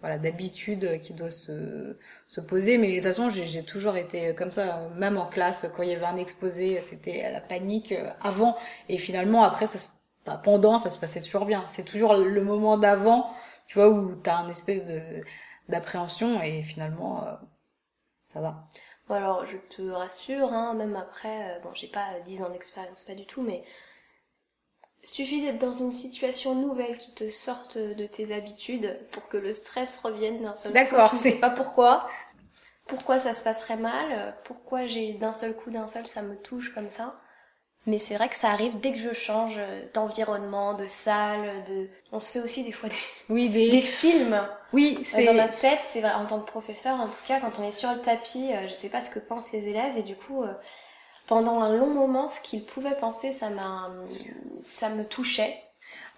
voilà 0.02 0.18
d'habitude 0.20 1.00
qui 1.02 1.14
doit 1.14 1.32
se, 1.32 1.98
se 2.28 2.42
poser. 2.42 2.78
Mais 2.78 2.90
de 2.92 2.96
toute 2.96 3.06
façon, 3.06 3.30
j'ai 3.30 3.64
toujours 3.64 3.96
été 3.98 4.36
comme 4.36 4.52
ça, 4.52 4.90
même 4.98 5.18
en 5.18 5.28
classe, 5.28 5.66
quand 5.76 5.84
il 5.84 5.90
y 5.90 5.94
avait 5.94 6.06
un 6.06 6.18
exposé, 6.18 6.82
c'était 6.82 7.32
la 7.32 7.42
panique 7.42 7.92
euh, 7.94 8.12
avant, 8.22 8.56
et 8.90 8.98
finalement 8.98 9.44
après, 9.44 9.68
ça 9.68 9.80
se, 9.80 9.88
bah, 10.26 10.40
pendant, 10.44 10.78
ça 10.80 10.90
se 10.90 10.98
passait 10.98 11.22
toujours 11.22 11.46
bien. 11.46 11.66
C'est 11.70 11.86
toujours 11.86 12.16
le 12.16 12.44
moment 12.44 12.78
d'avant, 12.78 13.34
tu 13.68 13.76
vois, 13.80 13.90
où 13.90 14.16
t'as 14.16 14.38
un 14.38 14.50
espèce 14.50 14.86
de 14.86 15.02
d'appréhension, 15.70 16.42
et 16.44 16.62
finalement, 16.62 17.26
euh, 17.26 17.34
ça 18.26 18.42
va. 18.42 18.68
Bon 19.08 19.16
alors 19.16 19.46
je 19.46 19.58
te 19.58 19.82
rassure, 19.84 20.52
hein, 20.52 20.74
même 20.74 20.96
après, 20.96 21.52
euh, 21.52 21.60
bon 21.60 21.70
j'ai 21.74 21.88
pas 21.88 22.20
10 22.26 22.42
ans 22.42 22.50
d'expérience, 22.50 23.04
pas 23.04 23.14
du 23.14 23.26
tout, 23.26 23.42
mais 23.42 23.64
suffit 25.04 25.42
d'être 25.42 25.60
dans 25.60 25.72
une 25.72 25.92
situation 25.92 26.56
nouvelle 26.56 26.98
qui 26.98 27.14
te 27.14 27.30
sorte 27.30 27.78
de 27.78 28.08
tes 28.08 28.34
habitudes 28.34 28.98
pour 29.12 29.28
que 29.28 29.38
le 29.38 29.54
stress 29.54 30.00
revienne 30.00 30.42
d'un 30.42 30.56
seul 30.56 30.72
coup. 30.72 30.74
D'accord, 30.74 31.14
c'est 31.16 31.40
pas 31.40 31.52
pourquoi. 31.52 32.10
Pourquoi 32.88 33.20
ça 33.20 33.34
se 33.34 33.44
passerait 33.44 33.78
mal 33.78 34.36
Pourquoi 34.44 34.86
j'ai 34.86 35.14
d'un 35.14 35.34
seul 35.34 35.56
coup, 35.56 35.70
d'un 35.70 35.88
seul, 35.88 36.08
ça 36.08 36.22
me 36.22 36.36
touche 36.36 36.74
comme 36.74 36.90
ça 36.90 37.20
mais 37.86 38.00
c'est 38.00 38.16
vrai 38.16 38.30
que 38.30 38.36
ça 38.36 38.50
arrive 38.50 38.80
dès 38.80 38.92
que 38.92 38.98
je 39.00 39.14
change 39.14 39.60
d'environnement, 39.94 40.74
de 40.74 40.88
salle, 40.88 41.64
de. 41.68 41.88
On 42.12 42.20
se 42.20 42.32
fait 42.32 42.40
aussi 42.40 42.64
des 42.64 42.72
fois 42.72 42.90
des, 42.90 42.96
oui, 43.30 43.50
des... 43.50 43.70
des 43.70 43.82
films. 43.82 44.40
Oui, 44.74 45.00
c'est. 45.04 45.26
Dans 45.26 45.34
notre 45.34 45.58
tête, 45.60 45.80
c'est 45.84 46.02
vrai, 46.02 46.14
en 46.14 46.26
tant 46.26 46.40
que 46.40 46.48
professeur, 46.48 47.00
en 47.00 47.08
tout 47.08 47.24
cas, 47.28 47.40
quand 47.40 47.60
on 47.60 47.64
est 47.64 47.72
sur 47.72 47.92
le 47.92 48.02
tapis, 48.02 48.52
euh, 48.54 48.68
je 48.68 48.74
sais 48.74 48.90
pas 48.90 49.02
ce 49.02 49.10
que 49.12 49.20
pensent 49.20 49.52
les 49.52 49.60
élèves, 49.68 49.98
et 49.98 50.04
du 50.04 50.16
coup, 50.16 50.44
euh, 50.44 50.54
pendant 51.28 51.62
un 51.62 51.76
long 51.76 51.88
moment, 51.94 52.30
ce 52.30 52.40
qu'ils 52.42 52.66
pouvaient 52.66 52.96
penser, 53.00 53.32
ça 53.32 53.50
m'a, 53.50 53.92
ça 54.62 54.90
me 54.90 55.06
touchait. 55.06 55.62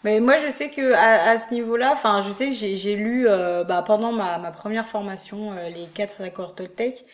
Mais 0.03 0.19
moi, 0.19 0.38
je 0.38 0.49
sais 0.49 0.69
que 0.69 0.93
à, 0.93 1.32
à 1.32 1.38
ce 1.38 1.53
niveau-là, 1.53 1.91
enfin, 1.93 2.21
je 2.21 2.32
sais 2.32 2.47
que 2.49 2.53
j'ai 2.53 2.95
lu 2.95 3.27
euh, 3.27 3.63
bah, 3.63 3.84
pendant 3.86 4.12
ma, 4.12 4.38
ma 4.38 4.51
première 4.51 4.88
formation 4.88 5.53
euh, 5.53 5.69
les 5.69 5.88
quatre 5.88 6.21
accords 6.23 6.56
Toltec, 6.56 7.06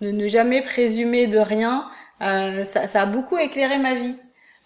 ne, 0.00 0.10
ne 0.10 0.28
jamais 0.28 0.62
présumer 0.62 1.26
de 1.26 1.38
rien 1.38 1.90
euh, 2.22 2.64
ça, 2.64 2.86
ça, 2.86 3.02
a 3.02 3.06
beaucoup 3.06 3.38
éclairé 3.38 3.78
ma 3.78 3.94
vie. 3.94 4.16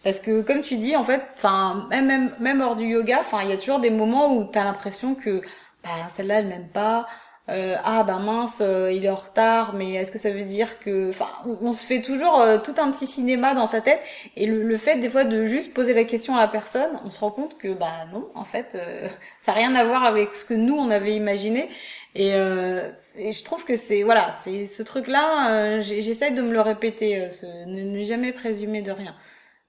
Parce 0.04 0.18
que 0.18 0.40
comme 0.42 0.62
tu 0.62 0.76
dis, 0.76 0.96
en 0.96 1.02
fait, 1.04 1.22
enfin 1.34 1.86
même, 1.90 2.34
même 2.40 2.60
hors 2.60 2.76
du 2.76 2.86
yoga, 2.86 3.20
enfin 3.20 3.38
il 3.42 3.50
y 3.50 3.52
a 3.52 3.56
toujours 3.56 3.80
des 3.80 3.90
moments 3.90 4.34
où 4.34 4.50
tu 4.50 4.58
as 4.58 4.64
l'impression 4.64 5.14
que 5.14 5.42
bah, 5.84 5.90
celle-là 6.10 6.40
elle 6.40 6.48
m'aime 6.48 6.68
pas. 6.68 7.06
Euh, 7.48 7.76
ah 7.84 8.04
bah 8.04 8.18
mince, 8.18 8.58
euh, 8.60 8.92
il 8.92 9.04
est 9.04 9.10
en 9.10 9.16
retard, 9.16 9.74
mais 9.74 9.94
est-ce 9.94 10.12
que 10.12 10.18
ça 10.18 10.30
veut 10.30 10.44
dire 10.44 10.78
que, 10.78 11.08
enfin, 11.08 11.26
on, 11.44 11.72
se 11.72 11.84
fait 11.84 12.00
toujours 12.00 12.40
euh, 12.40 12.58
tout 12.58 12.74
un 12.78 12.90
petit 12.92 13.06
cinéma 13.06 13.52
dans 13.54 13.66
sa 13.66 13.80
tête, 13.80 14.00
et 14.36 14.46
le, 14.46 14.62
le, 14.62 14.76
fait 14.78 14.98
des 14.98 15.10
fois 15.10 15.24
de 15.24 15.44
juste 15.44 15.74
poser 15.74 15.92
la 15.92 16.04
question 16.04 16.36
à 16.36 16.40
la 16.40 16.46
personne, 16.46 16.92
on 17.04 17.10
se 17.10 17.18
rend 17.18 17.32
compte 17.32 17.58
que 17.58 17.74
bah 17.74 18.06
non, 18.12 18.28
en 18.36 18.44
fait, 18.44 18.76
ça 19.40 19.52
n'a 19.52 19.58
rien 19.58 19.74
à 19.74 19.84
voir 19.84 20.04
avec 20.04 20.36
ce 20.36 20.44
que 20.44 20.54
nous 20.54 20.76
on 20.76 20.90
avait 20.90 21.14
imaginé, 21.16 21.68
et, 22.14 22.34
euh, 22.34 22.90
et, 23.16 23.32
je 23.32 23.42
trouve 23.44 23.64
que 23.64 23.76
c'est 23.76 24.02
voilà, 24.02 24.34
c'est 24.44 24.66
ce 24.66 24.82
truc-là. 24.82 25.50
Euh, 25.50 25.80
J'essaie 25.80 26.30
de 26.30 26.42
me 26.42 26.52
le 26.52 26.60
répéter, 26.60 27.22
euh, 27.22 27.30
ce, 27.30 27.46
ne, 27.66 27.82
ne, 27.82 28.02
jamais 28.02 28.32
présumer 28.32 28.82
de 28.82 28.92
rien. 28.92 29.14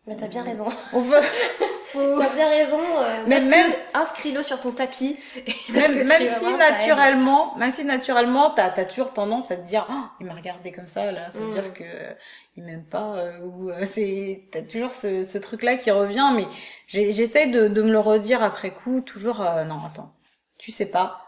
Bah 0.06 0.16
t'as 0.20 0.28
bien 0.28 0.44
raison. 0.44 0.68
On 0.92 1.00
veut. 1.00 1.22
Faut... 1.86 2.18
T'as 2.18 2.34
bien 2.34 2.50
raison. 2.50 2.82
Euh, 2.82 3.26
même 3.28 3.48
même 3.48 3.72
inscris-le 3.94 4.44
sur 4.44 4.60
ton 4.60 4.72
tapis. 4.72 5.18
Même, 5.70 6.04
même 6.06 6.28
si 6.28 6.44
voir, 6.44 6.58
naturellement, 6.58 7.56
même 7.56 7.72
si 7.72 7.86
naturellement, 7.86 8.52
t'as 8.52 8.74
as 8.74 8.86
toujours 8.86 9.14
tendance 9.14 9.50
à 9.52 9.56
te 9.56 9.66
dire, 9.66 9.88
oh, 9.90 10.04
il 10.20 10.26
m'a 10.26 10.34
regardé 10.34 10.72
comme 10.72 10.88
ça, 10.88 11.12
là, 11.12 11.32
ça 11.32 11.40
veut 11.40 11.48
mm. 11.48 11.52
dire 11.52 11.74
que 11.74 11.84
euh, 11.84 12.14
il 12.58 12.64
m'aime 12.64 12.84
pas, 12.84 13.16
euh, 13.16 13.40
ou 13.40 13.72
c'est, 13.86 14.44
t'as 14.52 14.62
toujours 14.62 14.92
ce, 14.92 15.24
ce 15.24 15.38
truc-là 15.38 15.78
qui 15.78 15.90
revient, 15.90 16.32
mais 16.36 16.46
j'essaie 16.88 17.48
de, 17.48 17.68
de 17.68 17.82
me 17.82 17.92
le 17.92 18.00
redire 18.00 18.44
après 18.44 18.72
coup, 18.72 19.02
toujours, 19.02 19.40
non, 19.40 19.80
attends, 19.86 20.14
tu 20.58 20.72
sais 20.72 20.86
pas 20.86 21.23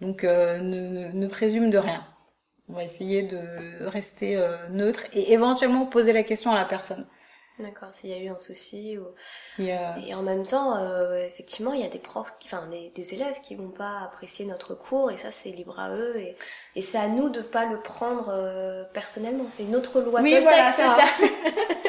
donc 0.00 0.24
euh, 0.24 0.58
ne, 0.58 1.12
ne, 1.12 1.26
présume 1.26 1.70
de 1.70 1.78
rien. 1.78 2.06
On 2.68 2.74
va 2.74 2.84
essayer 2.84 3.22
de 3.22 3.40
rester 3.86 4.36
euh, 4.36 4.56
neutre 4.70 5.04
et 5.12 5.32
éventuellement 5.32 5.86
poser 5.86 6.12
la 6.12 6.22
question 6.22 6.50
à 6.50 6.54
la 6.54 6.64
personne. 6.64 7.06
D'accord, 7.58 7.88
s'il 7.94 8.10
y 8.10 8.12
a 8.12 8.18
eu 8.18 8.28
un 8.28 8.38
souci. 8.38 8.98
Ou... 8.98 9.06
Si, 9.40 9.70
euh... 9.70 9.76
Et 10.06 10.12
en 10.12 10.22
même 10.22 10.42
temps, 10.42 10.76
euh, 10.76 11.24
effectivement, 11.26 11.72
il 11.72 11.80
y 11.80 11.84
a 11.84 11.88
des 11.88 11.98
profs, 11.98 12.34
enfin 12.44 12.66
des, 12.66 12.90
des, 12.90 13.14
élèves 13.14 13.40
qui 13.42 13.54
vont 13.54 13.70
pas 13.70 14.00
apprécier 14.04 14.44
notre 14.44 14.74
cours 14.74 15.10
et 15.10 15.16
ça 15.16 15.30
c'est 15.30 15.48
libre 15.48 15.80
à 15.80 15.90
eux 15.94 16.16
et, 16.18 16.36
et 16.74 16.82
c'est 16.82 16.98
à 16.98 17.08
nous 17.08 17.30
de 17.30 17.40
pas 17.40 17.64
le 17.64 17.80
prendre 17.80 18.28
euh, 18.28 18.84
personnellement. 18.92 19.46
C'est 19.48 19.62
une 19.62 19.74
autre 19.74 20.02
loi. 20.02 20.20
Oui, 20.20 20.38
voilà, 20.42 20.70
c'est 20.74 20.82
ça. 20.82 21.06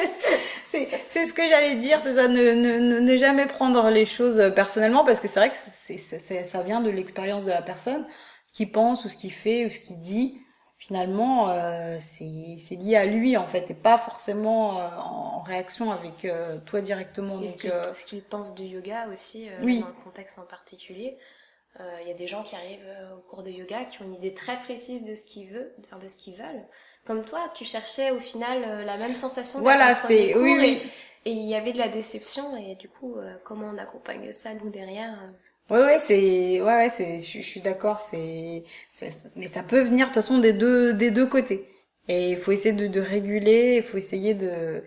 c'est 1.06 1.26
ce 1.26 1.32
que 1.32 1.46
j'allais 1.48 1.74
dire, 1.76 2.00
c'est 2.02 2.14
ça, 2.14 2.28
ne, 2.28 2.52
ne, 2.52 3.00
ne 3.00 3.16
jamais 3.16 3.46
prendre 3.46 3.90
les 3.90 4.06
choses 4.06 4.52
personnellement 4.54 5.04
parce 5.04 5.20
que 5.20 5.28
c'est 5.28 5.40
vrai 5.40 5.50
que 5.50 6.44
ça 6.44 6.62
vient 6.62 6.80
de 6.80 6.90
l'expérience 6.90 7.44
de 7.44 7.50
la 7.50 7.62
personne, 7.62 8.06
ce 8.46 8.52
qu'il 8.52 8.70
pense 8.70 9.04
ou 9.04 9.08
ce 9.08 9.16
qu'il 9.16 9.32
fait 9.32 9.66
ou 9.66 9.70
ce 9.70 9.78
qu'il 9.78 9.98
dit 9.98 10.38
finalement, 10.78 11.50
euh, 11.50 11.96
c'est 11.98 12.76
lié 12.76 12.96
à 12.96 13.04
lui 13.04 13.36
en 13.36 13.46
fait, 13.46 13.70
et 13.70 13.74
pas 13.74 13.98
forcément 13.98 14.80
euh, 14.80 14.88
en, 14.96 15.40
réaction 15.40 15.90
avec 15.90 16.24
euh, 16.24 16.58
toi 16.66 16.80
directement. 16.80 17.40
Et 17.42 17.48
ce 17.48 18.04
qu'il 18.04 18.22
pense 18.22 18.54
du 18.54 18.64
yoga 18.64 19.08
aussi, 19.08 19.48
oui. 19.62 19.80
dans 19.80 19.88
le 19.88 20.04
contexte 20.04 20.38
en 20.38 20.46
particulier. 20.46 21.18
Il 22.02 22.08
y 22.08 22.10
a 22.10 22.14
des 22.14 22.26
gens 22.26 22.42
qui 22.42 22.56
arrivent 22.56 22.92
au 23.16 23.20
cours 23.30 23.44
de 23.44 23.50
yoga 23.50 23.84
qui 23.84 24.02
ont 24.02 24.04
une 24.04 24.14
idée 24.14 24.34
très 24.34 24.58
précise 24.62 25.04
de 25.04 25.14
ce 25.14 25.24
qu'ils 25.24 25.48
veulent, 25.48 25.72
de 25.78 26.08
ce 26.08 26.16
qu'ils 26.16 26.34
veulent. 26.34 26.66
Comme 27.06 27.24
toi, 27.24 27.50
tu 27.54 27.64
cherchais 27.64 28.10
au 28.10 28.20
final 28.20 28.84
la 28.84 28.96
même 28.96 29.14
sensation. 29.14 29.60
Voilà, 29.60 29.94
c'est 29.94 30.36
oui, 30.36 30.56
oui. 30.58 30.82
Et 31.24 31.32
il 31.32 31.48
y 31.48 31.54
avait 31.54 31.72
de 31.72 31.78
la 31.78 31.88
déception 31.88 32.56
et 32.56 32.74
du 32.74 32.88
coup, 32.88 33.16
comment 33.44 33.70
on 33.72 33.78
accompagne 33.78 34.32
ça 34.32 34.54
nous 34.54 34.70
derrière 34.70 35.18
Ouais 35.70 35.80
ouais 35.80 35.98
c'est 35.98 36.62
ouais 36.62 36.76
ouais 36.76 36.88
c'est 36.88 37.20
je, 37.20 37.42
suis 37.42 37.60
d'accord 37.60 38.00
c'est 38.00 38.64
mais 39.36 39.48
ça 39.48 39.62
peut 39.62 39.82
venir 39.82 40.06
de 40.06 40.12
toute 40.12 40.22
façon 40.22 40.38
des 40.38 40.54
deux 40.54 40.94
des 40.94 41.10
deux 41.10 41.26
côtés 41.26 41.68
et 42.08 42.30
il 42.30 42.38
faut 42.38 42.52
essayer 42.52 42.74
de, 42.74 42.86
de 42.86 43.00
réguler 43.02 43.76
il 43.76 43.82
faut 43.82 43.98
essayer 43.98 44.32
de 44.32 44.82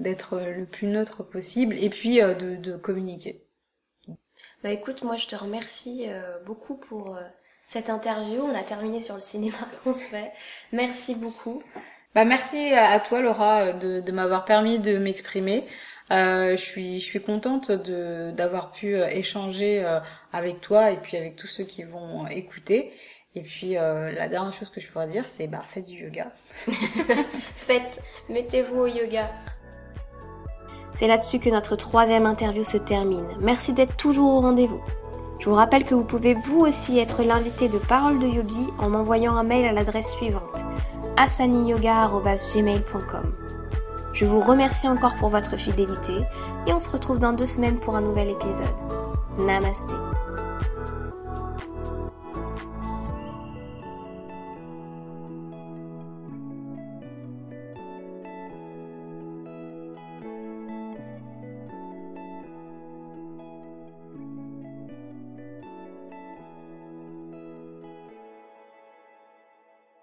d'être 0.00 0.40
le 0.40 0.66
plus 0.66 0.88
neutre 0.88 1.22
possible 1.22 1.76
et 1.78 1.90
puis 1.90 2.20
euh, 2.20 2.34
de, 2.34 2.56
de 2.56 2.76
communiquer. 2.76 3.44
Bah 4.62 4.70
écoute 4.70 5.02
moi 5.02 5.16
je 5.16 5.26
te 5.26 5.36
remercie 5.36 6.06
euh, 6.08 6.38
beaucoup 6.44 6.74
pour 6.76 7.16
euh, 7.16 7.22
cette 7.66 7.90
interview 7.90 8.42
on 8.42 8.54
a 8.54 8.62
terminé 8.62 9.00
sur 9.00 9.14
le 9.14 9.20
cinéma 9.20 9.58
qu'on 9.84 9.92
se 9.94 10.04
fait 10.04 10.32
merci 10.72 11.14
beaucoup. 11.14 11.62
Bah 12.14 12.24
merci 12.24 12.72
à 12.72 13.00
toi 13.00 13.20
Laura 13.20 13.72
de, 13.72 14.00
de 14.00 14.12
m'avoir 14.12 14.44
permis 14.44 14.78
de 14.78 14.98
m'exprimer. 14.98 15.66
Euh, 16.10 16.50
je 16.50 16.62
suis 16.62 17.00
je 17.00 17.04
suis 17.04 17.22
contente 17.22 17.70
de 17.70 18.30
d'avoir 18.32 18.72
pu 18.72 18.94
euh, 18.94 19.08
échanger 19.08 19.82
euh, 19.82 20.00
avec 20.32 20.60
toi 20.60 20.90
et 20.90 20.96
puis 20.96 21.16
avec 21.16 21.34
tous 21.36 21.46
ceux 21.46 21.64
qui 21.64 21.82
vont 21.82 22.26
écouter. 22.26 22.92
Et 23.34 23.40
puis 23.42 23.76
euh, 23.78 24.12
la 24.12 24.28
dernière 24.28 24.52
chose 24.52 24.70
que 24.70 24.80
je 24.80 24.88
pourrais 24.88 25.08
dire, 25.08 25.24
c'est 25.26 25.46
bah 25.46 25.62
faites 25.64 25.86
du 25.86 26.04
yoga. 26.04 26.30
faites, 27.56 28.02
mettez-vous 28.28 28.80
au 28.80 28.86
yoga. 28.86 29.30
C'est 30.94 31.08
là-dessus 31.08 31.40
que 31.40 31.48
notre 31.48 31.74
troisième 31.74 32.26
interview 32.26 32.62
se 32.62 32.76
termine. 32.76 33.26
Merci 33.40 33.72
d'être 33.72 33.96
toujours 33.96 34.34
au 34.34 34.40
rendez-vous. 34.40 34.82
Je 35.38 35.48
vous 35.48 35.54
rappelle 35.54 35.84
que 35.84 35.94
vous 35.94 36.04
pouvez 36.04 36.34
vous 36.34 36.60
aussi 36.60 36.98
être 36.98 37.22
l'invité 37.22 37.68
de 37.68 37.78
Parole 37.78 38.18
de 38.18 38.26
Yogi 38.26 38.68
en 38.78 38.88
m'envoyant 38.88 39.36
un 39.36 39.42
mail 39.42 39.66
à 39.66 39.72
l'adresse 39.72 40.12
suivante 40.12 40.64
asaniyoga.gmail.com. 41.16 43.32
Je 44.12 44.24
vous 44.24 44.40
remercie 44.40 44.88
encore 44.88 45.14
pour 45.16 45.28
votre 45.28 45.56
fidélité 45.56 46.22
et 46.66 46.72
on 46.72 46.80
se 46.80 46.88
retrouve 46.88 47.18
dans 47.18 47.32
deux 47.32 47.46
semaines 47.46 47.80
pour 47.80 47.96
un 47.96 48.00
nouvel 48.00 48.30
épisode. 48.30 48.64
Namasté. 49.38 49.94